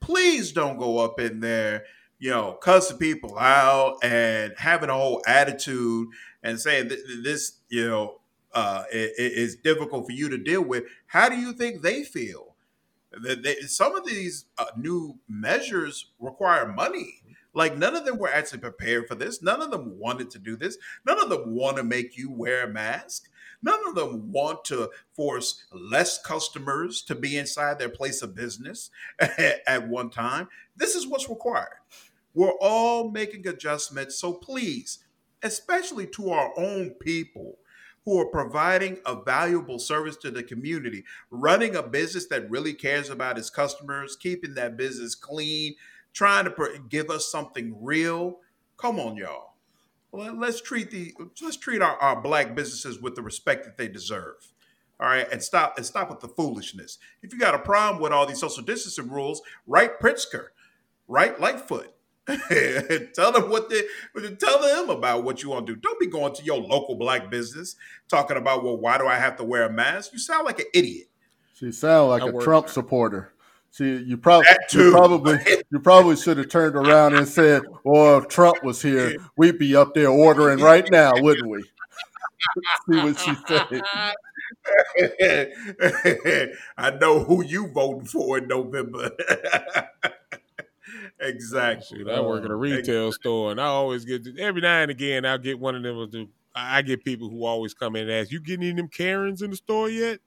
Please 0.00 0.50
don't 0.50 0.78
go 0.78 0.98
up 0.98 1.20
in 1.20 1.38
there, 1.38 1.84
you 2.18 2.30
know, 2.30 2.54
cussing 2.54 2.98
people 2.98 3.38
out 3.38 3.98
and 4.02 4.54
having 4.56 4.90
a 4.90 4.94
whole 4.94 5.22
attitude 5.26 6.08
and 6.42 6.58
saying 6.58 6.88
th- 6.88 7.06
th- 7.06 7.24
this, 7.24 7.58
you 7.68 7.88
know, 7.88 8.20
uh, 8.54 8.84
is 8.90 9.54
difficult 9.56 10.06
for 10.06 10.12
you 10.12 10.28
to 10.28 10.38
deal 10.38 10.62
with. 10.62 10.82
How 11.06 11.28
do 11.28 11.36
you 11.36 11.52
think 11.52 11.82
they 11.82 12.02
feel? 12.02 12.56
That 13.12 13.44
some 13.68 13.94
of 13.94 14.06
these 14.06 14.46
uh, 14.58 14.66
new 14.76 15.18
measures 15.28 16.10
require 16.18 16.66
money. 16.72 17.19
Like 17.52 17.76
none 17.76 17.96
of 17.96 18.04
them 18.04 18.18
were 18.18 18.28
actually 18.28 18.60
prepared 18.60 19.08
for 19.08 19.14
this. 19.14 19.42
None 19.42 19.60
of 19.60 19.70
them 19.70 19.98
wanted 19.98 20.30
to 20.30 20.38
do 20.38 20.56
this. 20.56 20.78
None 21.06 21.20
of 21.20 21.28
them 21.28 21.54
want 21.54 21.76
to 21.76 21.82
make 21.82 22.16
you 22.16 22.30
wear 22.30 22.64
a 22.64 22.68
mask. 22.68 23.28
None 23.62 23.80
of 23.88 23.94
them 23.94 24.32
want 24.32 24.64
to 24.66 24.90
force 25.14 25.64
less 25.72 26.20
customers 26.22 27.02
to 27.02 27.14
be 27.14 27.36
inside 27.36 27.78
their 27.78 27.90
place 27.90 28.22
of 28.22 28.34
business 28.34 28.90
at 29.20 29.88
one 29.88 30.10
time. 30.10 30.48
This 30.76 30.94
is 30.94 31.06
what's 31.06 31.28
required. 31.28 31.80
We're 32.32 32.56
all 32.60 33.10
making 33.10 33.46
adjustments. 33.48 34.16
So 34.16 34.32
please, 34.32 35.00
especially 35.42 36.06
to 36.08 36.30
our 36.30 36.52
own 36.56 36.90
people 36.90 37.58
who 38.04 38.18
are 38.18 38.26
providing 38.26 38.98
a 39.04 39.22
valuable 39.22 39.78
service 39.78 40.16
to 40.16 40.30
the 40.30 40.42
community, 40.42 41.04
running 41.30 41.76
a 41.76 41.82
business 41.82 42.26
that 42.28 42.50
really 42.50 42.72
cares 42.72 43.10
about 43.10 43.36
its 43.36 43.50
customers, 43.50 44.16
keeping 44.16 44.54
that 44.54 44.76
business 44.76 45.14
clean, 45.14 45.74
trying 46.12 46.44
to 46.44 46.50
pr- 46.50 46.76
give 46.88 47.10
us 47.10 47.30
something 47.30 47.76
real. 47.80 48.38
Come 48.76 48.98
on, 48.98 49.16
y'all. 49.16 49.54
Let- 50.12 50.38
Let's 50.38 50.60
treat 50.60 50.90
the 50.90 51.14
let's 51.40 51.56
treat 51.56 51.82
our, 51.82 51.96
our 51.98 52.20
black 52.20 52.54
businesses 52.54 53.00
with 53.00 53.14
the 53.14 53.22
respect 53.22 53.64
that 53.64 53.76
they 53.76 53.88
deserve. 53.88 54.36
All 54.98 55.06
right, 55.08 55.26
and 55.32 55.42
stop 55.42 55.76
and 55.78 55.86
stop 55.86 56.10
with 56.10 56.20
the 56.20 56.28
foolishness. 56.28 56.98
If 57.22 57.32
you 57.32 57.38
got 57.38 57.54
a 57.54 57.58
problem 57.58 58.02
with 58.02 58.12
all 58.12 58.26
these 58.26 58.40
social 58.40 58.62
distancing 58.62 59.08
rules, 59.10 59.40
write 59.66 59.98
Pritzker, 60.00 60.48
write 61.08 61.40
Lightfoot. 61.40 61.94
tell 63.14 63.32
them 63.32 63.50
what 63.50 63.70
they 63.70 63.82
tell 64.38 64.60
them 64.60 64.90
about 64.90 65.24
what 65.24 65.42
you 65.42 65.48
want 65.50 65.66
to 65.66 65.74
do. 65.74 65.80
Don't 65.80 65.98
be 65.98 66.06
going 66.06 66.34
to 66.34 66.44
your 66.44 66.58
local 66.60 66.94
black 66.96 67.30
business 67.30 67.76
talking 68.08 68.36
about 68.36 68.62
well, 68.62 68.76
why 68.76 68.98
do 68.98 69.06
I 69.06 69.16
have 69.16 69.36
to 69.38 69.44
wear 69.44 69.64
a 69.64 69.72
mask? 69.72 70.12
You 70.12 70.18
sound 70.18 70.44
like 70.44 70.58
an 70.60 70.66
idiot. 70.74 71.08
She 71.54 71.72
sound 71.72 72.10
like 72.10 72.22
I 72.22 72.28
a 72.28 72.32
work- 72.32 72.44
Trump 72.44 72.68
supporter. 72.68 73.32
See, 73.72 73.98
you 73.98 74.16
probably 74.16 74.48
you 74.72 74.90
probably 74.90 75.38
you 75.70 75.78
probably 75.78 76.16
should 76.16 76.38
have 76.38 76.48
turned 76.48 76.74
around 76.74 77.14
and 77.14 77.26
said, 77.26 77.62
"Well, 77.84 78.18
if 78.18 78.28
Trump 78.28 78.64
was 78.64 78.82
here, 78.82 79.16
we'd 79.36 79.58
be 79.58 79.76
up 79.76 79.94
there 79.94 80.08
ordering 80.08 80.58
right 80.58 80.88
now, 80.90 81.12
wouldn't 81.16 81.48
we?" 81.48 81.62
See 82.90 82.96
what 82.96 83.18
she 83.18 83.32
said. 83.46 83.82
I 86.76 86.90
know 86.90 87.22
who 87.22 87.44
you 87.44 87.68
voting 87.68 88.06
for 88.06 88.38
in 88.38 88.48
November. 88.48 89.12
exactly. 91.20 91.98
Shoot, 91.98 92.10
I 92.10 92.20
work 92.20 92.44
at 92.44 92.50
a 92.50 92.54
uh, 92.54 92.56
retail 92.56 93.12
store, 93.12 93.52
and 93.52 93.60
I 93.60 93.66
always 93.66 94.04
get 94.04 94.26
every 94.38 94.62
now 94.62 94.82
and 94.82 94.90
again. 94.90 95.24
I'll 95.24 95.38
get 95.38 95.60
one 95.60 95.76
of 95.76 95.84
them. 95.84 95.96
with 95.96 96.12
I 96.56 96.78
I 96.78 96.82
get 96.82 97.04
people 97.04 97.30
who 97.30 97.44
always 97.44 97.72
come 97.72 97.94
in 97.94 98.08
and 98.08 98.12
ask, 98.12 98.32
"You 98.32 98.40
getting 98.40 98.64
any 98.64 98.70
of 98.72 98.76
them 98.78 98.88
Karens 98.88 99.42
in 99.42 99.50
the 99.50 99.56
store 99.56 99.88
yet?" 99.88 100.18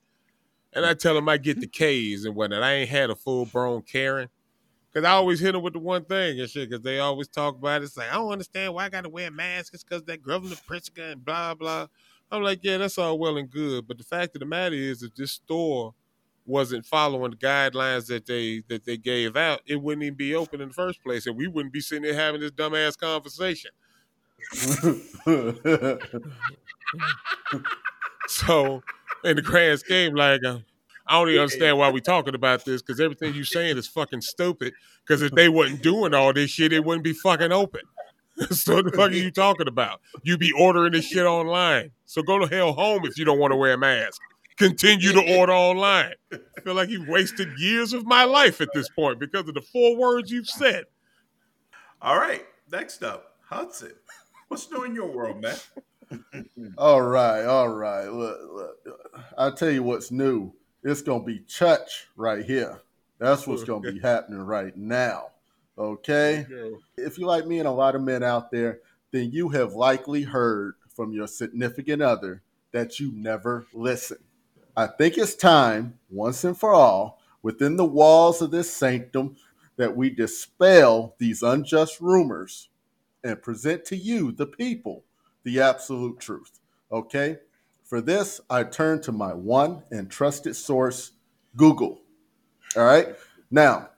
And 0.76 0.86
I 0.86 0.94
tell 0.94 1.14
them 1.14 1.30
I 1.30 1.38
get 1.38 1.60
the 1.60 1.68
K's 1.68 2.26
and 2.26 2.36
whatnot. 2.36 2.64
I 2.64 2.74
ain't 2.74 2.90
had 2.90 3.10
a 3.10 3.16
full 3.16 3.46
blown 3.46 3.84
Karen 3.84 4.30
because 4.92 5.06
I 5.06 5.12
always 5.12 5.40
hit 5.40 5.52
them 5.54 5.62
with 5.62 5.74
the 5.74 5.80
one 5.80 6.06
thing 6.06 6.40
and 6.40 6.50
shit. 6.50 6.70
Because 6.70 6.84
they 6.84 7.00
always 7.00 7.28
talk 7.28 7.56
about 7.56 7.82
it. 7.82 7.86
It's 7.86 7.98
like 7.98 8.12
I 8.12 8.16
don't 8.16 8.32
understand 8.32 8.74
why 8.74 8.86
I 8.86 8.90
got 8.90 9.04
to 9.04 9.10
wear 9.10 9.28
a 9.28 9.32
mask. 9.32 9.74
It's 9.74 9.84
because 9.84 10.04
that 10.04 10.24
Governor 10.24 10.56
Pritzker 10.68 11.12
and 11.12 11.24
blah 11.24 11.54
blah. 11.54 11.88
I'm 12.32 12.42
like, 12.42 12.60
yeah, 12.64 12.78
that's 12.78 12.98
all 12.98 13.20
well 13.20 13.38
and 13.38 13.50
good, 13.50 13.88
but 13.88 14.00
the 14.00 14.04
fact 14.04 14.36
of 14.36 14.40
the 14.40 14.46
matter 14.48 14.76
is 14.76 15.02
that 15.02 15.16
this 15.16 15.34
store 15.34 15.94
wasn't 16.46 16.86
following 16.86 17.32
the 17.32 17.38
guidelines 17.38 18.08
that 18.08 18.26
they 18.26 18.64
that 18.70 18.86
they 18.86 18.98
gave 18.98 19.38
out, 19.38 19.62
it 19.68 19.82
wouldn't 19.82 20.04
even 20.04 20.18
be 20.18 20.34
open 20.34 20.60
in 20.60 20.70
the 20.70 20.74
first 20.74 21.04
place, 21.04 21.28
and 21.28 21.38
we 21.38 21.48
wouldn't 21.48 21.74
be 21.74 21.80
sitting 21.80 22.04
there 22.04 22.16
having 22.16 22.42
this 22.42 22.52
dumbass 22.52 22.98
conversation. 22.98 23.72
So, 28.28 28.82
in 29.24 29.36
the 29.36 29.42
grand 29.42 29.80
scheme, 29.80 30.16
like, 30.16 30.44
uh, 30.44 30.60
I 31.08 31.20
don't 31.20 31.30
even 31.30 31.42
understand 31.42 31.78
why 31.78 31.90
we're 31.92 32.00
talking 32.00 32.36
about 32.36 32.66
this 32.66 32.82
because 32.82 33.00
everything 33.00 33.34
you're 33.34 33.44
saying 33.44 33.78
is 33.78 33.88
fucking 33.88 34.22
stupid. 34.22 34.74
Because 35.06 35.22
if 35.22 35.32
they 35.32 35.50
wasn't 35.50 35.84
doing 35.84 36.14
all 36.14 36.34
this 36.34 36.50
shit, 36.50 36.72
it 36.72 36.84
wouldn't 36.84 37.04
be 37.04 37.14
fucking 37.14 37.52
open. 37.52 37.82
so 38.52 38.76
what 38.76 38.86
the 38.86 38.92
fuck 38.92 39.12
are 39.12 39.16
you 39.16 39.32
talking 39.32 39.68
about? 39.68 40.02
You'd 40.24 40.40
be 40.40 40.54
ordering 40.54 40.94
this 40.94 41.06
shit 41.06 41.26
online. 41.26 41.92
So 42.06 42.22
go 42.22 42.40
to 42.40 42.48
hell 42.48 42.74
home 42.74 43.06
if 43.06 43.18
you 43.18 43.26
don't 43.26 43.40
want 43.40 43.52
to 43.52 43.58
wear 43.58 43.74
a 43.74 43.78
mask. 43.78 44.22
Continue 44.56 45.12
to 45.12 45.38
order 45.38 45.52
online. 45.52 46.14
I 46.32 46.62
feel 46.64 46.76
like 46.76 46.90
you've 46.90 47.08
wasted 47.08 47.50
years 47.58 47.92
of 47.92 48.06
my 48.06 48.24
life 48.24 48.62
at 48.62 48.70
this 48.74 48.88
point 48.90 49.20
because 49.20 49.48
of 49.48 49.56
the 49.56 49.62
four 49.62 49.98
words 49.98 50.32
you've 50.32 50.50
said. 50.50 50.86
All 52.02 52.18
right. 52.18 52.46
Next 52.72 53.04
up, 53.04 53.38
Hudson. 53.50 53.94
What's 54.48 54.70
new 54.72 54.84
in 54.84 54.96
your 54.96 55.12
world, 55.12 55.42
man? 55.42 55.56
all 56.78 57.02
right, 57.02 57.44
all 57.46 57.70
right. 57.70 58.08
Look, 58.08 58.40
look, 58.52 59.00
I'll 59.38 59.54
tell 59.54 59.72
you 59.72 59.84
what's 59.84 60.12
new. 60.12 60.54
It's 60.84 61.02
gonna 61.02 61.24
be 61.24 61.40
church 61.40 62.08
right 62.16 62.44
here. 62.44 62.82
That's 63.20 63.48
what's 63.48 63.64
gonna 63.64 63.92
be 63.92 64.00
happening 64.04 64.42
right 64.42 64.76
now. 64.76 65.30
Okay. 65.78 66.46
if 66.98 67.18
you're 67.18 67.28
like 67.28 67.48
me 67.48 67.60
and 67.60 67.68
a 67.68 67.72
lot 67.72 67.96
of 67.96 68.02
men 68.02 68.22
out 68.22 68.52
there, 68.52 68.80
then 69.12 69.32
you 69.32 69.50
have 69.50 69.74
likely 69.74 70.24
heard 70.24 70.76
from 70.96 71.14
your 71.14 71.28
significant 71.28 72.02
other 72.02 72.42
that 72.72 73.00
you 73.00 73.12
never 73.14 73.66
listen. 73.74 74.18
I 74.76 74.88
think 74.88 75.18
it's 75.18 75.36
time, 75.36 76.00
once 76.10 76.44
and 76.44 76.58
for 76.58 76.74
all, 76.74 77.20
within 77.42 77.76
the 77.76 77.86
walls 77.86 78.42
of 78.42 78.52
this 78.52 78.72
sanctum, 78.72 79.36
that 79.78 79.96
we 79.96 80.10
dispel 80.10 81.16
these 81.18 81.44
unjust 81.44 82.00
rumors 82.00 82.70
and 83.24 83.42
present 83.42 83.86
to 83.86 83.96
you, 83.96 84.32
the 84.32 84.46
people, 84.46 85.04
the 85.44 85.62
absolute 85.62 86.20
truth. 86.20 86.60
Okay? 86.92 87.40
For 87.84 88.02
this, 88.02 88.42
I 88.50 88.64
turn 88.64 89.02
to 89.04 89.12
my 89.12 89.34
one 89.34 89.84
and 89.92 90.10
trusted 90.10 90.56
source, 90.56 91.12
Google. 91.56 92.02
All 92.76 92.86
right? 92.86 93.16
Now, 93.52 93.90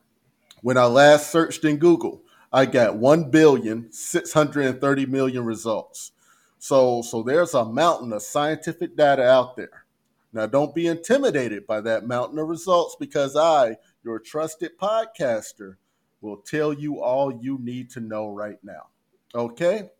When 0.61 0.77
I 0.77 0.85
last 0.85 1.31
searched 1.31 1.63
in 1.63 1.77
Google, 1.77 2.23
I 2.51 2.65
got 2.65 2.97
1 2.97 3.31
billion 3.31 3.91
630 3.91 5.05
million 5.05 5.45
results. 5.45 6.11
So 6.59 7.01
so 7.03 7.23
there's 7.23 7.53
a 7.53 7.65
mountain 7.65 8.13
of 8.13 8.23
scientific 8.23 8.97
data 8.97 9.23
out 9.23 9.55
there. 9.57 9.85
Now 10.33 10.47
don't 10.47 10.75
be 10.75 10.87
intimidated 10.87 11.67
by 11.67 11.81
that 11.81 12.07
mountain 12.07 12.39
of 12.39 12.47
results 12.49 12.97
because 12.99 13.35
I, 13.35 13.77
your 14.03 14.19
trusted 14.19 14.77
podcaster, 14.79 15.75
will 16.21 16.37
tell 16.37 16.73
you 16.73 17.01
all 17.01 17.31
you 17.41 17.59
need 17.61 17.89
to 17.91 17.99
know 18.01 18.29
right 18.29 18.57
now. 18.63 18.87
Okay? 19.35 19.91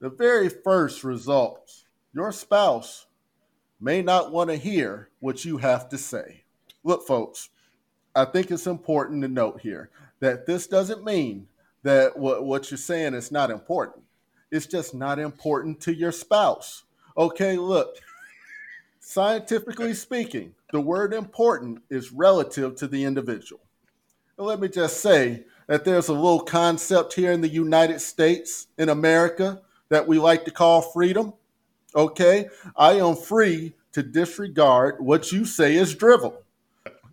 The 0.00 0.10
very 0.10 0.48
first 0.48 1.02
results, 1.02 1.84
your 2.14 2.30
spouse 2.30 3.06
may 3.80 4.00
not 4.00 4.30
want 4.30 4.48
to 4.50 4.56
hear 4.56 5.08
what 5.18 5.44
you 5.44 5.56
have 5.56 5.88
to 5.88 5.98
say. 5.98 6.44
Look, 6.84 7.04
folks, 7.04 7.48
I 8.14 8.24
think 8.24 8.50
it's 8.50 8.68
important 8.68 9.22
to 9.22 9.28
note 9.28 9.60
here 9.60 9.90
that 10.20 10.46
this 10.46 10.68
doesn't 10.68 11.04
mean 11.04 11.48
that 11.82 12.16
what, 12.16 12.44
what 12.44 12.70
you're 12.70 12.78
saying 12.78 13.14
is 13.14 13.32
not 13.32 13.50
important. 13.50 14.04
It's 14.52 14.66
just 14.66 14.94
not 14.94 15.18
important 15.18 15.80
to 15.80 15.94
your 15.94 16.12
spouse. 16.12 16.84
Okay, 17.16 17.56
look, 17.56 17.96
scientifically 19.00 19.94
speaking, 19.94 20.54
the 20.72 20.80
word 20.80 21.12
important 21.12 21.82
is 21.90 22.12
relative 22.12 22.76
to 22.76 22.86
the 22.86 23.04
individual. 23.04 23.62
And 24.36 24.46
let 24.46 24.60
me 24.60 24.68
just 24.68 25.00
say 25.00 25.44
that 25.66 25.84
there's 25.84 26.08
a 26.08 26.14
little 26.14 26.40
concept 26.40 27.14
here 27.14 27.32
in 27.32 27.40
the 27.40 27.48
United 27.48 28.00
States, 28.00 28.68
in 28.78 28.88
America, 28.88 29.62
that 29.88 30.06
we 30.06 30.18
like 30.18 30.44
to 30.44 30.50
call 30.50 30.82
freedom. 30.82 31.32
Okay, 31.94 32.48
I 32.76 32.92
am 32.94 33.16
free 33.16 33.74
to 33.92 34.02
disregard 34.02 34.96
what 35.00 35.32
you 35.32 35.44
say 35.44 35.76
is 35.76 35.94
drivel. 35.94 36.42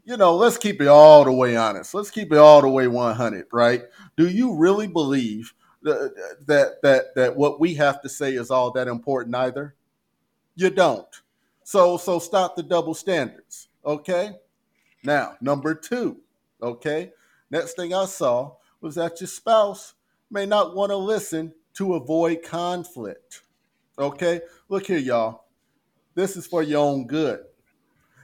You 0.04 0.18
know, 0.18 0.36
let's 0.36 0.58
keep 0.58 0.82
it 0.82 0.88
all 0.88 1.24
the 1.24 1.32
way 1.32 1.56
honest. 1.56 1.94
Let's 1.94 2.12
keep 2.12 2.32
it 2.32 2.38
all 2.38 2.62
the 2.62 2.70
way 2.70 2.88
100, 2.88 3.48
right? 3.52 3.84
Do 4.18 4.28
you 4.28 4.56
really 4.56 4.88
believe 4.88 5.54
that 5.82 6.82
that 6.84 7.16
that, 7.16 7.36
what 7.36 7.60
we 7.60 7.74
have 7.76 8.02
to 8.02 8.10
say 8.10 8.34
is 8.34 8.52
all 8.52 8.72
that 8.72 8.88
important 8.88 9.36
either? 9.36 9.76
You 10.56 10.70
don't. 10.70 11.08
So 11.64 11.98
so 11.98 12.20
stop 12.20 12.56
the 12.56 12.64
double 12.64 12.94
standards, 12.94 13.70
okay? 13.84 14.34
Now, 15.04 15.36
number 15.42 15.74
2, 15.74 16.18
okay? 16.62 17.12
Next 17.50 17.74
thing 17.74 17.94
I 17.94 18.06
saw 18.06 18.56
was 18.82 18.96
that 18.96 19.22
your 19.22 19.28
spouse 19.28 19.94
may 20.30 20.46
not 20.46 20.76
want 20.76 20.92
to 20.92 20.98
listen 20.98 21.54
to 21.76 21.96
avoid 21.96 22.44
conflict. 22.44 23.42
Okay? 23.98 24.42
Look 24.70 24.88
here, 24.88 24.98
y'all. 24.98 25.46
This 26.16 26.36
is 26.38 26.48
for 26.48 26.64
your 26.64 26.86
own 26.86 27.08
good. 27.08 27.42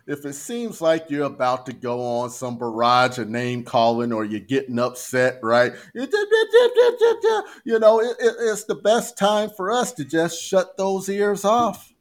If 0.08 0.26
it 0.26 0.34
seems 0.34 0.82
like 0.82 1.10
you're 1.10 1.26
about 1.26 1.66
to 1.68 1.74
go 1.74 2.02
on 2.02 2.32
some 2.32 2.58
barrage 2.58 3.20
of 3.20 3.30
name 3.30 3.64
calling 3.64 4.12
or 4.12 4.26
you're 4.26 4.40
getting 4.40 4.80
upset, 4.80 5.40
right? 5.44 5.74
You 5.94 7.80
know, 7.80 8.02
it, 8.02 8.18
it, 8.20 8.36
it's 8.40 8.64
the 8.64 8.80
best 8.84 9.18
time 9.18 9.52
for 9.56 9.72
us 9.72 9.94
to 9.94 10.04
just 10.04 10.42
shut 10.42 10.76
those 10.76 11.08
ears 11.08 11.46
off. 11.46 11.94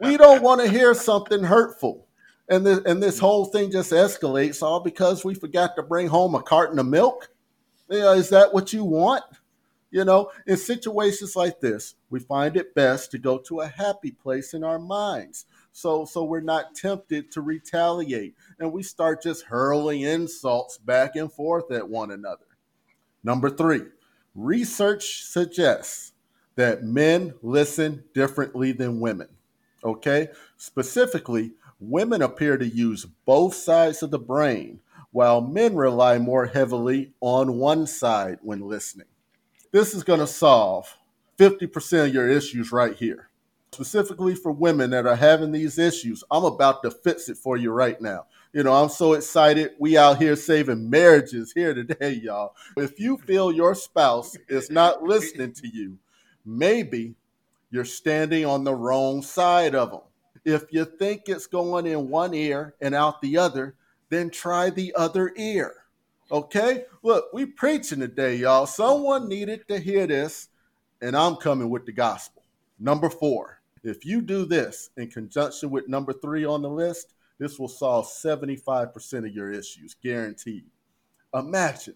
We 0.00 0.16
don't 0.16 0.42
want 0.42 0.60
to 0.60 0.70
hear 0.70 0.94
something 0.94 1.42
hurtful. 1.42 2.06
And 2.48 2.64
this, 2.64 2.80
and 2.86 3.02
this 3.02 3.18
whole 3.18 3.44
thing 3.46 3.70
just 3.70 3.92
escalates 3.92 4.62
all 4.62 4.80
because 4.80 5.24
we 5.24 5.34
forgot 5.34 5.76
to 5.76 5.82
bring 5.82 6.06
home 6.06 6.34
a 6.34 6.42
carton 6.42 6.78
of 6.78 6.86
milk. 6.86 7.28
You 7.90 7.98
know, 7.98 8.12
is 8.12 8.30
that 8.30 8.54
what 8.54 8.72
you 8.72 8.84
want? 8.84 9.24
You 9.90 10.04
know, 10.04 10.30
in 10.46 10.58
situations 10.58 11.34
like 11.34 11.60
this, 11.60 11.94
we 12.10 12.20
find 12.20 12.56
it 12.56 12.74
best 12.74 13.10
to 13.12 13.18
go 13.18 13.38
to 13.38 13.60
a 13.60 13.68
happy 13.68 14.10
place 14.10 14.52
in 14.52 14.62
our 14.62 14.78
minds. 14.78 15.46
So 15.72 16.04
so 16.04 16.24
we're 16.24 16.40
not 16.40 16.74
tempted 16.74 17.30
to 17.32 17.40
retaliate 17.40 18.34
and 18.58 18.72
we 18.72 18.82
start 18.82 19.22
just 19.22 19.44
hurling 19.44 20.02
insults 20.02 20.76
back 20.76 21.16
and 21.16 21.32
forth 21.32 21.70
at 21.70 21.88
one 21.88 22.10
another. 22.10 22.46
Number 23.24 23.50
3, 23.50 23.82
research 24.34 25.24
suggests 25.24 26.12
that 26.56 26.84
men 26.84 27.34
listen 27.42 28.04
differently 28.14 28.72
than 28.72 29.00
women. 29.00 29.28
Okay? 29.84 30.28
Specifically, 30.56 31.52
women 31.80 32.22
appear 32.22 32.56
to 32.56 32.66
use 32.66 33.06
both 33.24 33.54
sides 33.54 34.02
of 34.02 34.10
the 34.10 34.18
brain 34.18 34.80
while 35.10 35.40
men 35.40 35.74
rely 35.74 36.18
more 36.18 36.46
heavily 36.46 37.12
on 37.20 37.56
one 37.58 37.86
side 37.86 38.38
when 38.42 38.60
listening. 38.60 39.07
This 39.70 39.92
is 39.92 40.02
going 40.02 40.20
to 40.20 40.26
solve 40.26 40.96
50% 41.38 42.06
of 42.06 42.14
your 42.14 42.26
issues 42.26 42.72
right 42.72 42.96
here. 42.96 43.28
Specifically 43.72 44.34
for 44.34 44.50
women 44.50 44.88
that 44.90 45.06
are 45.06 45.14
having 45.14 45.52
these 45.52 45.78
issues, 45.78 46.24
I'm 46.30 46.44
about 46.44 46.82
to 46.82 46.90
fix 46.90 47.28
it 47.28 47.36
for 47.36 47.58
you 47.58 47.70
right 47.70 48.00
now. 48.00 48.26
You 48.54 48.62
know, 48.62 48.72
I'm 48.72 48.88
so 48.88 49.12
excited. 49.12 49.72
We 49.78 49.98
out 49.98 50.16
here 50.16 50.36
saving 50.36 50.88
marriages 50.88 51.52
here 51.52 51.74
today, 51.74 52.12
y'all. 52.22 52.56
If 52.78 52.98
you 52.98 53.18
feel 53.18 53.52
your 53.52 53.74
spouse 53.74 54.34
is 54.48 54.70
not 54.70 55.02
listening 55.02 55.52
to 55.52 55.68
you, 55.68 55.98
maybe 56.46 57.14
you're 57.70 57.84
standing 57.84 58.46
on 58.46 58.64
the 58.64 58.74
wrong 58.74 59.20
side 59.20 59.74
of 59.74 59.90
them. 59.90 60.00
If 60.46 60.64
you 60.70 60.86
think 60.86 61.24
it's 61.26 61.46
going 61.46 61.86
in 61.86 62.08
one 62.08 62.32
ear 62.32 62.74
and 62.80 62.94
out 62.94 63.20
the 63.20 63.36
other, 63.36 63.74
then 64.08 64.30
try 64.30 64.70
the 64.70 64.94
other 64.96 65.34
ear. 65.36 65.74
Okay? 66.30 66.84
Look, 67.02 67.32
we 67.32 67.46
preaching 67.46 68.00
today, 68.00 68.36
y'all. 68.36 68.66
Someone 68.66 69.28
needed 69.28 69.66
to 69.68 69.78
hear 69.78 70.06
this, 70.06 70.48
and 71.00 71.16
I'm 71.16 71.36
coming 71.36 71.70
with 71.70 71.86
the 71.86 71.92
gospel. 71.92 72.42
Number 72.78 73.08
four, 73.08 73.60
if 73.82 74.04
you 74.04 74.20
do 74.20 74.44
this 74.44 74.90
in 74.96 75.10
conjunction 75.10 75.70
with 75.70 75.88
number 75.88 76.12
three 76.12 76.44
on 76.44 76.62
the 76.62 76.70
list, 76.70 77.14
this 77.38 77.58
will 77.58 77.68
solve 77.68 78.06
75% 78.06 79.26
of 79.26 79.34
your 79.34 79.52
issues, 79.52 79.94
guaranteed. 79.94 80.64
Imagine 81.34 81.94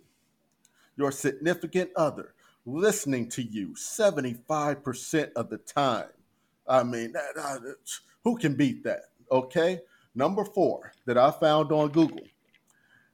your 0.97 1.11
significant 1.11 1.91
other 1.97 2.35
listening 2.65 3.29
to 3.29 3.43
you 3.43 3.69
75% 3.71 5.33
of 5.33 5.51
the 5.51 5.59
time. 5.59 6.09
I 6.69 6.83
mean, 6.85 7.13
who 8.23 8.37
can 8.37 8.55
beat 8.55 8.85
that? 8.85 9.01
Okay. 9.31 9.81
Number 10.15 10.45
four 10.45 10.93
that 11.07 11.19
I 11.19 11.31
found 11.31 11.73
on 11.73 11.89
Google 11.89 12.27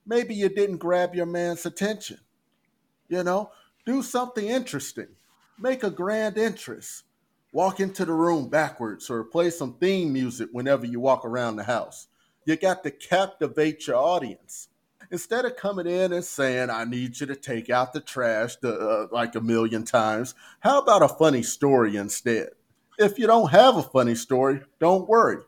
maybe 0.08 0.34
you 0.34 0.48
didn't 0.48 0.78
grab 0.78 1.14
your 1.14 1.26
man's 1.26 1.66
attention. 1.66 2.18
You 3.08 3.22
know, 3.22 3.52
do 3.86 4.02
something 4.02 4.46
interesting, 4.46 5.08
make 5.58 5.84
a 5.84 5.90
grand 5.90 6.36
entrance, 6.36 7.04
walk 7.52 7.78
into 7.78 8.04
the 8.04 8.12
room 8.12 8.48
backwards, 8.48 9.08
or 9.08 9.24
play 9.24 9.50
some 9.50 9.74
theme 9.74 10.12
music 10.12 10.48
whenever 10.52 10.86
you 10.86 10.98
walk 10.98 11.24
around 11.24 11.56
the 11.56 11.64
house. 11.64 12.08
You 12.44 12.56
got 12.56 12.82
to 12.82 12.90
captivate 12.90 13.86
your 13.86 13.96
audience. 13.96 14.68
Instead 15.10 15.44
of 15.44 15.56
coming 15.56 15.86
in 15.86 16.12
and 16.12 16.24
saying, 16.24 16.68
I 16.68 16.84
need 16.84 17.18
you 17.18 17.26
to 17.28 17.36
take 17.36 17.70
out 17.70 17.92
the 17.92 18.00
trash 18.00 18.56
uh, 18.62 19.06
like 19.10 19.34
a 19.34 19.40
million 19.40 19.84
times, 19.84 20.34
how 20.60 20.80
about 20.80 21.02
a 21.02 21.08
funny 21.08 21.42
story 21.42 21.96
instead? 21.96 22.48
If 22.98 23.18
you 23.18 23.26
don't 23.26 23.50
have 23.50 23.76
a 23.76 23.82
funny 23.82 24.14
story, 24.14 24.60
don't 24.80 25.08
worry. 25.08 25.38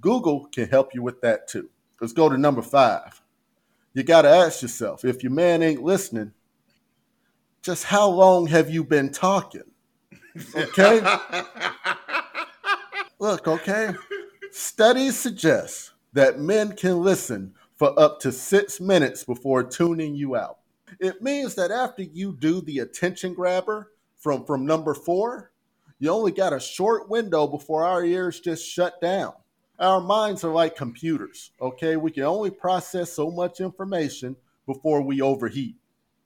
Google 0.00 0.46
can 0.52 0.68
help 0.68 0.94
you 0.94 1.02
with 1.02 1.20
that 1.22 1.48
too. 1.48 1.68
Let's 2.00 2.14
go 2.14 2.30
to 2.30 2.38
number 2.38 2.62
five 2.62 3.19
you 3.92 4.02
got 4.02 4.22
to 4.22 4.28
ask 4.28 4.62
yourself 4.62 5.04
if 5.04 5.22
your 5.22 5.32
man 5.32 5.62
ain't 5.62 5.82
listening, 5.82 6.32
just 7.62 7.84
how 7.84 8.08
long 8.08 8.46
have 8.46 8.70
you 8.70 8.84
been 8.84 9.10
talking? 9.10 9.64
Okay? 10.54 11.00
Look, 13.18 13.48
okay? 13.48 13.94
Studies 14.52 15.18
suggest 15.18 15.92
that 16.12 16.38
men 16.38 16.74
can 16.76 17.00
listen 17.00 17.54
for 17.76 17.98
up 17.98 18.20
to 18.20 18.32
six 18.32 18.80
minutes 18.80 19.24
before 19.24 19.62
tuning 19.62 20.14
you 20.14 20.36
out. 20.36 20.58
It 20.98 21.22
means 21.22 21.54
that 21.56 21.70
after 21.70 22.02
you 22.02 22.36
do 22.38 22.60
the 22.62 22.80
attention 22.80 23.34
grabber 23.34 23.92
from, 24.16 24.44
from 24.44 24.66
number 24.66 24.94
four, 24.94 25.52
you 25.98 26.10
only 26.10 26.32
got 26.32 26.52
a 26.52 26.60
short 26.60 27.08
window 27.08 27.46
before 27.46 27.84
our 27.84 28.04
ears 28.04 28.40
just 28.40 28.66
shut 28.66 29.00
down 29.00 29.34
our 29.80 30.00
minds 30.00 30.44
are 30.44 30.52
like 30.52 30.76
computers, 30.76 31.52
okay? 31.60 31.96
We 31.96 32.10
can 32.10 32.24
only 32.24 32.50
process 32.50 33.12
so 33.12 33.30
much 33.30 33.60
information 33.60 34.36
before 34.66 35.02
we 35.02 35.22
overheat, 35.22 35.76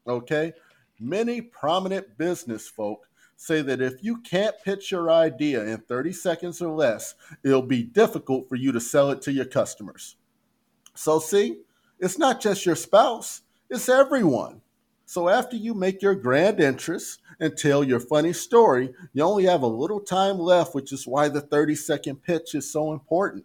okay? 0.07 0.53
Many 0.99 1.41
prominent 1.41 2.19
business 2.19 2.69
folk 2.69 3.09
say 3.37 3.63
that 3.63 3.81
if 3.81 4.03
you 4.03 4.19
can't 4.19 4.55
pitch 4.65 4.91
your 4.91 5.11
idea 5.11 5.65
in 5.65 5.79
30 5.79 6.13
seconds 6.13 6.61
or 6.61 6.75
less, 6.75 7.15
it'll 7.45 7.63
be 7.63 7.83
difficult 7.83 8.49
for 8.49 8.57
you 8.57 8.73
to 8.73 8.81
sell 8.81 9.11
it 9.11 9.23
to 9.23 9.33
your 9.33 9.45
customers. 9.45 10.17
So, 10.95 11.19
see, 11.19 11.59
it's 12.01 12.19
not 12.19 12.41
just 12.41 12.67
your 12.67 12.77
spouse, 12.77 13.43
it's 13.71 13.89
everyone. 13.89 14.61
So, 15.07 15.29
after 15.29 15.57
you 15.57 15.75
make 15.75 16.01
your 16.01 16.15
grand 16.15 16.61
entrance 16.61 17.19
and 17.39 17.57
tell 17.57 17.85
your 17.85 18.01
funny 18.01 18.33
story, 18.33 18.95
you 19.13 19.23
only 19.23 19.45
have 19.45 19.63
a 19.63 19.67
little 19.67 20.01
time 20.01 20.39
left, 20.39 20.75
which 20.75 20.93
is 20.93 21.07
why 21.07 21.29
the 21.29 21.41
30 21.41 21.75
second 21.75 22.23
pitch 22.23 22.55
is 22.55 22.71
so 22.71 22.93
important. 22.93 23.45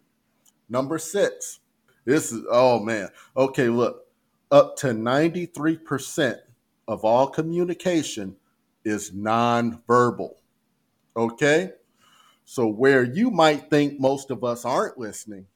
Number 0.68 0.98
six, 0.98 1.60
this 2.04 2.32
is, 2.32 2.44
oh 2.50 2.80
man, 2.80 3.08
okay, 3.36 3.68
look, 3.68 4.06
up 4.50 4.76
to 4.78 4.88
93% 4.88 6.38
of 6.88 7.04
all 7.04 7.26
communication 7.26 8.36
is 8.84 9.10
nonverbal. 9.10 10.34
Okay? 11.16 11.72
So, 12.44 12.66
where 12.66 13.04
you 13.04 13.30
might 13.30 13.68
think 13.68 14.00
most 14.00 14.30
of 14.30 14.42
us 14.42 14.64
aren't 14.64 14.98
listening, 14.98 15.46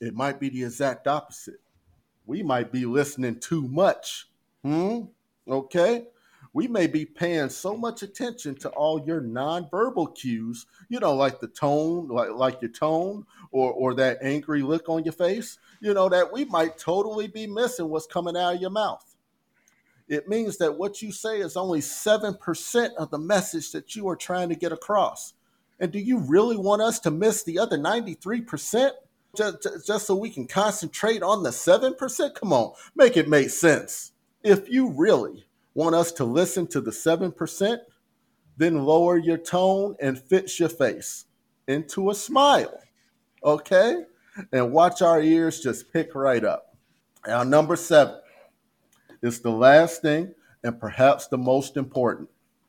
it 0.00 0.14
might 0.14 0.40
be 0.40 0.48
the 0.48 0.64
exact 0.64 1.06
opposite. 1.06 1.60
We 2.26 2.42
might 2.42 2.72
be 2.72 2.86
listening 2.86 3.38
too 3.38 3.68
much. 3.68 4.28
Hmm? 4.64 5.02
Okay? 5.50 6.06
We 6.52 6.66
may 6.66 6.88
be 6.88 7.04
paying 7.04 7.48
so 7.48 7.76
much 7.76 8.02
attention 8.02 8.56
to 8.56 8.70
all 8.70 9.04
your 9.06 9.20
nonverbal 9.20 10.16
cues, 10.16 10.66
you 10.88 10.98
know, 10.98 11.14
like 11.14 11.38
the 11.38 11.46
tone, 11.46 12.08
like, 12.08 12.30
like 12.30 12.60
your 12.60 12.72
tone 12.72 13.24
or, 13.52 13.72
or 13.72 13.94
that 13.94 14.18
angry 14.20 14.62
look 14.62 14.88
on 14.88 15.04
your 15.04 15.12
face, 15.12 15.58
you 15.80 15.94
know, 15.94 16.08
that 16.08 16.32
we 16.32 16.44
might 16.46 16.76
totally 16.76 17.28
be 17.28 17.46
missing 17.46 17.88
what's 17.88 18.06
coming 18.06 18.36
out 18.36 18.56
of 18.56 18.60
your 18.60 18.70
mouth. 18.70 19.04
It 20.08 20.28
means 20.28 20.58
that 20.58 20.76
what 20.76 21.00
you 21.00 21.12
say 21.12 21.38
is 21.38 21.56
only 21.56 21.78
7% 21.78 22.94
of 22.94 23.10
the 23.10 23.18
message 23.18 23.70
that 23.70 23.94
you 23.94 24.08
are 24.08 24.16
trying 24.16 24.48
to 24.48 24.56
get 24.56 24.72
across. 24.72 25.34
And 25.78 25.92
do 25.92 26.00
you 26.00 26.18
really 26.18 26.56
want 26.56 26.82
us 26.82 26.98
to 27.00 27.12
miss 27.12 27.44
the 27.44 27.60
other 27.60 27.78
93%? 27.78 28.90
Just, 29.36 29.86
just 29.86 30.06
so 30.08 30.16
we 30.16 30.30
can 30.30 30.48
concentrate 30.48 31.22
on 31.22 31.44
the 31.44 31.50
7%? 31.50 32.34
Come 32.34 32.52
on, 32.52 32.72
make 32.96 33.16
it 33.16 33.28
make 33.28 33.50
sense. 33.50 34.10
If 34.42 34.68
you 34.68 34.90
really 34.90 35.46
want 35.74 35.94
us 35.94 36.12
to 36.12 36.24
listen 36.24 36.66
to 36.68 36.80
the 36.80 36.90
7%, 36.90 37.78
then 38.56 38.84
lower 38.84 39.16
your 39.16 39.38
tone 39.38 39.96
and 40.00 40.18
fix 40.18 40.58
your 40.58 40.68
face 40.68 41.26
into 41.68 42.10
a 42.10 42.14
smile. 42.14 42.78
Okay? 43.44 44.02
And 44.52 44.72
watch 44.72 45.02
our 45.02 45.20
ears 45.20 45.60
just 45.60 45.92
pick 45.92 46.14
right 46.14 46.44
up. 46.44 46.76
Now, 47.26 47.42
number 47.42 47.76
seven 47.76 48.20
is 49.22 49.40
the 49.40 49.50
last 49.50 50.02
thing 50.02 50.34
and 50.62 50.78
perhaps 50.80 51.26
the 51.26 51.38
most 51.38 51.76
important. 51.76 52.28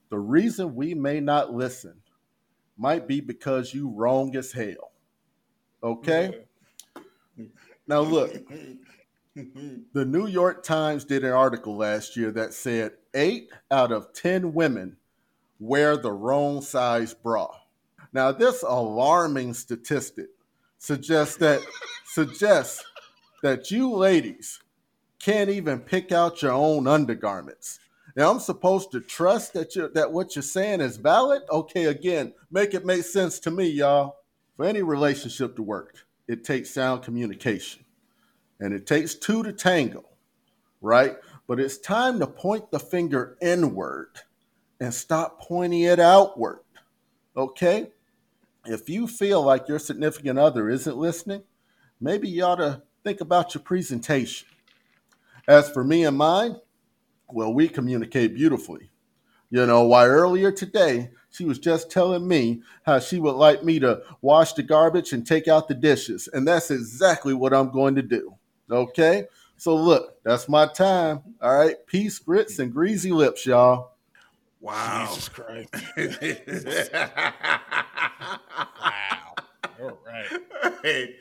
The 0.09 0.19
reason 0.19 0.75
we 0.75 0.93
may 0.93 1.19
not 1.19 1.53
listen 1.53 1.95
might 2.77 3.07
be 3.07 3.21
because 3.21 3.73
you 3.73 3.89
wrong 3.89 4.35
as 4.35 4.51
hell. 4.51 4.91
Okay? 5.83 6.45
Mm-hmm. 6.95 7.45
Now 7.87 8.01
look, 8.01 8.33
the 9.93 10.05
New 10.05 10.27
York 10.27 10.61
Times 10.61 11.05
did 11.05 11.23
an 11.23 11.31
article 11.31 11.77
last 11.77 12.17
year 12.17 12.31
that 12.31 12.53
said 12.53 12.91
8 13.13 13.49
out 13.69 13.91
of 13.93 14.11
10 14.13 14.53
women 14.53 14.97
wear 15.57 15.95
the 15.95 16.11
wrong 16.11 16.61
size 16.61 17.13
bra. 17.13 17.47
Now 18.11 18.33
this 18.33 18.61
alarming 18.61 19.53
statistic 19.53 20.27
suggests 20.77 21.37
that 21.37 21.61
suggests 22.05 22.83
that 23.41 23.71
you 23.71 23.89
ladies 23.89 24.59
can't 25.19 25.49
even 25.49 25.79
pick 25.79 26.11
out 26.11 26.41
your 26.41 26.51
own 26.51 26.85
undergarments. 26.85 27.79
Now 28.17 28.31
I'm 28.31 28.39
supposed 28.39 28.91
to 28.91 28.99
trust 28.99 29.53
that 29.53 29.77
you 29.77 29.89
that 29.93 30.11
what 30.11 30.35
you're 30.35 30.43
saying 30.43 30.81
is 30.81 30.97
valid? 30.97 31.43
Okay, 31.49 31.85
again, 31.85 32.33
make 32.51 32.73
it 32.73 32.85
make 32.85 33.05
sense 33.05 33.39
to 33.41 33.51
me, 33.51 33.67
y'all. 33.67 34.17
For 34.57 34.65
any 34.65 34.81
relationship 34.81 35.55
to 35.55 35.63
work, 35.63 35.95
it 36.27 36.43
takes 36.43 36.71
sound 36.71 37.03
communication. 37.03 37.85
And 38.61 38.73
it 38.73 38.87
takes 38.87 39.15
two 39.15 39.43
to 39.43 39.51
tango, 39.51 40.05
right? 40.81 41.17
But 41.47 41.59
it's 41.59 41.77
time 41.77 42.19
to 42.19 42.27
point 42.27 42.71
the 42.71 42.79
finger 42.79 43.37
inward 43.41 44.11
and 44.79 44.93
stop 44.93 45.41
pointing 45.41 45.81
it 45.81 45.99
outward. 45.99 46.61
Okay? 47.35 47.91
If 48.65 48.87
you 48.87 49.07
feel 49.07 49.41
like 49.41 49.67
your 49.67 49.79
significant 49.79 50.37
other 50.37 50.69
isn't 50.69 50.95
listening, 50.95 51.43
maybe 51.99 52.29
you 52.29 52.43
ought 52.45 52.55
to 52.57 52.83
think 53.03 53.19
about 53.19 53.53
your 53.55 53.63
presentation. 53.63 54.47
As 55.47 55.69
for 55.71 55.83
me 55.83 56.05
and 56.05 56.17
mine, 56.17 56.55
well, 57.27 57.53
we 57.53 57.67
communicate 57.67 58.35
beautifully. 58.35 58.91
You 59.49 59.65
know, 59.65 59.83
why 59.83 60.07
earlier 60.07 60.51
today, 60.51 61.09
she 61.31 61.45
was 61.45 61.59
just 61.59 61.89
telling 61.89 62.27
me 62.27 62.61
how 62.83 62.99
she 62.99 63.19
would 63.19 63.35
like 63.35 63.63
me 63.63 63.79
to 63.79 64.01
wash 64.21 64.53
the 64.53 64.63
garbage 64.63 65.13
and 65.13 65.25
take 65.25 65.47
out 65.47 65.67
the 65.67 65.73
dishes. 65.73 66.29
And 66.31 66.47
that's 66.47 66.71
exactly 66.71 67.33
what 67.33 67.53
I'm 67.53 67.71
going 67.71 67.95
to 67.95 68.01
do. 68.01 68.37
Okay? 68.71 69.25
So, 69.57 69.75
look, 69.75 70.21
that's 70.23 70.49
my 70.49 70.65
time. 70.67 71.21
All 71.41 71.55
right. 71.55 71.75
Peace, 71.85 72.17
grits, 72.19 72.59
and 72.59 72.73
greasy 72.73 73.11
lips, 73.11 73.45
y'all. 73.45 73.91
Wow. 74.59 75.07
Jesus 75.09 75.29
Christ. 75.29 75.69
wow. 78.83 79.35
All 79.79 79.99
right. 80.05 80.25
Hey, 80.83 81.15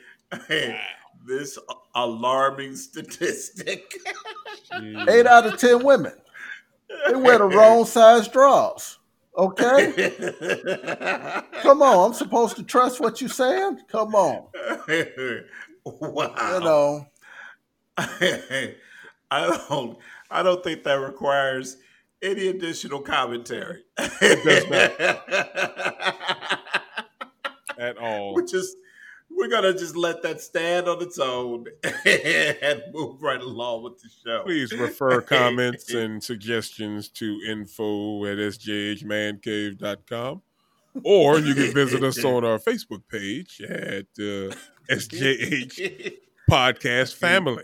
hey, 0.47 0.79
this 1.25 1.57
alarming 1.95 2.75
statistic. 2.75 3.93
Eight 4.73 5.25
out 5.25 5.45
of 5.45 5.59
10 5.59 5.83
women, 5.83 6.13
they 7.07 7.15
wear 7.15 7.39
the 7.39 7.45
wrong 7.45 7.85
size 7.85 8.27
drawers. 8.27 8.99
Okay? 9.37 10.11
Come 11.61 11.81
on. 11.81 12.09
I'm 12.09 12.13
supposed 12.13 12.55
to 12.57 12.63
trust 12.63 12.99
what 12.99 13.21
you're 13.21 13.29
saying? 13.29 13.79
Come 13.87 14.13
on. 14.13 14.45
wow. 15.85 16.53
You 16.53 16.63
know, 16.63 17.07
I 19.31 19.65
don't 19.69 19.97
I 20.29 20.43
don't 20.43 20.63
think 20.63 20.83
that 20.83 20.95
requires 20.95 21.77
any 22.21 22.47
additional 22.47 23.01
commentary. 23.01 23.83
At 27.77 27.97
all. 27.97 28.35
We're 28.35 28.45
just 28.45 28.75
we're 29.29 29.47
gonna 29.47 29.73
just 29.73 29.95
let 29.95 30.21
that 30.23 30.41
stand 30.41 30.87
on 30.87 31.01
its 31.01 31.19
own 31.19 31.65
and 32.05 32.83
move 32.93 33.21
right 33.21 33.41
along 33.41 33.83
with 33.83 33.99
the 33.99 34.09
show. 34.23 34.43
Please 34.43 34.71
refer 34.73 35.21
comments 35.21 35.93
and 35.93 36.23
suggestions 36.23 37.09
to 37.09 37.39
info 37.47 38.25
at 38.25 38.37
sjhmancave.com. 38.37 40.41
Or 41.03 41.39
you 41.39 41.53
can 41.53 41.73
visit 41.73 42.03
us 42.03 42.23
on 42.23 42.43
our 42.43 42.59
Facebook 42.59 43.03
page 43.09 43.61
at 43.61 44.07
uh, 44.19 44.53
SJH 44.89 46.17
Podcast 46.49 47.15
Family, 47.15 47.63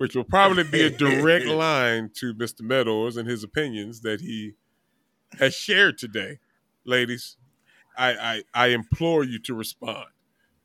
which 0.00 0.16
will 0.16 0.24
probably 0.24 0.64
be 0.64 0.80
a 0.80 0.88
direct 0.98 1.44
line 1.44 2.10
to 2.14 2.32
Mr. 2.32 2.62
Meadows 2.62 3.18
and 3.18 3.28
his 3.28 3.44
opinions 3.44 4.00
that 4.00 4.22
he 4.22 4.52
has 5.38 5.54
shared 5.54 5.98
today. 5.98 6.38
Ladies, 6.86 7.36
I, 7.98 8.12
I, 8.14 8.42
I 8.54 8.66
implore 8.68 9.24
you 9.24 9.38
to 9.40 9.52
respond. 9.52 10.06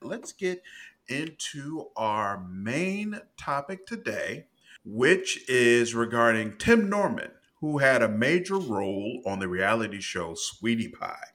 Let's 0.01 0.31
get 0.31 0.63
into 1.09 1.87
our 1.97 2.45
main 2.49 3.19
topic 3.35 3.85
today, 3.85 4.45
which 4.85 5.49
is 5.49 5.93
regarding 5.93 6.57
Tim 6.57 6.89
Norman, 6.89 7.31
who 7.59 7.79
had 7.79 8.01
a 8.01 8.07
major 8.07 8.57
role 8.57 9.21
on 9.25 9.39
the 9.39 9.49
reality 9.49 9.99
show 9.99 10.33
Sweetie 10.35 10.87
Pie. 10.87 11.27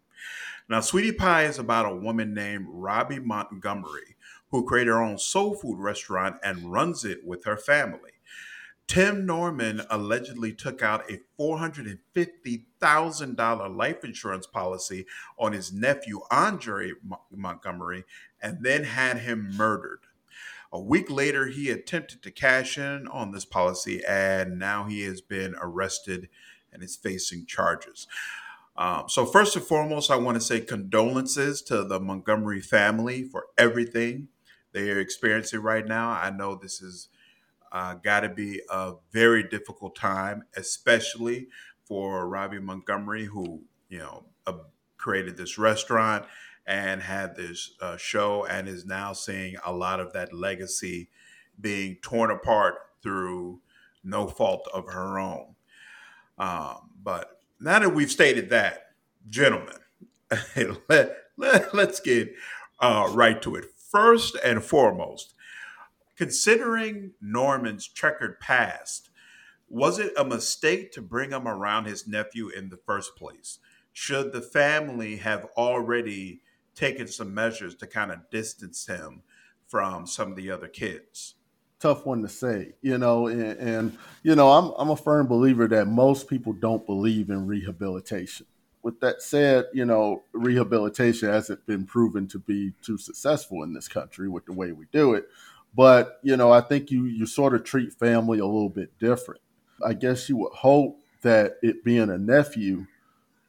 Now, 0.71 0.81
Sweetie 0.81 1.13
Pie 1.13 1.45
is 1.45 1.59
about 1.59 1.85
a 1.85 1.97
woman 1.97 2.33
named 2.33 2.65
Robbie 2.71 3.19
Montgomery 3.19 4.17
who 4.51 4.65
created 4.65 4.91
her 4.91 5.03
own 5.03 5.19
soul 5.19 5.55
food 5.55 5.79
restaurant 5.79 6.37
and 6.43 6.73
runs 6.73 7.05
it 7.05 7.25
with 7.25 7.45
her 7.45 7.57
family. 7.57 8.11
Tim 8.91 9.25
Norman 9.25 9.83
allegedly 9.89 10.53
took 10.53 10.83
out 10.83 11.09
a 11.09 11.21
$450,000 11.41 13.77
life 13.77 14.05
insurance 14.05 14.49
policy 14.49 15.07
on 15.39 15.53
his 15.53 15.73
nephew, 15.73 16.23
Andre 16.29 16.95
Montgomery, 17.31 18.03
and 18.43 18.65
then 18.65 18.83
had 18.83 19.19
him 19.19 19.53
murdered. 19.55 20.01
A 20.73 20.81
week 20.81 21.09
later, 21.09 21.47
he 21.47 21.71
attempted 21.71 22.21
to 22.23 22.33
cash 22.33 22.79
in 22.79 23.07
on 23.07 23.31
this 23.31 23.45
policy, 23.45 24.03
and 24.05 24.59
now 24.59 24.87
he 24.87 25.03
has 25.03 25.21
been 25.21 25.55
arrested 25.61 26.29
and 26.73 26.83
is 26.83 26.97
facing 26.97 27.47
charges. 27.47 28.09
Um, 28.77 29.05
so, 29.09 29.25
first 29.25 29.55
and 29.55 29.65
foremost, 29.65 30.11
I 30.11 30.17
want 30.17 30.37
to 30.37 30.41
say 30.41 30.61
condolences 30.61 31.63
to 31.63 31.85
the 31.85 32.01
Montgomery 32.01 32.61
family 32.61 33.23
for 33.23 33.45
everything 33.57 34.31
they 34.73 34.91
are 34.91 35.01
experiencing 35.01 35.61
right 35.61 35.87
now. 35.87 36.11
I 36.11 36.31
know 36.31 36.55
this 36.55 36.81
is 36.83 37.09
uh, 37.73 37.95
got 37.95 38.21
to 38.21 38.29
be 38.29 38.61
a 38.71 38.95
very 39.13 39.43
difficult 39.43 39.95
time, 39.97 40.45
especially 40.57 41.49
for 41.85 42.29
Robbie 42.29 42.61
Montgomery, 42.61 43.27
who 43.27 43.63
you 43.89 43.99
know 43.99 44.25
uh, 44.47 44.55
created 44.97 45.37
this 45.37 45.59
restaurant 45.59 46.27
and 46.67 47.03
had 47.03 47.37
this 47.37 47.73
uh, 47.81 47.97
show, 47.97 48.45
and 48.47 48.69
is 48.69 48.85
now 48.85 49.13
seeing 49.13 49.57
a 49.65 49.73
lot 49.73 50.01
of 50.01 50.13
that 50.13 50.33
legacy 50.33 51.11
being 51.61 51.97
torn 52.03 52.31
apart 52.31 52.75
through 53.03 53.61
no 54.05 54.27
fault 54.27 54.69
of 54.73 54.87
her 54.87 55.19
own. 55.19 55.55
Um, 56.39 56.91
but 57.03 57.41
now 57.61 57.79
that 57.79 57.95
we've 57.95 58.11
stated 58.11 58.51
that, 58.51 58.93
gentlemen, 59.29 59.77
let, 60.89 61.17
let, 61.37 61.75
us 61.75 62.01
get 62.01 62.33
uh, 62.79 63.11
right 63.13 63.41
to 63.43 63.57
it. 63.57 63.67
First 63.91 64.37
and 64.45 64.63
foremost, 64.63 65.35
considering 66.17 67.13
Norman's 67.21 67.89
checkered 67.89 68.39
past, 68.39 69.11
was 69.69 69.99
it 69.99 70.13
a 70.17 70.25
mistake 70.25 70.93
to 70.93 71.03
bring 71.03 71.31
him 71.31 71.49
around 71.49 71.87
his 71.87 72.07
nephew 72.07 72.49
in 72.49 72.69
the 72.69 72.77
first 72.77 73.17
place? 73.17 73.59
Should 73.93 74.33
the 74.33 74.43
family 74.43 75.17
have 75.17 75.47
already 75.57 76.43
taken 76.75 77.09
some 77.09 77.35
measures 77.35 77.75
to 77.77 77.87
kind 77.87 78.13
of 78.13 78.31
distance 78.31 78.87
him 78.87 79.23
from 79.67 80.07
some 80.07 80.31
of 80.31 80.37
the 80.37 80.51
other 80.51 80.69
kids? 80.69 81.35
tough 81.81 82.05
one 82.05 82.23
to 82.23 82.29
say, 82.29 82.75
you 82.83 82.99
know, 82.99 83.27
and, 83.27 83.59
and, 83.59 83.99
you 84.23 84.37
know, 84.37 84.51
I'm 84.51 84.73
I'm 84.77 84.91
a 84.91 84.97
firm 84.97 85.27
believer 85.27 85.67
that 85.69 85.87
most 85.87 86.29
people 86.29 86.53
don't 86.53 86.85
believe 86.87 87.31
in 87.31 87.47
rehabilitation. 87.47 88.47
With 88.83 89.01
that 89.01 89.21
said, 89.21 89.67
you 89.75 89.85
know, 89.85 90.23
rehabilitation 90.33 91.29
hasn't 91.29 91.67
been 91.67 91.85
proven 91.85 92.27
to 92.29 92.39
be 92.39 92.73
too 92.83 92.97
successful 92.97 93.63
in 93.63 93.75
this 93.75 93.89
country 93.89 94.29
with 94.29 94.47
the 94.47 94.53
way 94.53 94.73
we 94.73 94.87
do 94.91 95.15
it. 95.15 95.27
But, 95.75 96.19
you 96.23 96.37
know, 96.37 96.51
I 96.51 96.63
think 96.63 96.91
you 96.91 97.05
you 97.05 97.27
sort 97.27 97.55
of 97.55 97.63
treat 97.65 97.93
family 97.93 98.39
a 98.39 98.47
little 98.47 98.71
bit 98.71 98.99
different. 98.99 99.41
I 99.85 99.93
guess 99.95 100.29
you 100.29 100.37
would 100.39 100.53
hope 100.53 100.99
that 101.23 101.59
it 101.63 101.85
being 101.85 102.11
a 102.11 102.19
nephew, 102.19 102.87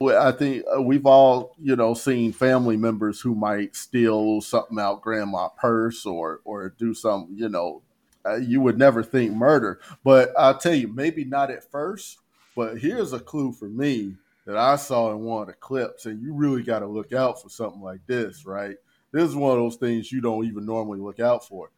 I 0.02 0.32
think 0.32 0.66
uh, 0.76 0.82
we've 0.82 1.06
all, 1.06 1.56
you 1.62 1.76
know, 1.76 1.94
seen 1.94 2.34
family 2.34 2.78
members 2.78 3.22
who 3.22 3.36
might 3.36 3.76
steal 3.76 4.42
something 4.42 4.80
out 4.80 5.02
grandma 5.02 5.50
purse 5.50 6.06
or 6.06 6.42
or 6.44 6.70
do 6.78 6.94
something, 6.94 7.36
you 7.38 7.50
know, 7.50 7.82
uh, 8.26 8.36
you 8.36 8.62
would 8.62 8.78
never 8.78 9.04
think 9.04 9.34
murder. 9.34 9.80
But 10.04 10.32
I'll 10.38 10.58
tell 10.58 10.76
you, 10.76 10.88
maybe 10.88 11.24
not 11.24 11.52
at 11.52 11.70
first. 11.72 12.18
But 12.56 12.80
here's 12.80 13.14
a 13.14 13.20
clue 13.20 13.54
for 13.54 13.70
me 13.70 14.16
that 14.52 14.60
I 14.60 14.76
saw 14.76 15.12
in 15.12 15.22
one 15.22 15.44
of 15.44 15.48
the 15.48 15.54
clips, 15.54 16.06
and 16.06 16.22
you 16.22 16.34
really 16.34 16.62
got 16.62 16.80
to 16.80 16.86
look 16.88 17.14
out 17.14 17.42
for 17.42 17.48
something 17.48 17.82
like 17.82 18.06
this, 18.06 18.46
right? 18.46 18.76
This 19.14 19.24
is 19.24 19.34
one 19.36 19.54
of 19.54 19.60
those 19.60 19.78
things 19.78 20.12
you 20.12 20.20
don't 20.20 20.44
even 20.46 20.66
normally 20.66 21.00
look 21.00 21.22
out 21.22 21.48
for. 21.48 21.72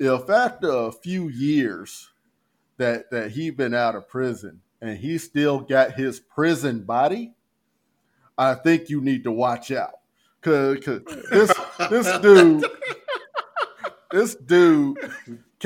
If 0.00 0.28
after 0.28 0.68
a 0.68 0.90
few 0.90 1.28
years 1.28 2.10
that 2.78 3.12
that 3.12 3.30
he 3.30 3.50
been 3.50 3.74
out 3.74 3.94
of 3.94 4.08
prison 4.08 4.60
and 4.80 4.98
he 4.98 5.18
still 5.18 5.60
got 5.60 5.92
his 5.92 6.18
prison 6.18 6.82
body, 6.82 7.34
I 8.36 8.54
think 8.54 8.90
you 8.90 9.00
need 9.00 9.22
to 9.22 9.30
watch 9.30 9.70
out. 9.70 10.00
Cause, 10.40 10.78
cause 10.84 11.02
this 11.30 11.52
this 11.90 12.18
dude 12.18 12.64
this 14.10 14.34
dude 14.34 14.98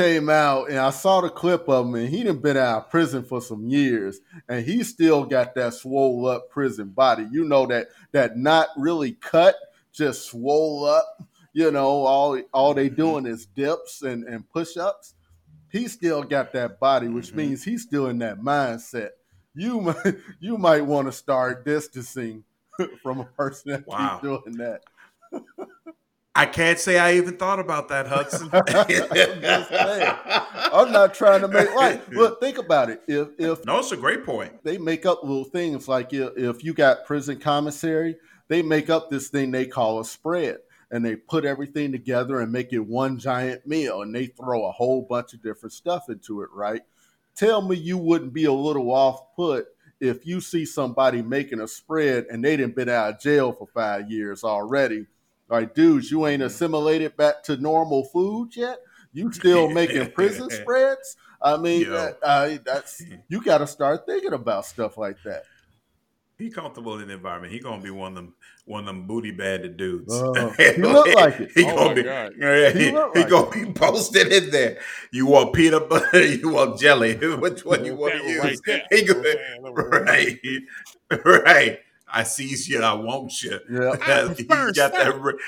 came 0.01 0.31
out 0.31 0.71
and 0.71 0.79
I 0.79 0.89
saw 0.89 1.21
the 1.21 1.29
clip 1.29 1.69
of 1.69 1.87
him 1.87 1.95
and 1.95 2.09
he 2.09 2.23
done 2.23 2.39
been 2.39 2.57
out 2.57 2.85
of 2.85 2.91
prison 2.91 3.23
for 3.23 3.43
some 3.43 3.69
years 3.69 4.21
and 4.49 4.65
he 4.65 4.83
still 4.83 5.25
got 5.27 5.55
that 5.57 5.75
swole 5.75 6.27
up 6.27 6.49
prison 6.49 6.89
body. 6.89 7.27
You 7.31 7.45
know 7.45 7.67
that 7.67 7.89
that 8.13 8.39
not 8.39 8.69
really 8.79 9.13
cut, 9.13 9.57
just 9.93 10.31
swole 10.31 10.87
up. 10.87 11.23
You 11.53 11.71
know, 11.71 11.87
all 12.07 12.41
all 12.55 12.73
they 12.73 12.89
doing 12.89 13.27
is 13.27 13.45
dips 13.45 14.01
and, 14.01 14.25
and 14.25 14.49
push 14.49 14.79
ups. 14.79 15.17
He 15.71 15.87
still 15.87 16.23
got 16.23 16.55
that 16.55 16.81
body, 16.81 17.09
which 17.09 17.29
mm-hmm. 17.29 17.37
means 17.37 17.65
he's 17.65 17.83
still 17.83 18.07
in 18.07 18.19
that 18.21 18.41
mindset. 18.41 19.11
You 19.55 19.81
might 19.83 20.17
you 20.41 20.57
might 20.57 20.87
want 20.87 21.09
to 21.09 21.13
start 21.13 21.67
distancing 21.67 22.45
from 23.03 23.21
a 23.21 23.25
person 23.25 23.73
that 23.73 23.87
wow. 23.87 24.19
keeps 24.19 24.23
doing 24.23 24.57
that. 24.57 24.81
I 26.35 26.47
can't 26.47 26.79
say 26.79 26.99
I 26.99 27.15
even 27.15 27.37
thought 27.37 27.59
about 27.59 27.89
that, 27.89 28.07
Hudson. 28.07 28.49
I'm, 30.73 30.93
not 30.93 31.13
trying 31.13 31.41
to 31.41 31.49
make 31.49 31.75
light. 31.75 32.09
Look, 32.13 32.41
think 32.41 32.59
about 32.59 32.89
it. 32.89 33.03
If 33.09 33.31
if 33.39 33.65
no, 33.65 33.81
it's 33.81 33.91
a 33.91 33.97
great 33.97 34.25
point. 34.25 34.63
They 34.63 34.79
make 34.79 35.07
up 35.07 35.25
little 35.25 35.45
things 35.45 35.89
like 35.89 36.13
if, 36.13 36.31
if 36.37 36.63
you 36.63 36.73
got 36.73 37.05
prison 37.05 37.41
commissary, 37.41 38.17
they 38.47 38.63
make 38.63 38.91
up 38.91 39.11
this 39.11 39.29
thing 39.29 39.51
they 39.51 39.67
call 39.67 39.99
a 39.99 40.05
spread, 40.05 40.59
and 40.93 41.05
they 41.05 41.17
put 41.17 41.45
everything 41.45 41.91
together 41.91 42.41
and 42.41 42.53
make 42.53 42.73
it 42.73 42.79
one 42.79 43.19
giant 43.19 43.67
meal, 43.67 44.03
and 44.03 44.15
they 44.15 44.27
throw 44.27 44.67
a 44.67 44.73
whole 44.73 45.03
bunch 45.03 45.35
of 45.35 45.43
different 45.43 45.73
stuff 45.73 46.09
into 46.09 46.43
it. 46.43 46.49
Right? 46.55 46.83
Tell 47.35 47.61
me 47.61 47.77
you 47.77 47.99
wouldn't 47.99 48.33
be 48.33 48.45
a 48.45 48.53
little 48.53 48.93
off 48.93 49.35
put 49.35 49.67
if 49.99 50.25
you 50.25 50.41
see 50.41 50.65
somebody 50.65 51.23
making 51.23 51.61
a 51.61 51.67
spread 51.67 52.27
and 52.31 52.45
they 52.45 52.57
didn't 52.57 52.77
been 52.77 52.89
out 52.89 53.15
of 53.15 53.21
jail 53.21 53.53
for 53.53 53.67
five 53.67 54.11
years 54.11 54.45
already 54.45 55.07
like, 55.51 55.75
dudes, 55.75 56.11
you 56.11 56.27
ain't 56.27 56.43
assimilated 56.43 57.17
back 57.17 57.43
to 57.45 57.57
normal 57.57 58.05
food 58.05 58.57
yet. 58.57 58.79
You 59.13 59.33
still 59.33 59.69
making 59.73 60.13
prison 60.13 60.49
spreads? 60.51 61.17
I 61.43 61.57
mean, 61.57 61.91
that, 61.91 62.19
uh, 62.23 62.59
that's 62.65 63.03
you 63.29 63.43
got 63.43 63.59
to 63.59 63.67
start 63.67 64.07
thinking 64.07 64.33
about 64.33 64.67
stuff 64.67 64.97
like 64.97 65.17
that. 65.25 65.45
He 66.41 66.49
comfortable 66.49 66.99
in 66.99 67.09
the 67.09 67.15
environment. 67.15 67.53
He 67.53 67.59
gonna 67.59 67.83
be 67.83 67.91
one 67.91 68.13
of 68.13 68.15
them, 68.15 68.35
one 68.65 68.81
of 68.81 68.87
them 68.87 69.07
booty 69.07 69.31
banded 69.31 69.77
dudes. 69.77 70.11
Uh, 70.11 70.51
he 70.57 70.81
look 70.81 71.15
like 71.15 71.39
it. 71.39 71.51
He 71.55 71.65
oh 71.67 71.77
gonna 71.77 71.95
be, 71.95 72.03
yeah, 72.39 72.71
he, 72.71 72.79
he, 72.79 72.85
he 72.87 73.25
gonna 73.29 73.51
be 73.51 73.71
posted 73.73 74.33
in 74.33 74.51
there. 74.51 74.79
You 75.13 75.27
want 75.27 75.53
peanut 75.53 75.91
butter? 75.91 76.25
You 76.27 76.49
want 76.49 76.81
jelly? 76.81 77.15
Which 77.15 77.63
one 77.67 77.85
you 77.85 77.95
want 77.95 78.15
to 78.15 78.27
use? 78.27 78.63
Right 78.67 78.83
he 78.91 79.05
go, 79.05 79.23
right, 79.61 80.41
right. 81.45 81.79
I 82.13 82.23
sees 82.25 82.69
you, 82.69 82.83
I 82.83 82.93
want 82.95 83.43
you. 83.43 83.59
Yeah, 83.71 83.97
got 83.97 84.37
that. 84.93 85.39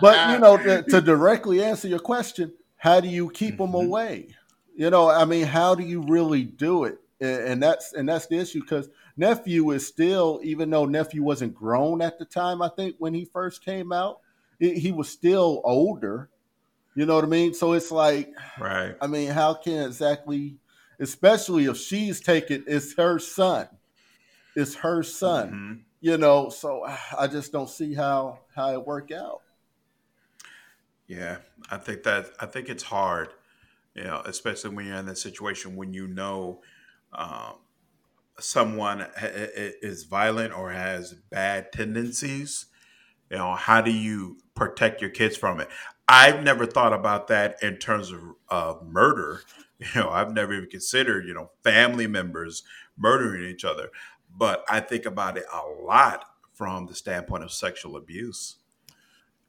but 0.00 0.30
you 0.30 0.38
know, 0.38 0.56
to, 0.56 0.82
to, 0.82 1.00
directly 1.00 1.62
answer 1.62 1.88
your 1.88 1.98
question, 1.98 2.52
how 2.76 3.00
do 3.00 3.08
you 3.08 3.30
keep 3.30 3.54
mm-hmm. 3.54 3.72
them 3.72 3.74
away? 3.74 4.28
You 4.76 4.90
know, 4.90 5.10
I 5.10 5.24
mean, 5.24 5.46
how 5.46 5.74
do 5.74 5.82
you 5.82 6.02
really 6.02 6.44
do 6.44 6.84
it? 6.84 6.98
And 7.20 7.62
that's 7.62 7.92
and 7.92 8.08
that's 8.08 8.26
the 8.28 8.38
issue 8.38 8.60
because 8.62 8.88
nephew 9.14 9.70
is 9.72 9.86
still, 9.86 10.40
even 10.42 10.70
though 10.70 10.86
nephew 10.86 11.22
wasn't 11.22 11.54
grown 11.54 12.00
at 12.00 12.18
the 12.18 12.24
time, 12.24 12.62
I 12.62 12.70
think 12.70 12.96
when 12.98 13.12
he 13.12 13.26
first 13.26 13.62
came 13.62 13.92
out, 13.92 14.20
it, 14.58 14.78
he 14.78 14.90
was 14.90 15.10
still 15.10 15.60
older. 15.64 16.30
You 16.94 17.04
know 17.04 17.16
what 17.16 17.24
I 17.24 17.28
mean? 17.28 17.52
So 17.52 17.74
it's 17.74 17.90
like, 17.90 18.32
right? 18.58 18.96
I 19.02 19.06
mean, 19.06 19.28
how 19.28 19.52
can 19.52 19.84
exactly, 19.84 20.56
especially 20.98 21.66
if 21.66 21.76
she's 21.76 22.20
taking 22.20 22.64
it's 22.66 22.94
her 22.94 23.18
son 23.18 23.68
it's 24.56 24.76
her 24.76 25.02
son. 25.02 25.48
Mm-hmm. 25.48 25.74
You 26.02 26.16
know, 26.16 26.48
so 26.48 26.86
I 27.18 27.26
just 27.26 27.52
don't 27.52 27.68
see 27.68 27.94
how 27.94 28.40
how 28.54 28.72
it 28.72 28.86
worked 28.86 29.12
out. 29.12 29.42
Yeah, 31.06 31.38
I 31.70 31.76
think 31.76 32.04
that 32.04 32.30
I 32.40 32.46
think 32.46 32.68
it's 32.68 32.84
hard, 32.84 33.30
you 33.94 34.04
know, 34.04 34.22
especially 34.24 34.74
when 34.74 34.86
you're 34.86 34.96
in 34.96 35.06
that 35.06 35.18
situation 35.18 35.76
when 35.76 35.92
you 35.92 36.06
know 36.06 36.62
um, 37.12 37.54
someone 38.38 39.06
is 39.20 40.04
violent 40.04 40.56
or 40.56 40.70
has 40.70 41.12
bad 41.12 41.72
tendencies. 41.72 42.66
You 43.30 43.38
know, 43.38 43.54
how 43.54 43.80
do 43.80 43.92
you 43.92 44.38
protect 44.54 45.00
your 45.00 45.10
kids 45.10 45.36
from 45.36 45.60
it? 45.60 45.68
I've 46.08 46.42
never 46.42 46.66
thought 46.66 46.92
about 46.92 47.28
that 47.28 47.62
in 47.62 47.76
terms 47.76 48.10
of 48.10 48.20
uh, 48.48 48.74
murder. 48.84 49.42
You 49.94 50.02
know, 50.02 50.10
I've 50.10 50.34
never 50.34 50.52
even 50.52 50.68
considered, 50.68 51.26
you 51.26 51.32
know, 51.32 51.52
family 51.64 52.06
members 52.06 52.64
murdering 52.98 53.44
each 53.44 53.64
other 53.64 53.88
but 54.36 54.64
I 54.68 54.80
think 54.80 55.06
about 55.06 55.36
it 55.36 55.44
a 55.52 55.82
lot 55.82 56.24
from 56.52 56.86
the 56.86 56.94
standpoint 56.94 57.44
of 57.44 57.52
sexual 57.52 57.96
abuse. 57.96 58.56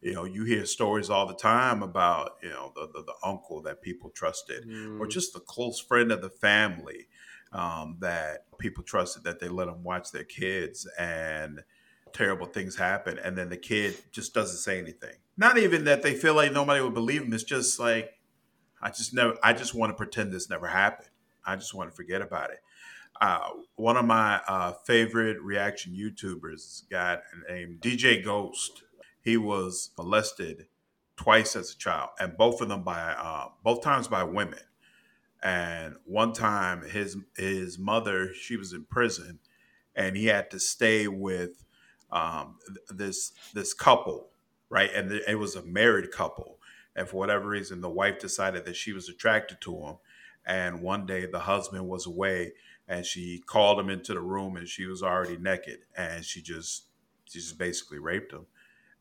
You 0.01 0.13
know, 0.13 0.23
you 0.23 0.45
hear 0.45 0.65
stories 0.65 1.09
all 1.09 1.27
the 1.27 1.35
time 1.35 1.83
about, 1.83 2.37
you 2.41 2.49
know, 2.49 2.71
the, 2.75 2.87
the, 2.87 3.03
the 3.03 3.13
uncle 3.23 3.61
that 3.63 3.81
people 3.81 4.09
trusted 4.09 4.67
mm. 4.67 4.99
or 4.99 5.05
just 5.07 5.33
the 5.33 5.39
close 5.39 5.79
friend 5.79 6.11
of 6.11 6.21
the 6.21 6.29
family 6.29 7.07
um, 7.53 7.97
that 7.99 8.45
people 8.57 8.83
trusted 8.83 9.23
that 9.25 9.39
they 9.39 9.47
let 9.47 9.65
them 9.67 9.83
watch 9.83 10.11
their 10.11 10.23
kids 10.23 10.87
and 10.97 11.63
terrible 12.13 12.47
things 12.47 12.77
happen. 12.77 13.19
And 13.19 13.37
then 13.37 13.49
the 13.49 13.57
kid 13.57 13.95
just 14.11 14.33
doesn't 14.33 14.57
say 14.57 14.79
anything. 14.79 15.15
Not 15.37 15.57
even 15.57 15.85
that 15.85 16.01
they 16.01 16.13
feel 16.15 16.33
like 16.33 16.51
nobody 16.51 16.81
would 16.81 16.93
believe 16.93 17.21
them. 17.21 17.33
It's 17.33 17.43
just 17.43 17.79
like, 17.79 18.11
I 18.81 18.89
just 18.89 19.13
never, 19.13 19.37
I 19.43 19.53
just 19.53 19.75
want 19.75 19.91
to 19.91 19.95
pretend 19.95 20.31
this 20.31 20.49
never 20.49 20.67
happened. 20.67 21.09
I 21.45 21.55
just 21.55 21.73
want 21.73 21.89
to 21.89 21.95
forget 21.95 22.21
about 22.21 22.51
it. 22.51 22.59
Uh, 23.21 23.49
one 23.75 23.97
of 23.97 24.05
my 24.05 24.41
uh, 24.47 24.73
favorite 24.83 25.39
reaction 25.43 25.93
YouTubers, 25.95 26.89
guy 26.89 27.19
named 27.47 27.79
DJ 27.79 28.23
Ghost. 28.25 28.81
He 29.21 29.37
was 29.37 29.91
molested 29.95 30.65
twice 31.15 31.55
as 31.55 31.71
a 31.71 31.77
child, 31.77 32.09
and 32.19 32.35
both 32.35 32.61
of 32.61 32.69
them 32.69 32.81
by 32.81 33.11
uh, 33.13 33.49
both 33.63 33.83
times 33.83 34.07
by 34.07 34.23
women. 34.23 34.59
And 35.43 35.97
one 36.05 36.33
time, 36.33 36.81
his 36.81 37.15
his 37.37 37.77
mother, 37.77 38.33
she 38.33 38.57
was 38.57 38.73
in 38.73 38.85
prison, 38.85 39.37
and 39.95 40.17
he 40.17 40.25
had 40.25 40.49
to 40.49 40.59
stay 40.59 41.07
with 41.07 41.63
um, 42.11 42.57
this 42.89 43.33
this 43.53 43.71
couple, 43.75 44.29
right? 44.71 44.91
And 44.95 45.11
it 45.11 45.37
was 45.37 45.55
a 45.55 45.63
married 45.63 46.09
couple, 46.11 46.57
and 46.95 47.07
for 47.07 47.17
whatever 47.17 47.47
reason, 47.47 47.81
the 47.81 47.89
wife 47.89 48.17
decided 48.17 48.65
that 48.65 48.75
she 48.75 48.93
was 48.93 49.09
attracted 49.09 49.61
to 49.61 49.77
him. 49.77 49.95
And 50.43 50.81
one 50.81 51.05
day, 51.05 51.27
the 51.27 51.41
husband 51.41 51.87
was 51.87 52.07
away 52.07 52.53
and 52.91 53.05
she 53.05 53.41
called 53.45 53.79
him 53.79 53.89
into 53.89 54.13
the 54.13 54.19
room 54.19 54.57
and 54.57 54.67
she 54.67 54.85
was 54.85 55.01
already 55.01 55.37
naked 55.37 55.79
and 55.95 56.25
she 56.25 56.41
just 56.41 56.87
she 57.23 57.39
just 57.39 57.57
basically 57.57 57.99
raped 57.99 58.33
him. 58.33 58.45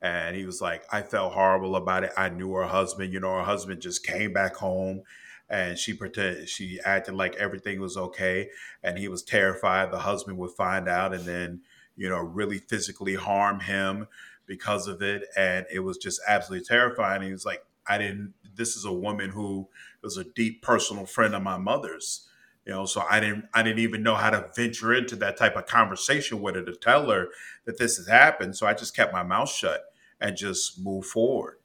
And 0.00 0.36
he 0.36 0.46
was 0.46 0.62
like 0.62 0.84
i 0.92 1.02
felt 1.02 1.34
horrible 1.34 1.74
about 1.74 2.04
it. 2.04 2.12
I 2.16 2.28
knew 2.28 2.54
her 2.54 2.68
husband 2.68 3.12
you 3.12 3.18
know 3.18 3.34
her 3.34 3.42
husband 3.42 3.82
just 3.82 4.06
came 4.06 4.32
back 4.32 4.54
home 4.54 5.02
and 5.50 5.76
she 5.76 5.92
pretended 5.92 6.48
she 6.48 6.78
acted 6.84 7.14
like 7.14 7.34
everything 7.34 7.80
was 7.80 7.96
okay 7.96 8.50
and 8.84 8.96
he 8.96 9.08
was 9.08 9.24
terrified 9.24 9.90
the 9.90 9.98
husband 9.98 10.38
would 10.38 10.52
find 10.52 10.88
out 10.88 11.12
and 11.12 11.24
then 11.24 11.62
you 11.96 12.08
know 12.08 12.20
really 12.20 12.58
physically 12.58 13.16
harm 13.16 13.58
him 13.58 14.06
because 14.46 14.86
of 14.86 15.02
it 15.02 15.24
and 15.36 15.66
it 15.72 15.80
was 15.80 15.98
just 15.98 16.20
absolutely 16.28 16.64
terrifying. 16.64 17.22
He 17.22 17.32
was 17.32 17.44
like 17.44 17.64
i 17.88 17.98
didn't 17.98 18.34
this 18.54 18.76
is 18.76 18.84
a 18.84 18.92
woman 18.92 19.30
who 19.30 19.68
was 20.00 20.16
a 20.16 20.24
deep 20.24 20.62
personal 20.62 21.06
friend 21.06 21.34
of 21.34 21.42
my 21.42 21.58
mother's 21.58 22.28
you 22.66 22.72
know 22.72 22.84
so 22.84 23.02
i 23.10 23.20
didn't 23.20 23.44
i 23.54 23.62
didn't 23.62 23.78
even 23.78 24.02
know 24.02 24.14
how 24.14 24.30
to 24.30 24.48
venture 24.54 24.92
into 24.94 25.16
that 25.16 25.36
type 25.36 25.56
of 25.56 25.66
conversation 25.66 26.40
with 26.40 26.54
her 26.54 26.62
to 26.62 26.74
tell 26.74 27.08
her 27.10 27.28
that 27.64 27.78
this 27.78 27.96
has 27.96 28.06
happened. 28.08 28.56
So 28.56 28.66
i 28.66 28.74
just 28.74 28.94
kept 28.94 29.12
my 29.12 29.22
mouth 29.22 29.50
shut 29.50 29.84
and 30.20 30.36
just 30.36 30.78
moved 30.78 31.06
forward. 31.08 31.56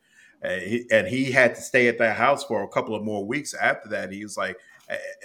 And 0.41 0.61
he, 0.61 0.85
and 0.91 1.07
he 1.07 1.31
had 1.31 1.55
to 1.55 1.61
stay 1.61 1.87
at 1.87 1.97
that 1.97 2.17
house 2.17 2.43
for 2.43 2.63
a 2.63 2.67
couple 2.67 2.95
of 2.95 3.03
more 3.03 3.25
weeks 3.25 3.53
after 3.53 3.89
that. 3.89 4.11
He 4.11 4.23
was 4.23 4.37
like 4.37 4.57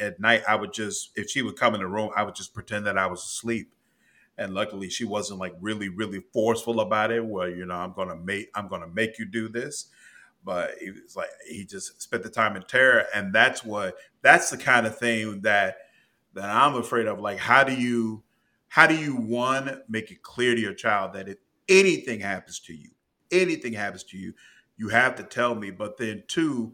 at 0.00 0.18
night 0.18 0.42
i 0.48 0.54
would 0.56 0.72
just 0.72 1.10
if 1.16 1.28
she 1.28 1.42
would 1.42 1.56
come 1.56 1.74
in 1.74 1.80
the 1.80 1.86
room 1.86 2.10
i 2.16 2.22
would 2.22 2.34
just 2.34 2.54
pretend 2.54 2.86
that 2.86 2.96
i 2.98 3.06
was 3.06 3.20
asleep. 3.22 3.72
And 4.38 4.54
luckily 4.54 4.88
she 4.88 5.04
wasn't 5.04 5.38
like 5.38 5.54
really 5.60 5.90
really 5.90 6.22
forceful 6.32 6.80
about 6.80 7.10
it 7.10 7.24
well 7.24 7.48
you 7.48 7.66
know 7.66 7.74
i'm 7.74 7.92
gonna 7.92 8.16
make 8.16 8.48
i'm 8.54 8.68
gonna 8.68 8.88
make 8.88 9.18
you 9.18 9.26
do 9.26 9.48
this 9.48 9.88
but 10.44 10.72
was 10.80 11.16
like 11.16 11.28
he 11.48 11.64
just 11.64 12.00
spent 12.00 12.22
the 12.22 12.30
time 12.30 12.56
in 12.56 12.62
terror 12.62 13.04
and 13.14 13.32
that's 13.32 13.64
what 13.64 13.96
that's 14.22 14.50
the 14.50 14.56
kind 14.56 14.86
of 14.86 14.98
thing 14.98 15.42
that 15.42 15.76
that 16.34 16.44
I'm 16.50 16.74
afraid 16.74 17.06
of. 17.06 17.20
Like, 17.20 17.38
how 17.38 17.64
do 17.64 17.74
you, 17.74 18.22
how 18.68 18.86
do 18.86 18.94
you 18.96 19.16
one 19.16 19.82
make 19.88 20.10
it 20.10 20.22
clear 20.22 20.54
to 20.54 20.60
your 20.60 20.74
child 20.74 21.12
that 21.14 21.28
if 21.28 21.38
anything 21.68 22.20
happens 22.20 22.60
to 22.60 22.74
you, 22.74 22.90
anything 23.30 23.72
happens 23.72 24.04
to 24.04 24.16
you, 24.18 24.34
you 24.76 24.88
have 24.88 25.16
to 25.16 25.22
tell 25.22 25.54
me. 25.54 25.70
But 25.70 25.98
then 25.98 26.22
two, 26.28 26.72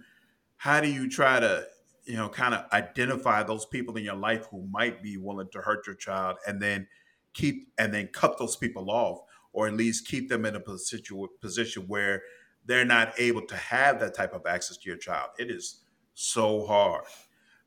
how 0.56 0.80
do 0.80 0.88
you 0.88 1.08
try 1.08 1.40
to, 1.40 1.66
you 2.04 2.16
know, 2.16 2.28
kind 2.28 2.54
of 2.54 2.64
identify 2.72 3.42
those 3.42 3.66
people 3.66 3.96
in 3.96 4.04
your 4.04 4.14
life 4.14 4.46
who 4.50 4.66
might 4.70 5.02
be 5.02 5.16
willing 5.16 5.48
to 5.52 5.60
hurt 5.60 5.86
your 5.86 5.96
child, 5.96 6.36
and 6.46 6.60
then 6.60 6.86
keep 7.34 7.68
and 7.78 7.92
then 7.92 8.08
cut 8.12 8.38
those 8.38 8.56
people 8.56 8.90
off, 8.90 9.20
or 9.52 9.66
at 9.66 9.74
least 9.74 10.06
keep 10.06 10.28
them 10.28 10.44
in 10.44 10.54
a 10.54 10.60
position 10.60 11.26
position 11.40 11.84
where 11.88 12.22
they're 12.66 12.84
not 12.84 13.14
able 13.18 13.42
to 13.46 13.56
have 13.56 14.00
that 14.00 14.14
type 14.14 14.34
of 14.34 14.46
access 14.46 14.76
to 14.76 14.88
your 14.88 14.98
child. 14.98 15.30
It 15.38 15.50
is 15.50 15.84
so 16.14 16.66
hard 16.66 17.04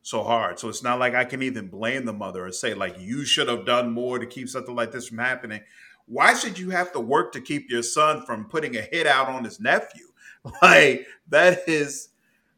so 0.02 0.24
hard. 0.24 0.60
So 0.60 0.70
it's 0.70 0.84
not 0.84 1.00
like 1.00 1.14
I 1.14 1.26
can 1.26 1.43
even 1.43 1.68
blame 1.68 2.06
the 2.06 2.14
mother 2.14 2.45
or 2.45 2.52
say 2.52 2.74
like 2.74 3.00
you 3.00 3.26
should 3.26 3.47
have 3.47 3.66
done 3.66 3.91
more 3.91 4.20
to 4.20 4.26
keep 4.26 4.50
something 4.50 4.76
like 4.76 4.91
this 4.91 5.08
from 5.08 5.20
happening. 5.20 5.62
Why 6.06 6.34
should 6.34 6.58
you 6.58 6.72
have 6.72 6.91
to 6.93 7.00
work 7.00 7.32
to 7.34 7.41
keep 7.41 7.70
your 7.70 7.84
son 7.84 8.26
from 8.26 8.45
putting 8.45 8.76
a 8.76 8.82
hit 8.82 9.06
out 9.06 9.28
on 9.28 9.43
his 9.43 9.60
nephew? 9.60 10.06
Like 10.62 11.06
that 11.28 11.68
is 11.68 12.10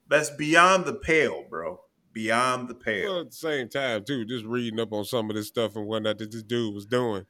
that's 0.08 0.30
beyond 0.30 0.86
the 0.86 0.94
pale, 0.94 1.46
bro. 1.50 1.82
Beyond 2.14 2.68
the 2.68 2.76
pale. 2.76 3.12
Well, 3.12 3.22
at 3.22 3.32
the 3.32 3.36
same 3.36 3.70
time, 3.70 4.04
too, 4.04 4.24
just 4.24 4.46
reading 4.46 4.80
up 4.80 4.94
on 4.94 5.04
some 5.04 5.32
of 5.32 5.36
this 5.36 5.48
stuff 5.48 5.76
and 5.76 5.88
whatnot 5.88 6.20
that 6.20 6.32
this 6.32 6.44
dude 6.44 6.76
was 6.76 6.86
doing. 6.86 7.26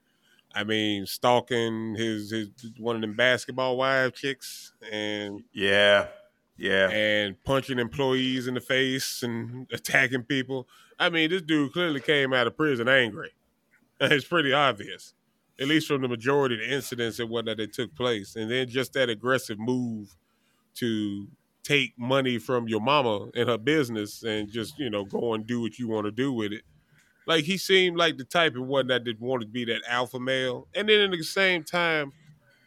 I 0.54 0.64
mean, 0.64 1.06
stalking 1.06 1.96
his 1.96 2.32
his 2.32 2.50
one 2.78 2.96
of 2.96 3.02
them 3.02 3.16
basketball 3.16 3.78
wife 3.78 4.14
chicks 4.14 4.74
and 4.92 5.44
yeah, 5.54 6.08
yeah, 6.58 6.90
and 6.90 7.42
punching 7.44 7.80
employees 7.80 8.48
in 8.48 8.54
the 8.54 8.62
face 8.62 9.24
and 9.24 9.68
attacking 9.74 10.24
people. 10.24 10.68
I 11.00 11.10
mean, 11.10 11.30
this 11.30 11.42
dude 11.42 11.74
clearly 11.74 12.02
came 12.02 12.34
out 12.34 12.48
of 12.48 12.58
prison 12.58 12.88
angry. 12.88 13.32
It's 14.04 14.26
pretty 14.26 14.52
obvious, 14.52 15.14
at 15.60 15.68
least 15.68 15.88
from 15.88 16.02
the 16.02 16.08
majority 16.08 16.56
of 16.56 16.62
the 16.62 16.74
incidents 16.74 17.20
and 17.20 17.30
whatnot 17.30 17.58
that 17.58 17.72
took 17.72 17.94
place, 17.96 18.36
and 18.36 18.50
then 18.50 18.68
just 18.68 18.94
that 18.94 19.10
aggressive 19.10 19.60
move 19.60 20.16
to 20.76 21.28
take 21.64 21.94
money 21.98 22.40
from 22.40 22.68
your 22.68 22.82
mama 22.82 23.30
and 23.36 23.48
her 23.48 23.58
business 23.58 24.24
and 24.24 24.52
just 24.52 24.80
you 24.80 24.90
know 24.90 25.06
go 25.06 25.34
and 25.34 25.46
do 25.46 25.62
what 25.62 25.78
you 25.78 25.88
want 25.88 26.06
to 26.06 26.12
do 26.12 26.34
with 26.34 26.52
it. 26.52 26.64
Like 27.28 27.46
he 27.46 27.58
seemed 27.58 27.98
like 27.98 28.18
the 28.18 28.24
type 28.24 28.56
of 28.56 28.66
one 28.68 28.88
that 28.88 29.04
didn't 29.04 29.22
want 29.26 29.42
to 29.42 29.48
be 29.48 29.66
that 29.66 29.82
alpha 29.88 30.20
male, 30.20 30.68
and 30.76 30.90
then 30.90 31.02
at 31.02 31.12
the 31.18 31.24
same 31.24 31.64
time, 31.64 32.14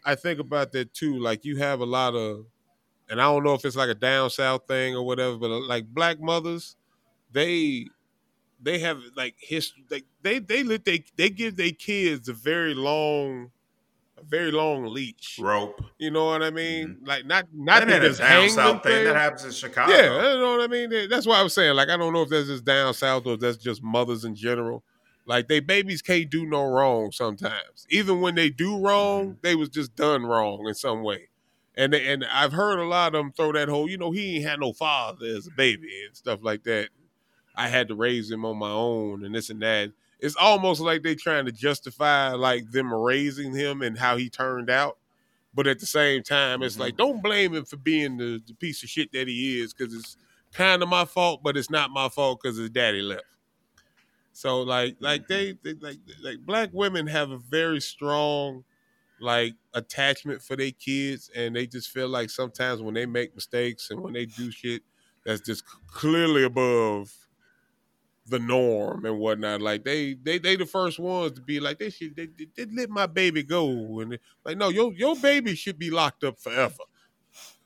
I 0.05 0.15
think 0.15 0.41
about 0.41 0.73
that 0.73 0.95
too. 0.95 1.19
Like 1.19 1.45
you 1.45 1.57
have 1.59 1.81
a 1.81 1.87
lot 1.87 2.15
of, 2.15 2.47
and 3.11 3.21
I 3.21 3.25
don't 3.25 3.45
know 3.45 3.55
if 3.55 3.65
it's 3.65 3.77
like 3.77 3.91
a 3.91 3.95
down 3.95 4.31
south 4.31 4.67
thing 4.69 4.97
or 4.97 5.05
whatever, 5.05 5.37
but 5.37 5.51
like 5.51 5.87
black 5.87 6.21
mothers, 6.21 6.77
they 7.33 7.87
they 8.63 8.79
have 8.81 9.01
like 9.17 9.37
history. 9.39 9.85
Like 9.91 10.07
they 10.23 10.39
they 10.41 10.63
let 10.65 10.85
they 10.85 11.05
they 11.17 11.31
give 11.31 11.57
their 11.57 11.73
kids 11.73 12.29
a 12.29 12.35
very 12.35 12.75
long 12.75 13.51
very 14.29 14.51
long 14.51 14.87
leash 14.87 15.39
rope. 15.39 15.83
You 15.99 16.11
know 16.11 16.27
what 16.27 16.43
I 16.43 16.51
mean? 16.51 16.89
Mm-hmm. 16.89 17.07
Like 17.07 17.27
not 17.27 17.47
not 17.53 17.87
that, 17.87 18.01
that 18.01 18.19
down 18.19 18.49
south 18.51 18.83
thing. 18.83 18.93
thing 18.93 19.05
that 19.05 19.17
happens 19.17 19.45
in 19.45 19.53
Chicago. 19.53 19.93
Yeah, 19.93 20.33
you 20.33 20.41
know 20.41 20.57
what 20.57 20.65
I 20.65 20.67
mean. 20.67 21.09
That's 21.09 21.27
why 21.27 21.39
I 21.39 21.43
was 21.43 21.55
saying. 21.55 21.75
Like 21.75 21.89
I 21.89 21.97
don't 21.97 22.13
know 22.13 22.23
if 22.23 22.29
that's 22.29 22.49
just 22.49 22.65
down 22.65 22.95
south 22.95 23.27
or 23.27 23.35
if 23.35 23.41
that's 23.41 23.57
just 23.57 23.83
mothers 23.83 24.25
in 24.25 24.35
general. 24.35 24.83
Like 25.27 25.49
they 25.49 25.61
babies 25.61 26.03
can't 26.03 26.31
do 26.31 26.47
no 26.47 26.65
wrong 26.65 27.13
sometimes. 27.13 27.87
Even 27.91 28.21
when 28.21 28.35
they 28.35 28.51
do 28.51 28.79
wrong, 28.79 29.29
mm-hmm. 29.29 29.39
they 29.43 29.55
was 29.55 29.69
just 29.69 29.95
done 29.97 30.25
wrong 30.25 30.67
in 30.67 30.75
some 30.75 31.03
way. 31.03 31.29
And 31.77 31.93
they, 31.93 32.07
and 32.07 32.25
I've 32.33 32.53
heard 32.53 32.79
a 32.79 32.85
lot 32.85 33.09
of 33.09 33.13
them 33.15 33.33
throw 33.33 33.53
that 33.53 33.69
whole, 33.69 33.91
you 33.91 33.99
know, 33.99 34.13
he 34.13 34.37
ain't 34.37 34.47
had 34.47 34.61
no 34.61 34.73
father 34.73 35.27
as 35.27 35.49
a 35.49 35.51
baby 35.51 35.89
and 36.07 36.15
stuff 36.17 36.39
like 36.43 36.63
that. 36.65 36.91
I 37.57 37.69
had 37.69 37.89
to 37.89 37.95
raise 37.95 38.31
him 38.31 38.45
on 38.45 38.59
my 38.59 38.71
own 38.71 39.25
and 39.25 39.35
this 39.35 39.51
and 39.51 39.61
that 39.63 39.91
it's 40.25 40.37
almost 40.37 40.81
like 40.81 41.03
they're 41.03 41.15
trying 41.15 41.45
to 41.45 41.53
justify 41.53 42.31
like 42.33 42.71
them 42.71 42.93
raising 42.93 43.55
him 43.55 43.83
and 43.83 43.99
how 43.99 44.17
he 44.17 44.31
turned 44.31 44.71
out. 44.71 44.97
But 45.53 45.67
at 45.67 45.81
the 45.81 45.87
same 45.87 46.23
time, 46.23 46.63
it's 46.63 46.75
mm-hmm. 46.75 46.83
like 46.83 46.97
don't 46.97 47.23
blame 47.23 47.55
him 47.55 47.67
for 47.67 47.77
being 47.77 48.17
the, 48.17 48.41
the 48.47 48.55
piece 48.55 48.83
of 48.83 48.89
shit 48.89 49.13
that 49.13 49.29
he 49.29 49.61
is 49.61 49.75
because 49.75 49.93
it's 49.93 50.17
kind 50.55 50.83
of 50.83 50.89
my 50.89 51.05
fault, 51.05 51.43
but 51.43 51.59
it's 51.59 51.69
not 51.69 51.91
my 51.91 52.09
fault 52.09 52.41
because 52.43 52.57
his 52.57 52.71
daddy 52.71 53.03
left. 53.03 53.27
So 54.33 54.63
like 54.63 54.97
like 54.99 55.29
they, 55.29 55.59
they 55.63 55.75
like 55.75 55.99
like 56.23 56.39
black 56.41 56.71
women 56.73 57.07
have 57.07 57.31
a 57.31 57.37
very 57.37 57.83
strong 57.83 58.65
like 59.21 59.53
attachment 59.75 60.41
for 60.41 60.57
their 60.57 60.71
kids 60.71 61.31
and 61.37 61.55
they 61.55 61.67
just 61.67 61.91
feel 61.91 62.09
like 62.09 62.31
sometimes 62.31 62.81
when 62.81 62.95
they 62.95 63.05
make 63.05 63.35
mistakes 63.35 63.91
and 63.91 64.01
when 64.01 64.15
they 64.15 64.25
do 64.25 64.51
shit 64.51 64.83
that's 65.25 65.41
just 65.41 65.65
clearly 65.87 66.45
above 66.45 67.24
the 68.27 68.39
norm 68.39 69.05
and 69.05 69.19
whatnot. 69.19 69.61
Like 69.61 69.85
they 69.85 70.15
they 70.15 70.39
they 70.39 70.57
the 70.57 70.67
first 70.67 70.99
ones 70.99 71.33
to 71.33 71.41
be 71.41 71.61
like 71.61 71.79
they 71.79 71.91
should 71.91 72.17
they, 72.17 72.27
they, 72.27 72.47
they 72.57 72.67
let 72.73 72.91
my 72.91 73.07
baby 73.07 73.43
go 73.43 74.01
and 74.01 74.19
like 74.45 74.57
no 74.57 74.69
your 74.69 74.93
your 74.93 75.17
baby 75.17 75.55
should 75.55 75.79
be 75.79 75.91
locked 75.91 76.25
up 76.25 76.39
forever. 76.39 76.75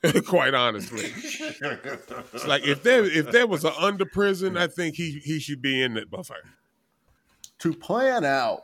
Quite 0.27 0.55
honestly, 0.55 1.13
it's 1.13 2.47
like 2.47 2.65
if 2.65 2.85
there 2.85 3.05
if 3.05 3.33
there 3.33 3.49
was 3.49 3.65
an 3.65 3.73
under 3.79 4.07
prison, 4.07 4.57
I 4.57 4.69
think 4.69 4.95
he 4.95 5.21
he 5.25 5.41
should 5.41 5.61
be 5.61 5.83
in 5.83 5.97
it 5.97 6.09
buffer. 6.09 6.37
To 7.59 7.75
plan 7.75 8.25
out 8.25 8.63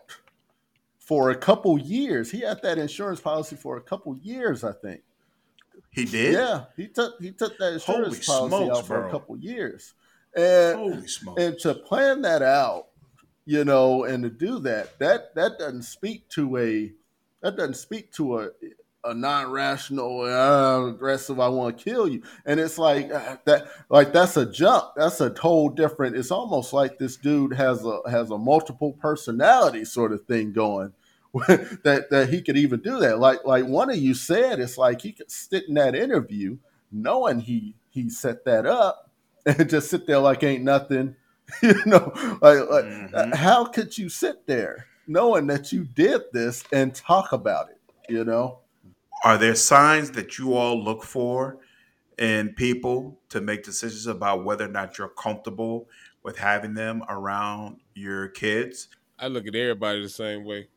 for 1.01 1.31
a 1.31 1.37
couple 1.37 1.77
years, 1.77 2.31
he 2.31 2.41
had 2.41 2.63
that 2.63 2.79
insurance 2.79 3.21
policy 3.21 3.57
for 3.57 3.77
a 3.77 3.81
couple 3.81 4.17
years, 4.19 4.63
I 4.63 4.73
think. 4.73 5.03
He 5.91 6.05
did. 6.05 6.35
Yeah, 6.35 6.65
he 6.77 6.89
took 6.89 7.21
he 7.21 7.33
took 7.33 7.59
that 7.59 7.75
insurance 7.75 8.27
Holy 8.27 8.49
policy 8.49 8.57
smokes, 8.57 8.79
out 8.79 8.87
for 8.87 9.01
bro. 9.01 9.09
a 9.09 9.11
couple 9.11 9.37
years. 9.37 9.95
And, 10.37 11.09
and 11.37 11.59
to 11.61 11.75
plan 11.75 12.23
that 12.23 12.43
out, 12.43 12.89
you 13.47 13.65
know, 13.65 14.05
and 14.05 14.23
to 14.25 14.31
do 14.31 14.59
that, 14.61 14.99
that 14.99 15.35
that 15.35 15.59
doesn't 15.59 15.83
speak 15.83 16.29
to 16.31 16.57
a 16.57 16.93
that 17.43 17.57
doesn't 17.57 17.77
speak 17.77 18.13
to 18.13 18.39
a 18.39 18.49
a 19.05 19.13
non-rational, 19.13 20.23
uh, 20.23 20.87
aggressive. 20.87 21.39
I 21.39 21.49
want 21.49 21.77
to 21.77 21.85
kill 21.85 22.09
you, 22.09 22.23
and 22.47 22.59
it's 22.59 22.79
like 22.79 23.13
uh, 23.13 23.37
that. 23.45 23.69
Like 23.89 24.13
that's 24.13 24.37
a 24.37 24.51
jump. 24.51 24.93
That's 24.97 25.21
a 25.21 25.35
whole 25.39 25.69
different. 25.69 26.17
It's 26.17 26.31
almost 26.31 26.73
like 26.73 26.99
this 26.99 27.17
dude 27.17 27.53
has 27.53 27.85
a 27.85 28.01
has 28.11 28.31
a 28.31 28.39
multiple 28.39 28.93
personality 28.95 29.85
sort 29.85 30.13
of 30.13 30.25
thing 30.25 30.53
going. 30.53 30.93
that 31.49 32.07
that 32.11 32.29
he 32.31 32.41
could 32.41 32.57
even 32.57 32.81
do 32.81 32.99
that. 33.01 33.19
Like 33.19 33.45
like 33.45 33.67
one 33.67 33.91
of 33.91 33.97
you 33.97 34.15
said, 34.15 34.59
it's 34.59 34.79
like 34.79 35.03
he 35.03 35.13
could 35.13 35.31
sit 35.31 35.69
in 35.69 35.75
that 35.75 35.95
interview 35.95 36.57
knowing 36.91 37.41
he 37.41 37.75
he 37.91 38.09
set 38.09 38.45
that 38.45 38.65
up 38.65 39.04
and 39.47 39.69
just 39.71 39.91
sit 39.91 40.07
there 40.07 40.19
like 40.19 40.43
ain't 40.43 40.65
nothing. 40.65 41.17
you 41.63 41.75
know, 41.87 42.11
like, 42.41 42.59
like 42.71 42.85
mm-hmm. 42.85 43.33
how 43.33 43.67
could 43.67 43.97
you 43.97 44.09
sit 44.09 44.47
there 44.47 44.87
knowing 45.07 45.47
that 45.47 45.73
you 45.73 45.85
did 45.85 46.23
this 46.33 46.65
and 46.73 46.95
talk 46.95 47.33
about 47.33 47.69
it? 47.71 47.79
You 48.09 48.25
know, 48.25 48.61
are 49.25 49.39
there 49.39 49.55
signs 49.55 50.11
that 50.13 50.39
you 50.39 50.55
all 50.55 50.83
look 50.83 51.03
for 51.03 51.59
in 52.19 52.55
people 52.55 53.19
to 53.31 53.41
make 53.41 53.63
decisions 53.63 54.07
about 54.07 54.45
whether 54.45 54.65
or 54.65 54.69
not 54.69 54.99
you're 54.99 55.09
comfortable 55.09 55.89
with 56.23 56.39
having 56.39 56.75
them 56.75 57.03
around 57.09 57.79
your 57.95 58.29
kids? 58.29 58.89
I 59.19 59.29
look 59.29 59.47
at 59.47 59.55
everybody 59.55 60.03
the 60.03 60.09
same 60.09 60.45
way. 60.45 60.69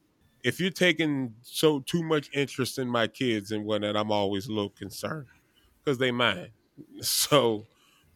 If 0.44 0.60
you're 0.60 0.70
taking 0.70 1.34
so 1.42 1.80
too 1.80 2.04
much 2.04 2.30
interest 2.34 2.78
in 2.78 2.88
my 2.88 3.08
kids 3.08 3.52
and 3.52 3.66
whatnot, 3.66 3.98
I'm 3.98 4.12
always 4.12 4.48
a 4.48 4.52
little 4.52 4.70
concerned 4.70 5.28
because 5.84 5.98
they 5.98 6.12
mine. 6.12 6.50
So 7.02 7.66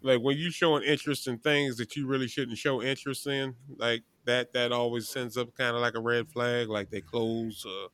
like 0.02 0.22
when 0.22 0.38
you 0.38 0.52
showing 0.52 0.84
interest 0.84 1.28
in 1.28 1.40
things 1.40 1.78
that 1.78 1.96
you 1.96 2.08
really 2.08 2.28
shouldn't 2.28 2.58
show 2.58 2.82
interest 2.82 3.28
in, 3.28 3.56
like 3.78 4.04
that 4.26 4.54
that 4.54 4.72
always 4.72 5.10
sends 5.10 5.38
up 5.38 5.54
kind 5.56 5.76
of 5.76 5.82
like 5.82 5.96
a 5.96 6.02
red 6.02 6.30
flag, 6.30 6.70
like 6.70 6.90
their 6.90 7.02
clothes, 7.02 7.66
uh, 7.66 7.88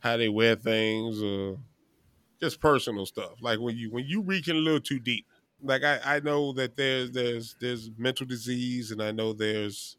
how 0.00 0.16
they 0.16 0.28
wear 0.28 0.56
things, 0.56 1.22
uh, 1.22 1.56
just 2.40 2.60
personal 2.60 3.06
stuff. 3.06 3.40
Like 3.40 3.60
when 3.60 3.76
you 3.76 3.90
when 3.90 4.06
you 4.06 4.22
reaching 4.22 4.56
a 4.56 4.60
little 4.60 4.80
too 4.80 5.00
deep. 5.00 5.26
Like 5.62 5.82
I, 5.84 6.16
I 6.16 6.20
know 6.20 6.52
that 6.54 6.76
there's 6.76 7.12
there's 7.12 7.56
there's 7.60 7.90
mental 7.96 8.26
disease 8.26 8.90
and 8.90 9.02
I 9.02 9.12
know 9.12 9.32
there's 9.32 9.96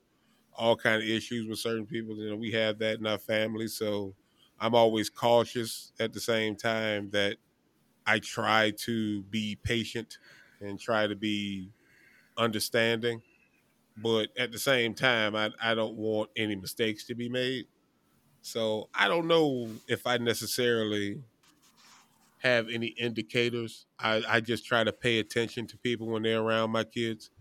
all 0.53 0.75
kind 0.77 1.01
of 1.03 1.09
issues 1.09 1.47
with 1.47 1.59
certain 1.59 1.85
people. 1.87 2.17
You 2.17 2.31
know, 2.31 2.37
we 2.37 2.51
have 2.53 2.79
that 2.79 2.99
in 2.99 3.07
our 3.07 3.19
family, 3.19 3.67
so 3.67 4.15
I'm 4.59 4.75
always 4.75 5.09
cautious 5.09 5.93
at 5.99 6.13
the 6.13 6.21
same 6.21 6.55
time 6.55 7.11
that 7.11 7.37
I 8.05 8.19
try 8.19 8.71
to 8.71 9.23
be 9.23 9.55
patient 9.55 10.17
and 10.65 10.79
try 10.79 11.07
to 11.07 11.15
be 11.15 11.69
understanding. 12.37 13.21
But 13.97 14.29
at 14.37 14.51
the 14.51 14.59
same 14.59 14.93
time, 14.93 15.35
I, 15.35 15.51
I 15.61 15.73
don't 15.73 15.95
want 15.95 16.29
any 16.35 16.55
mistakes 16.55 17.05
to 17.05 17.15
be 17.15 17.29
made. 17.29 17.67
So 18.41 18.89
I 18.93 19.07
don't 19.07 19.27
know 19.27 19.69
if 19.87 20.05
I 20.05 20.17
necessarily 20.17 21.23
have 22.39 22.69
any 22.69 22.87
indicators. 22.87 23.87
I, 23.97 24.21
I 24.27 24.39
just 24.39 24.65
try 24.65 24.83
to 24.83 24.91
pay 24.91 25.19
attention 25.19 25.65
to 25.67 25.77
people 25.77 26.07
when 26.07 26.23
they're 26.23 26.41
around 26.41 26.71
my 26.71 26.83
kids. 26.83 27.31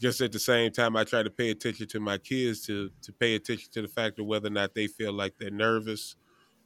Just 0.00 0.20
at 0.20 0.30
the 0.32 0.38
same 0.38 0.70
time, 0.70 0.96
I 0.96 1.04
try 1.04 1.22
to 1.22 1.30
pay 1.30 1.50
attention 1.50 1.88
to 1.88 2.00
my 2.00 2.18
kids 2.18 2.64
to 2.66 2.90
to 3.02 3.12
pay 3.12 3.34
attention 3.34 3.68
to 3.72 3.82
the 3.82 3.88
fact 3.88 4.20
of 4.20 4.26
whether 4.26 4.46
or 4.46 4.52
not 4.52 4.74
they 4.74 4.86
feel 4.86 5.12
like 5.12 5.34
they're 5.38 5.50
nervous, 5.50 6.14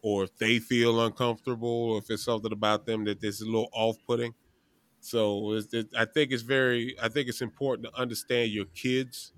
or 0.02 0.24
if 0.24 0.36
they 0.36 0.58
feel 0.58 1.04
uncomfortable, 1.04 1.92
or 1.92 1.98
if 1.98 2.10
it's 2.10 2.24
something 2.24 2.52
about 2.52 2.84
them 2.84 3.04
that 3.04 3.24
is 3.24 3.40
a 3.40 3.46
little 3.46 3.70
off 3.72 3.96
putting. 4.06 4.34
So 5.02 5.54
it, 5.54 5.88
I 5.98 6.06
think 6.06 6.32
it's 6.32 6.42
very, 6.44 6.96
I 7.00 7.08
think 7.10 7.28
it's 7.28 7.42
important 7.42 7.88
to 7.88 8.00
understand 8.00 8.52
your 8.52 8.66
kids 8.66 9.32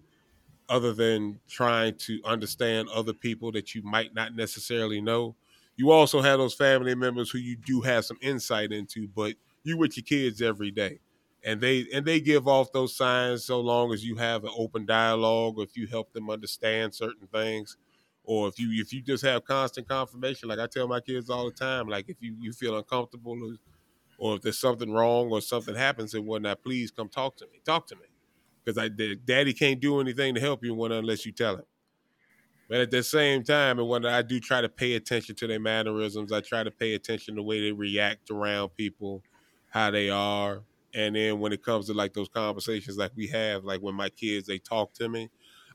other 0.68 0.92
than 0.94 1.40
trying 1.48 1.96
to 1.96 2.20
understand 2.24 2.88
other 2.88 3.12
people 3.12 3.52
that 3.52 3.74
you 3.74 3.82
might 3.82 4.14
not 4.14 4.34
necessarily 4.34 5.00
know. 5.00 5.36
You 5.76 5.90
also 5.90 6.22
have 6.22 6.38
those 6.38 6.54
family 6.54 6.94
members 6.94 7.30
who 7.30 7.38
you 7.38 7.56
do 7.56 7.80
have 7.82 8.04
some 8.04 8.18
insight 8.22 8.72
into, 8.72 9.08
but 9.08 9.34
you 9.64 9.76
with 9.76 9.96
your 9.96 10.04
kids 10.04 10.40
every 10.42 10.70
day. 10.70 11.00
And 11.44 11.60
they 11.60 11.86
and 11.92 12.06
they 12.06 12.20
give 12.20 12.48
off 12.48 12.72
those 12.72 12.96
signs 12.96 13.44
so 13.44 13.60
long 13.60 13.92
as 13.92 14.04
you 14.04 14.16
have 14.16 14.44
an 14.44 14.50
open 14.56 14.86
dialogue 14.86 15.58
or 15.58 15.64
if 15.64 15.76
you 15.76 15.86
help 15.86 16.12
them 16.12 16.30
understand 16.30 16.94
certain 16.94 17.26
things 17.26 17.76
or 18.24 18.48
if 18.48 18.58
you 18.58 18.70
if 18.80 18.92
you 18.94 19.02
just 19.02 19.22
have 19.24 19.44
constant 19.44 19.86
confirmation 19.86 20.48
like 20.48 20.58
i 20.58 20.66
tell 20.66 20.88
my 20.88 21.00
kids 21.00 21.28
all 21.28 21.44
the 21.44 21.52
time 21.52 21.86
like 21.86 22.08
if 22.08 22.16
you, 22.20 22.34
you 22.40 22.52
feel 22.52 22.78
uncomfortable 22.78 23.32
or, 23.32 23.56
or 24.24 24.36
if 24.36 24.42
there's 24.42 24.58
something 24.58 24.90
wrong 24.90 25.30
or 25.30 25.40
something 25.40 25.74
happens 25.74 26.14
and 26.14 26.26
whatnot 26.26 26.62
please 26.62 26.90
come 26.90 27.08
talk 27.08 27.36
to 27.36 27.44
me 27.52 27.60
talk 27.64 27.86
to 27.86 27.94
me 27.96 28.06
because 28.64 28.78
I 28.78 28.88
daddy 28.88 29.52
can't 29.52 29.80
do 29.80 30.00
anything 30.00 30.34
to 30.34 30.40
help 30.40 30.64
you 30.64 30.82
unless 30.84 31.26
you 31.26 31.32
tell 31.32 31.56
him. 31.56 31.64
But 32.68 32.80
at 32.80 32.90
the 32.90 33.02
same 33.02 33.44
time, 33.44 33.78
and 33.78 33.88
when 33.88 34.06
I 34.06 34.22
do 34.22 34.40
try 34.40 34.62
to 34.62 34.68
pay 34.68 34.94
attention 34.94 35.36
to 35.36 35.46
their 35.46 35.60
mannerisms, 35.60 36.32
I 36.32 36.40
try 36.40 36.62
to 36.62 36.70
pay 36.70 36.94
attention 36.94 37.34
to 37.34 37.40
the 37.40 37.42
way 37.42 37.60
they 37.60 37.72
react 37.72 38.30
around 38.30 38.70
people, 38.70 39.22
how 39.68 39.90
they 39.90 40.08
are. 40.08 40.62
And 40.94 41.14
then 41.14 41.40
when 41.40 41.52
it 41.52 41.62
comes 41.62 41.86
to 41.88 41.92
like 41.92 42.14
those 42.14 42.28
conversations 42.28 42.96
like 42.96 43.12
we 43.16 43.26
have, 43.28 43.64
like 43.64 43.80
when 43.80 43.94
my 43.94 44.08
kids 44.08 44.46
they 44.46 44.58
talk 44.58 44.94
to 44.94 45.08
me, 45.08 45.28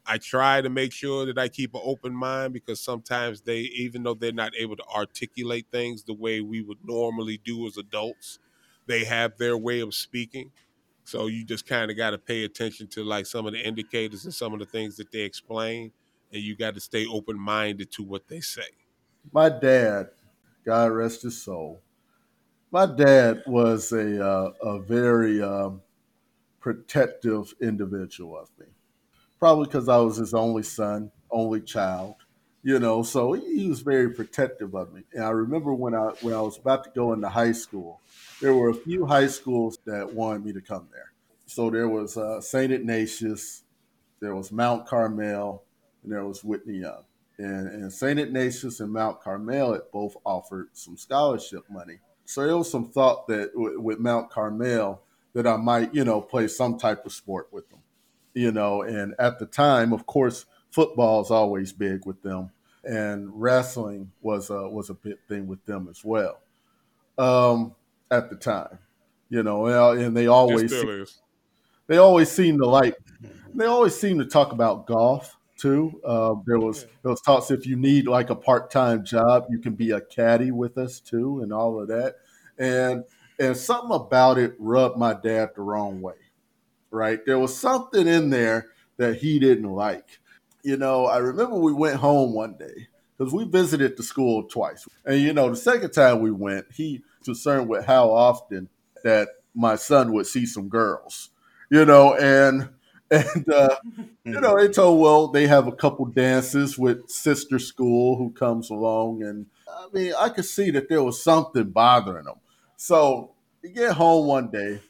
I 0.10 0.18
try 0.18 0.62
to 0.62 0.70
make 0.70 0.92
sure 0.92 1.28
that 1.28 1.38
I 1.38 1.50
keep 1.50 1.76
an 1.76 1.82
open 1.84 2.16
mind 2.16 2.54
because 2.54 2.82
sometimes 2.82 3.42
they, 3.42 3.60
even 3.60 4.02
though 4.04 4.16
they're 4.16 4.32
not 4.32 4.54
able 4.58 4.76
to 4.76 4.86
articulate 4.86 5.68
things 5.72 6.04
the 6.04 6.16
way 6.16 6.42
we 6.42 6.64
would 6.64 6.80
normally 6.84 7.38
do 7.38 7.68
as 7.68 7.78
adults, 7.78 8.40
they 8.88 9.06
have 9.06 9.38
their 9.38 9.56
way 9.56 9.82
of 9.82 9.94
speaking. 9.94 10.52
So 11.04 11.28
you 11.28 11.46
just 11.46 11.68
kind 11.68 11.92
of 11.92 11.98
got 11.98 12.12
to 12.12 12.18
pay 12.18 12.44
attention 12.44 12.88
to 12.90 13.04
like 13.04 13.28
some 13.28 13.46
of 13.46 13.54
the 13.54 13.66
indicators 13.66 14.26
and 14.26 14.34
some 14.34 14.52
of 14.54 14.60
the 14.60 14.66
things 14.66 14.98
that 14.98 15.12
they 15.12 15.22
explain, 15.22 15.92
and 16.34 16.42
you 16.42 16.56
got 16.58 16.74
to 16.74 16.82
stay 16.82 17.06
open 17.06 17.40
minded 17.40 17.92
to 17.92 18.04
what 18.04 18.28
they 18.30 18.42
say. 18.42 18.70
My 19.32 19.50
dad, 19.50 20.10
God 20.66 20.92
rest 20.92 21.22
his 21.22 21.42
soul, 21.42 21.84
my 22.72 22.88
dad 22.88 23.44
was 23.48 23.92
a 23.92 24.26
uh, 24.26 24.52
a 24.62 24.80
very 24.80 25.42
um, 25.42 25.82
protective 26.60 27.54
individual 27.62 28.38
of 28.38 28.50
me. 28.60 28.68
Probably 29.40 29.66
because 29.66 29.88
I 29.88 29.98
was 29.98 30.18
his 30.18 30.34
only 30.34 30.64
son, 30.64 31.12
only 31.32 31.62
child, 31.62 32.16
you 32.62 32.80
know. 32.80 33.04
So 33.04 33.34
he 33.34 33.68
was 33.70 33.80
very 33.82 34.12
protective 34.12 34.76
of 34.76 34.94
me. 34.94 35.04
And 35.14 35.24
I 35.24 35.30
remember 35.30 35.74
when 35.74 35.96
I 35.96 36.10
when 36.22 36.34
I 36.34 36.42
was 36.42 36.58
about 36.58 36.84
to 36.84 36.90
go 36.90 37.14
into 37.14 37.30
high 37.30 37.54
school, 37.54 38.02
there 38.42 38.54
were 38.54 38.70
a 38.70 38.74
few 38.74 39.06
high 39.06 39.28
schools 39.28 39.78
that 39.86 40.14
wanted 40.14 40.46
me 40.46 40.54
to 40.54 40.62
come 40.62 40.88
there. 40.92 41.14
So 41.46 41.70
there 41.70 41.88
was 41.90 42.18
uh, 42.18 42.42
St. 42.42 42.72
Ignatius, 42.72 43.64
there 44.20 44.36
was 44.36 44.52
Mount 44.52 44.86
Carmel, 44.86 45.64
and 46.04 46.12
there 46.12 46.26
was 46.26 46.44
Whitney 46.44 46.80
Young. 46.80 47.04
And, 47.38 47.68
and 47.70 47.94
St. 47.94 48.20
Ignatius 48.20 48.82
and 48.82 48.92
Mount 48.92 49.22
Carmel 49.22 49.74
it 49.74 49.92
both 49.92 50.18
offered 50.26 50.70
some 50.74 50.98
scholarship 50.98 51.64
money. 51.70 52.00
So 52.26 52.46
there 52.46 52.58
was 52.58 52.70
some 52.70 52.86
thought 52.92 53.28
that 53.28 53.54
w- 53.54 53.80
with 53.80 54.00
Mount 54.00 54.30
Carmel 54.30 55.02
that 55.34 55.48
I 55.48 55.56
might, 55.58 55.96
you 55.96 56.04
know, 56.04 56.22
play 56.22 56.48
some 56.48 56.78
type 56.78 57.06
of 57.06 57.14
sport 57.14 57.48
with 57.52 57.70
them, 57.70 57.79
you 58.40 58.52
know. 58.54 58.84
And 58.84 59.16
at 59.20 59.38
the 59.38 59.46
time, 59.46 59.92
of 59.92 60.06
course, 60.06 60.46
football 60.72 61.22
is 61.22 61.30
always 61.30 61.74
big 61.74 62.06
with 62.06 62.22
them, 62.24 62.52
and 62.86 63.30
wrestling 63.34 64.12
was 64.22 64.50
a 64.50 64.70
was 64.70 64.90
a 64.90 64.94
big 64.94 65.18
thing 65.28 65.46
with 65.48 65.64
them 65.66 65.88
as 65.90 66.04
well. 66.06 66.40
Um, 67.18 67.76
at 68.10 68.30
the 68.30 68.38
time, 68.38 68.80
you 69.30 69.44
know, 69.44 69.66
and 69.92 70.16
they 70.16 70.28
always 70.28 70.72
seem, 70.72 71.06
they 71.88 71.98
always 71.98 72.32
seem 72.32 72.58
to 72.60 72.66
like 72.66 72.96
they 73.54 73.66
always 73.66 73.96
seem 73.96 74.20
to 74.20 74.26
talk 74.26 74.54
about 74.54 74.88
golf 74.88 75.38
too. 75.58 76.00
Uh, 76.06 76.36
there 76.46 76.60
was 76.60 76.84
there 77.04 77.12
was 77.12 77.22
talks 77.22 77.52
if 77.52 77.68
you 77.68 77.76
need 77.76 78.08
like 78.08 78.30
a 78.30 78.36
part 78.36 78.72
time 78.72 79.04
job, 79.04 79.48
you 79.50 79.60
can 79.60 79.74
be 79.74 79.92
a 79.92 80.00
caddy 80.00 80.52
with 80.52 80.78
us 80.78 81.02
too, 81.02 81.42
and 81.42 81.52
all 81.52 81.82
of 81.82 81.90
that. 81.90 82.16
And 82.58 83.04
and 83.38 83.56
something 83.58 83.96
about 83.96 84.38
it 84.38 84.56
rubbed 84.60 84.98
my 84.98 85.14
dad 85.14 85.50
the 85.56 85.62
wrong 85.62 86.02
way. 86.02 86.16
Right, 86.92 87.20
there 87.26 87.38
was 87.38 87.56
something 87.56 88.08
in 88.08 88.30
there 88.32 88.68
that 88.98 89.18
he 89.18 89.38
didn't 89.40 89.70
like. 89.72 90.20
You 90.64 90.76
know, 90.78 91.06
I 91.06 91.18
remember 91.18 91.56
we 91.56 91.72
went 91.72 91.98
home 91.98 92.34
one 92.34 92.58
day 92.58 92.88
because 93.18 93.32
we 93.34 93.46
visited 93.46 93.96
the 93.96 94.04
school 94.04 94.44
twice, 94.44 94.88
and 95.06 95.22
you 95.22 95.34
know, 95.34 95.50
the 95.50 95.56
second 95.56 95.92
time 95.92 96.20
we 96.22 96.32
went, 96.32 96.66
he 96.74 97.04
concerned 97.24 97.70
with 97.70 97.86
how 97.86 98.10
often 98.12 98.70
that 99.04 99.30
my 99.54 99.76
son 99.76 100.14
would 100.14 100.26
see 100.26 100.46
some 100.48 100.68
girls, 100.68 101.30
you 101.70 101.86
know, 101.86 102.16
and 102.16 102.70
and 103.12 103.50
uh, 103.54 103.76
you 104.26 104.40
know 104.42 104.58
they 104.58 104.68
told 104.68 105.00
well 105.00 105.28
they 105.28 105.48
have 105.48 105.68
a 105.68 105.72
couple 105.72 106.06
dances 106.06 106.78
with 106.78 107.10
sister 107.10 107.60
school 107.60 108.18
who 108.18 108.32
comes 108.32 108.70
along, 108.70 109.24
and 109.24 109.46
I 109.68 109.88
mean 109.94 110.14
I 110.18 110.30
could 110.30 110.46
see 110.46 110.72
that 110.72 110.90
there 110.90 111.04
was 111.04 111.24
something 111.24 111.70
bothering 111.70 112.26
them. 112.26 112.40
So 112.78 113.32
you 113.64 113.70
get 113.72 113.94
home 113.94 114.28
one 114.28 114.50
day, 114.52 114.82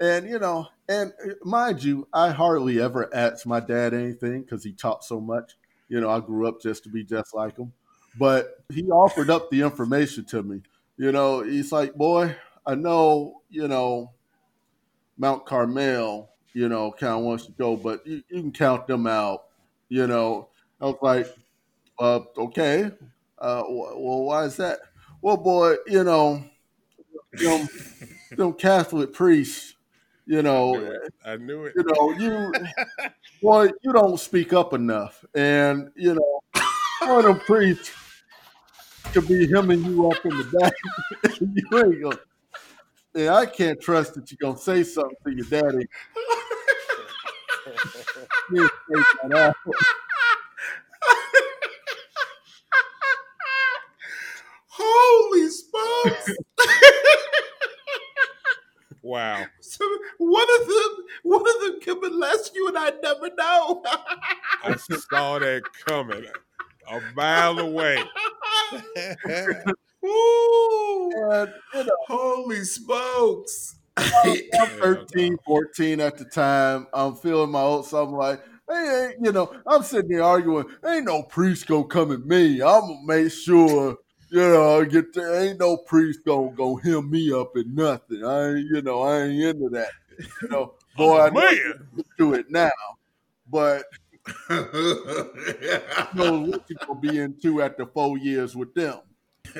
and 0.00 0.28
you 0.28 0.38
know, 0.38 0.68
and 0.90 1.12
uh, 1.24 1.34
mind 1.44 1.84
you, 1.84 2.08
I 2.12 2.30
hardly 2.30 2.80
ever 2.80 3.14
asked 3.14 3.46
my 3.46 3.60
dad 3.60 3.94
anything 3.94 4.42
because 4.42 4.64
he 4.64 4.72
taught 4.72 5.04
so 5.04 5.20
much. 5.20 5.56
You 5.88 6.00
know, 6.00 6.10
I 6.10 6.18
grew 6.18 6.48
up 6.48 6.60
just 6.60 6.82
to 6.84 6.88
be 6.90 7.04
just 7.04 7.32
like 7.32 7.56
him. 7.56 7.72
But 8.18 8.64
he 8.72 8.82
offered 8.90 9.30
up 9.30 9.50
the 9.50 9.62
information 9.62 10.24
to 10.26 10.42
me. 10.42 10.62
You 10.96 11.12
know, 11.12 11.42
he's 11.42 11.70
like, 11.70 11.94
boy, 11.94 12.34
I 12.66 12.74
know, 12.74 13.42
you 13.48 13.68
know, 13.68 14.12
Mount 15.16 15.46
Carmel, 15.46 16.30
you 16.54 16.68
know, 16.68 16.90
kind 16.90 17.14
of 17.14 17.20
wants 17.20 17.46
to 17.46 17.52
go, 17.52 17.76
but 17.76 18.04
you, 18.04 18.22
you, 18.28 18.40
can 18.40 18.52
count 18.52 18.88
them 18.88 19.06
out. 19.06 19.44
You 19.88 20.08
know, 20.08 20.48
I 20.80 20.86
was 20.86 20.96
like, 21.02 21.26
uh, 22.00 22.20
okay. 22.36 22.90
Uh, 23.38 23.62
well, 23.68 24.22
why 24.24 24.44
is 24.44 24.56
that? 24.56 24.80
Well, 25.22 25.36
boy, 25.36 25.76
you 25.86 26.02
know, 26.02 26.42
them, 27.32 27.68
them 28.36 28.54
Catholic 28.54 29.12
priests, 29.12 29.74
you 30.30 30.42
know, 30.42 30.96
I 31.26 31.36
knew 31.38 31.64
it. 31.64 31.72
You 31.74 31.82
know, 31.82 32.12
you, 32.12 32.52
boy, 33.42 33.70
you 33.82 33.92
don't 33.92 34.20
speak 34.20 34.52
up 34.52 34.74
enough, 34.74 35.24
and 35.34 35.90
you 35.96 36.14
know, 36.14 36.40
one 37.00 37.18
of 37.18 37.24
them 37.24 37.40
priests 37.40 37.90
could 39.12 39.26
be 39.26 39.50
hemming 39.50 39.84
you 39.84 40.08
up 40.08 40.24
in 40.24 40.30
the 40.30 40.44
back. 40.60 40.72
you 41.40 41.78
ain't 41.78 42.00
gonna. 42.00 42.18
Yeah, 43.12 43.34
I 43.34 43.46
can't 43.46 43.80
trust 43.80 44.14
that 44.14 44.30
you're 44.30 44.38
gonna 44.40 44.56
say 44.56 44.84
something 44.84 45.16
to 45.24 45.34
your 45.34 45.46
daddy. 45.46 45.88
Holy 54.68 55.50
smokes! 55.50 56.30
Wow. 59.02 59.44
So 59.60 59.84
one 60.18 60.46
of 60.60 60.66
them, 60.66 61.04
one 61.22 61.40
of 61.40 61.60
them 61.62 61.80
can 61.80 62.00
molest 62.00 62.54
you, 62.54 62.68
and 62.68 62.78
I 62.78 62.92
never 63.02 63.30
know. 63.36 63.82
I 64.64 64.76
saw 64.76 65.38
that 65.38 65.62
coming 65.86 66.26
a 66.90 67.00
mile 67.14 67.58
away. 67.58 68.02
Ooh, 70.04 71.10
and, 71.30 71.52
you 71.74 71.84
know, 71.84 71.96
holy 72.06 72.64
smokes. 72.64 73.76
I'm 73.96 74.36
13, 74.80 75.36
14 75.44 76.00
at 76.00 76.16
the 76.16 76.24
time. 76.24 76.86
I'm 76.92 77.16
feeling 77.16 77.50
my 77.50 77.60
old 77.60 77.86
so 77.86 78.02
I'm 78.02 78.12
like, 78.12 78.42
hey, 78.68 79.14
you 79.20 79.32
know, 79.32 79.52
I'm 79.66 79.82
sitting 79.82 80.10
there 80.10 80.22
arguing, 80.22 80.66
ain't 80.86 81.04
no 81.04 81.22
priest 81.22 81.66
gonna 81.66 81.84
come 81.84 82.12
at 82.12 82.24
me. 82.24 82.62
I'm 82.62 82.80
gonna 82.80 83.00
make 83.04 83.32
sure, 83.32 83.96
you 84.30 84.40
know, 84.40 84.80
I 84.80 84.84
get 84.84 85.12
there. 85.12 85.42
Ain't 85.42 85.58
no 85.58 85.76
priest 85.76 86.20
gonna 86.24 86.50
go 86.52 86.76
hem 86.76 87.10
me 87.10 87.32
up 87.32 87.56
and 87.56 87.74
nothing. 87.74 88.24
I 88.24 88.50
ain't, 88.50 88.66
you 88.66 88.80
know, 88.82 89.02
I 89.02 89.22
ain't 89.22 89.42
into 89.42 89.68
that. 89.70 89.90
You 90.42 90.48
know, 90.48 90.74
boy, 90.96 91.18
oh, 91.18 91.20
I 91.20 91.30
man. 91.30 91.88
do 92.18 92.34
it 92.34 92.50
now. 92.50 92.70
But 93.50 93.84
you 94.48 94.56
know 96.14 96.40
what 96.42 96.64
you 96.68 96.76
gonna 96.86 97.00
be 97.00 97.18
into 97.18 97.62
after 97.62 97.86
four 97.86 98.18
years 98.18 98.54
with 98.54 98.72
them. 98.74 99.00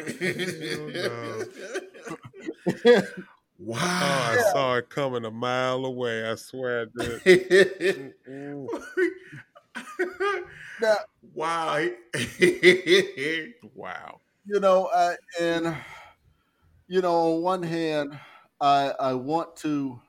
wow. 3.58 3.78
Oh, 3.78 4.36
I 4.38 4.50
saw 4.52 4.76
it 4.76 4.88
coming 4.88 5.24
a 5.24 5.30
mile 5.32 5.84
away. 5.84 6.30
I 6.30 6.36
swear 6.36 6.82
I 6.82 6.86
did. 7.02 8.14
now, 10.80 10.96
wow. 11.34 11.88
wow. 13.74 14.20
You 14.50 14.60
know, 14.60 14.88
I, 14.92 15.16
and 15.40 15.76
you 16.88 17.00
know, 17.00 17.34
on 17.36 17.42
one 17.42 17.62
hand, 17.62 18.18
I 18.60 18.92
I 18.98 19.14
want 19.14 19.56
to 19.58 20.00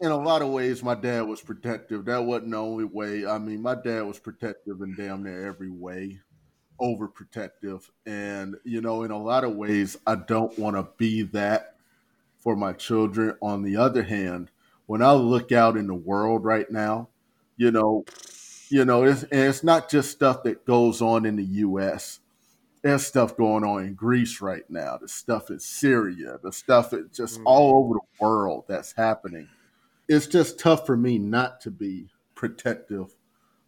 in 0.00 0.10
a 0.10 0.16
lot 0.16 0.42
of 0.42 0.48
ways, 0.48 0.82
my 0.82 0.94
dad 0.94 1.22
was 1.22 1.40
protective. 1.40 2.04
That 2.06 2.24
wasn't 2.24 2.50
the 2.52 2.56
only 2.56 2.84
way. 2.84 3.24
I 3.26 3.38
mean, 3.38 3.62
my 3.62 3.74
dad 3.76 4.02
was 4.02 4.18
protective 4.18 4.80
in 4.80 4.96
damn 4.96 5.22
near 5.22 5.46
every 5.46 5.70
way, 5.70 6.20
overprotective. 6.80 7.88
And, 8.06 8.56
you 8.64 8.80
know, 8.80 9.04
in 9.04 9.10
a 9.12 9.18
lot 9.22 9.44
of 9.44 9.56
ways, 9.56 9.96
I 10.06 10.16
don't 10.16 10.58
want 10.58 10.76
to 10.76 10.88
be 10.98 11.22
that 11.22 11.76
for 12.38 12.56
my 12.56 12.72
children. 12.74 13.36
On 13.42 13.62
the 13.62 13.76
other 13.76 14.04
hand, 14.04 14.50
when 14.86 15.02
I 15.02 15.12
look 15.12 15.52
out 15.52 15.76
in 15.76 15.86
the 15.88 15.94
world 15.94 16.44
right 16.44 16.70
now, 16.70 17.08
you 17.56 17.70
know, 17.72 18.04
You 18.70 18.84
know, 18.84 19.04
it's, 19.04 19.22
and 19.24 19.32
it's 19.48 19.62
not 19.62 19.90
just 19.90 20.10
stuff 20.10 20.42
that 20.44 20.64
goes 20.64 21.02
on 21.02 21.26
in 21.26 21.36
the 21.36 21.44
U.S. 21.44 22.20
There's 22.82 23.06
stuff 23.06 23.36
going 23.36 23.64
on 23.64 23.84
in 23.84 23.94
Greece 23.94 24.40
right 24.40 24.68
now. 24.68 24.96
The 24.96 25.08
stuff 25.08 25.50
in 25.50 25.60
Syria. 25.60 26.38
The 26.42 26.52
stuff 26.52 26.92
is 26.92 27.16
just 27.16 27.40
Mm. 27.40 27.46
all 27.46 27.84
over 27.84 27.94
the 27.94 28.24
world 28.24 28.64
that's 28.68 28.92
happening. 28.92 29.48
It's 30.08 30.26
just 30.26 30.58
tough 30.58 30.84
for 30.84 30.96
me 30.96 31.18
not 31.18 31.60
to 31.62 31.70
be 31.70 32.10
protective 32.34 33.14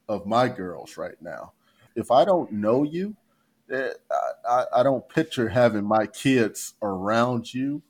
of 0.09 0.27
my 0.27 0.49
girls 0.49 0.97
right 0.97 1.21
now. 1.23 1.53
If 1.95 2.11
I 2.11 2.25
don't 2.25 2.51
know 2.53 2.83
you, 2.83 3.17
eh, 3.71 3.91
I, 4.11 4.31
I, 4.49 4.65
I 4.81 4.83
don't 4.83 5.09
picture 5.09 5.49
having 5.49 5.85
my 5.85 6.07
kids 6.07 6.75
around 6.83 7.55
you. 7.55 7.83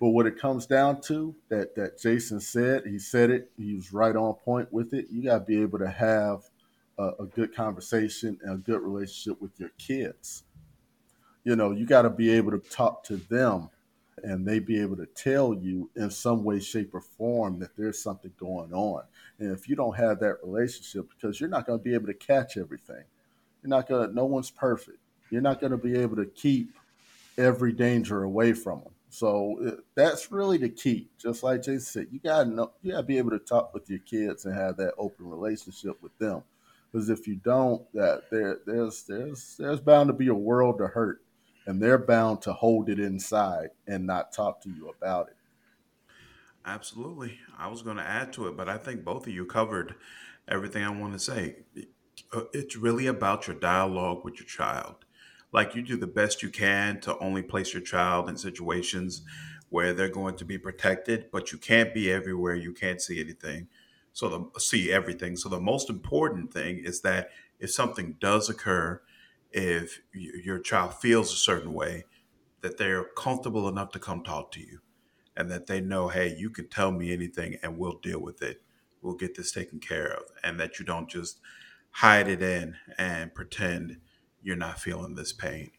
But 0.00 0.08
what 0.08 0.26
it 0.26 0.36
comes 0.36 0.66
down 0.66 1.00
to, 1.02 1.32
that 1.48 1.76
that 1.76 1.96
Jason 2.00 2.40
said, 2.40 2.82
he 2.86 2.98
said 2.98 3.30
it, 3.30 3.52
he 3.56 3.74
was 3.74 3.92
right 3.92 4.16
on 4.16 4.34
point 4.34 4.72
with 4.72 4.92
it. 4.94 5.06
You 5.10 5.22
got 5.22 5.38
to 5.38 5.44
be 5.44 5.62
able 5.62 5.78
to 5.78 5.88
have 5.88 6.42
a, 6.98 7.10
a 7.20 7.26
good 7.26 7.54
conversation 7.54 8.36
and 8.42 8.54
a 8.54 8.58
good 8.58 8.80
relationship 8.82 9.40
with 9.40 9.52
your 9.60 9.70
kids. 9.78 10.42
You 11.44 11.56
know, 11.56 11.72
you 11.72 11.86
got 11.86 12.02
to 12.02 12.10
be 12.10 12.30
able 12.30 12.52
to 12.52 12.58
talk 12.58 13.04
to 13.04 13.16
them 13.16 13.68
and 14.22 14.46
they 14.46 14.58
be 14.58 14.80
able 14.80 14.96
to 14.96 15.06
tell 15.06 15.54
you 15.54 15.90
in 15.96 16.10
some 16.10 16.44
way, 16.44 16.60
shape, 16.60 16.94
or 16.94 17.00
form 17.00 17.58
that 17.58 17.76
there's 17.76 18.00
something 18.02 18.32
going 18.38 18.72
on. 18.72 19.02
And 19.38 19.50
if 19.50 19.68
you 19.68 19.74
don't 19.74 19.96
have 19.96 20.20
that 20.20 20.36
relationship, 20.44 21.08
because 21.10 21.40
you're 21.40 21.48
not 21.48 21.66
going 21.66 21.78
to 21.78 21.82
be 21.82 21.94
able 21.94 22.06
to 22.06 22.14
catch 22.14 22.56
everything, 22.56 23.02
you're 23.62 23.70
not 23.70 23.88
going 23.88 24.08
to, 24.08 24.14
no 24.14 24.26
one's 24.26 24.50
perfect. 24.50 24.98
You're 25.30 25.40
not 25.40 25.60
going 25.60 25.72
to 25.72 25.78
be 25.78 25.98
able 25.98 26.16
to 26.16 26.26
keep 26.26 26.74
every 27.38 27.72
danger 27.72 28.22
away 28.22 28.52
from 28.52 28.80
them. 28.80 28.92
So 29.12 29.58
uh, 29.66 29.70
that's 29.94 30.32
really 30.32 30.56
the 30.56 30.70
key. 30.70 31.08
Just 31.18 31.42
like 31.42 31.62
Jason 31.62 31.80
said, 31.80 32.06
you 32.10 32.18
gotta 32.18 32.48
know, 32.48 32.72
you 32.82 32.92
gotta 32.92 33.02
be 33.02 33.18
able 33.18 33.30
to 33.32 33.38
talk 33.38 33.74
with 33.74 33.88
your 33.90 33.98
kids 33.98 34.46
and 34.46 34.54
have 34.54 34.78
that 34.78 34.94
open 34.96 35.28
relationship 35.28 36.02
with 36.02 36.16
them. 36.18 36.42
Because 36.90 37.10
if 37.10 37.26
you 37.26 37.36
don't, 37.36 37.82
that 37.92 38.22
there, 38.30 38.60
there's 38.66 39.02
there's 39.02 39.56
there's 39.58 39.80
bound 39.80 40.08
to 40.08 40.14
be 40.14 40.28
a 40.28 40.34
world 40.34 40.78
to 40.78 40.86
hurt, 40.86 41.20
and 41.66 41.80
they're 41.80 41.98
bound 41.98 42.42
to 42.42 42.52
hold 42.52 42.88
it 42.88 42.98
inside 42.98 43.70
and 43.86 44.06
not 44.06 44.32
talk 44.32 44.60
to 44.62 44.70
you 44.70 44.88
about 44.88 45.28
it. 45.28 45.36
Absolutely. 46.64 47.38
I 47.58 47.68
was 47.68 47.82
going 47.82 47.96
to 47.96 48.02
add 48.02 48.32
to 48.34 48.46
it, 48.46 48.56
but 48.56 48.68
I 48.68 48.78
think 48.78 49.04
both 49.04 49.26
of 49.26 49.32
you 49.32 49.44
covered 49.44 49.94
everything 50.48 50.84
I 50.84 50.90
want 50.90 51.12
to 51.12 51.18
say. 51.18 51.56
Uh, 52.32 52.42
It's 52.52 52.76
really 52.76 53.06
about 53.06 53.46
your 53.46 53.56
dialogue 53.56 54.24
with 54.24 54.38
your 54.38 54.46
child. 54.46 55.04
Like 55.52 55.74
you 55.74 55.82
do 55.82 55.96
the 55.96 56.06
best 56.06 56.42
you 56.42 56.48
can 56.48 57.00
to 57.00 57.18
only 57.18 57.42
place 57.42 57.74
your 57.74 57.82
child 57.82 58.28
in 58.28 58.36
situations 58.36 59.22
where 59.68 59.92
they're 59.92 60.08
going 60.08 60.36
to 60.36 60.44
be 60.44 60.58
protected, 60.58 61.30
but 61.32 61.52
you 61.52 61.58
can't 61.58 61.94
be 61.94 62.12
everywhere. 62.12 62.54
You 62.54 62.72
can't 62.72 63.00
see 63.00 63.20
anything. 63.20 63.68
So 64.12 64.28
the 64.28 64.60
see 64.60 64.92
everything. 64.92 65.36
So 65.36 65.48
the 65.48 65.60
most 65.60 65.90
important 65.90 66.52
thing 66.52 66.78
is 66.78 67.00
that 67.00 67.30
if 67.58 67.70
something 67.70 68.16
does 68.20 68.50
occur, 68.50 69.00
if 69.52 70.00
your 70.12 70.58
child 70.58 70.94
feels 70.94 71.32
a 71.32 71.36
certain 71.36 71.72
way, 71.72 72.04
that 72.62 72.78
they're 72.78 73.04
comfortable 73.16 73.68
enough 73.68 73.90
to 73.92 73.98
come 73.98 74.22
talk 74.22 74.52
to 74.52 74.60
you 74.60 74.80
and 75.36 75.50
that 75.50 75.66
they 75.66 75.80
know, 75.80 76.08
hey, 76.08 76.34
you 76.36 76.50
can 76.50 76.68
tell 76.68 76.92
me 76.92 77.12
anything 77.12 77.58
and 77.62 77.78
we'll 77.78 77.98
deal 77.98 78.20
with 78.20 78.42
it. 78.42 78.62
We'll 79.00 79.14
get 79.14 79.36
this 79.36 79.52
taken 79.52 79.80
care 79.80 80.12
of. 80.12 80.24
And 80.44 80.60
that 80.60 80.78
you 80.78 80.84
don't 80.84 81.08
just 81.08 81.40
hide 81.90 82.28
it 82.28 82.42
in 82.42 82.76
and 82.98 83.34
pretend 83.34 83.98
you're 84.42 84.56
not 84.56 84.80
feeling 84.80 85.14
this 85.14 85.32
pain. 85.32 85.70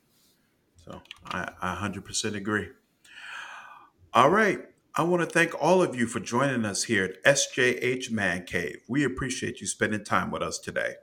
So 0.84 1.02
I, 1.26 1.52
I 1.62 1.76
100% 1.76 2.36
agree. 2.36 2.70
All 4.14 4.30
right. 4.30 4.60
I 4.96 5.04
want 5.04 5.22
to 5.22 5.26
thank 5.26 5.60
all 5.60 5.82
of 5.82 5.96
you 5.96 6.06
for 6.06 6.20
joining 6.20 6.66
us 6.66 6.84
here 6.84 7.06
at 7.06 7.24
SJH 7.24 8.12
Man 8.12 8.46
Cave. 8.46 8.84
We 8.88 9.04
appreciate 9.04 9.60
you 9.60 9.66
spending 9.66 10.04
time 10.04 10.30
with 10.30 10.44
us 10.44 10.60
today. 10.60 10.96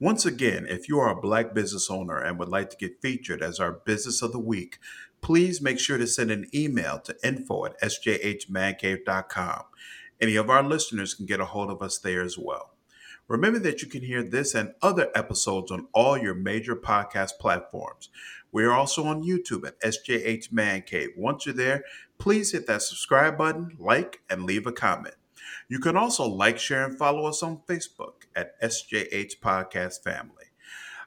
Once 0.00 0.24
again, 0.24 0.66
if 0.68 0.88
you 0.88 0.98
are 0.98 1.10
a 1.10 1.20
black 1.20 1.54
business 1.54 1.90
owner 1.90 2.18
and 2.18 2.38
would 2.38 2.48
like 2.48 2.70
to 2.70 2.76
get 2.76 3.00
featured 3.02 3.42
as 3.42 3.58
our 3.58 3.72
business 3.72 4.22
of 4.22 4.32
the 4.32 4.38
week, 4.38 4.78
please 5.20 5.60
make 5.60 5.78
sure 5.78 5.98
to 5.98 6.06
send 6.06 6.30
an 6.30 6.48
email 6.54 6.98
to 7.00 7.16
info 7.22 7.64
at 7.66 7.80
sjhmancave.com. 7.80 9.62
Any 10.20 10.36
of 10.36 10.50
our 10.50 10.62
listeners 10.62 11.14
can 11.14 11.26
get 11.26 11.40
a 11.40 11.44
hold 11.46 11.70
of 11.70 11.82
us 11.82 11.98
there 11.98 12.22
as 12.22 12.36
well. 12.38 12.74
Remember 13.28 13.58
that 13.58 13.82
you 13.82 13.88
can 13.88 14.02
hear 14.02 14.22
this 14.22 14.54
and 14.54 14.72
other 14.80 15.10
episodes 15.14 15.70
on 15.70 15.86
all 15.92 16.16
your 16.16 16.34
major 16.34 16.74
podcast 16.74 17.32
platforms. 17.38 18.08
We 18.50 18.64
are 18.64 18.72
also 18.72 19.04
on 19.04 19.22
YouTube 19.22 19.66
at 19.66 19.80
SJH 19.82 20.50
Man 20.50 20.82
Cave. 20.82 21.10
Once 21.14 21.44
you're 21.44 21.54
there, 21.54 21.84
please 22.16 22.52
hit 22.52 22.66
that 22.66 22.82
subscribe 22.82 23.36
button, 23.36 23.76
like, 23.78 24.22
and 24.30 24.44
leave 24.44 24.66
a 24.66 24.72
comment. 24.72 25.14
You 25.68 25.78
can 25.78 25.96
also 25.96 26.26
like, 26.26 26.58
share, 26.58 26.84
and 26.86 26.96
follow 26.96 27.26
us 27.26 27.42
on 27.42 27.60
Facebook 27.68 28.24
at 28.34 28.60
SJH 28.62 29.38
Podcast 29.40 30.02
Family. 30.02 30.46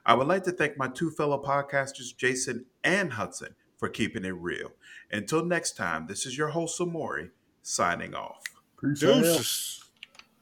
I 0.06 0.14
would 0.14 0.28
like 0.28 0.44
to 0.44 0.52
thank 0.52 0.78
my 0.78 0.88
two 0.88 1.10
fellow 1.10 1.42
podcasters, 1.42 2.16
Jason 2.16 2.66
and 2.84 3.12
Hudson, 3.12 3.54
for 3.76 3.88
keeping 3.88 4.24
it 4.24 4.30
real. 4.30 4.72
Until 5.10 5.44
next 5.44 5.76
time, 5.76 6.06
this 6.06 6.26
is 6.26 6.38
your 6.38 6.48
host, 6.48 6.78
Samori, 6.78 7.30
signing 7.62 8.14
off. 8.14 8.42
Peace. 8.80 9.81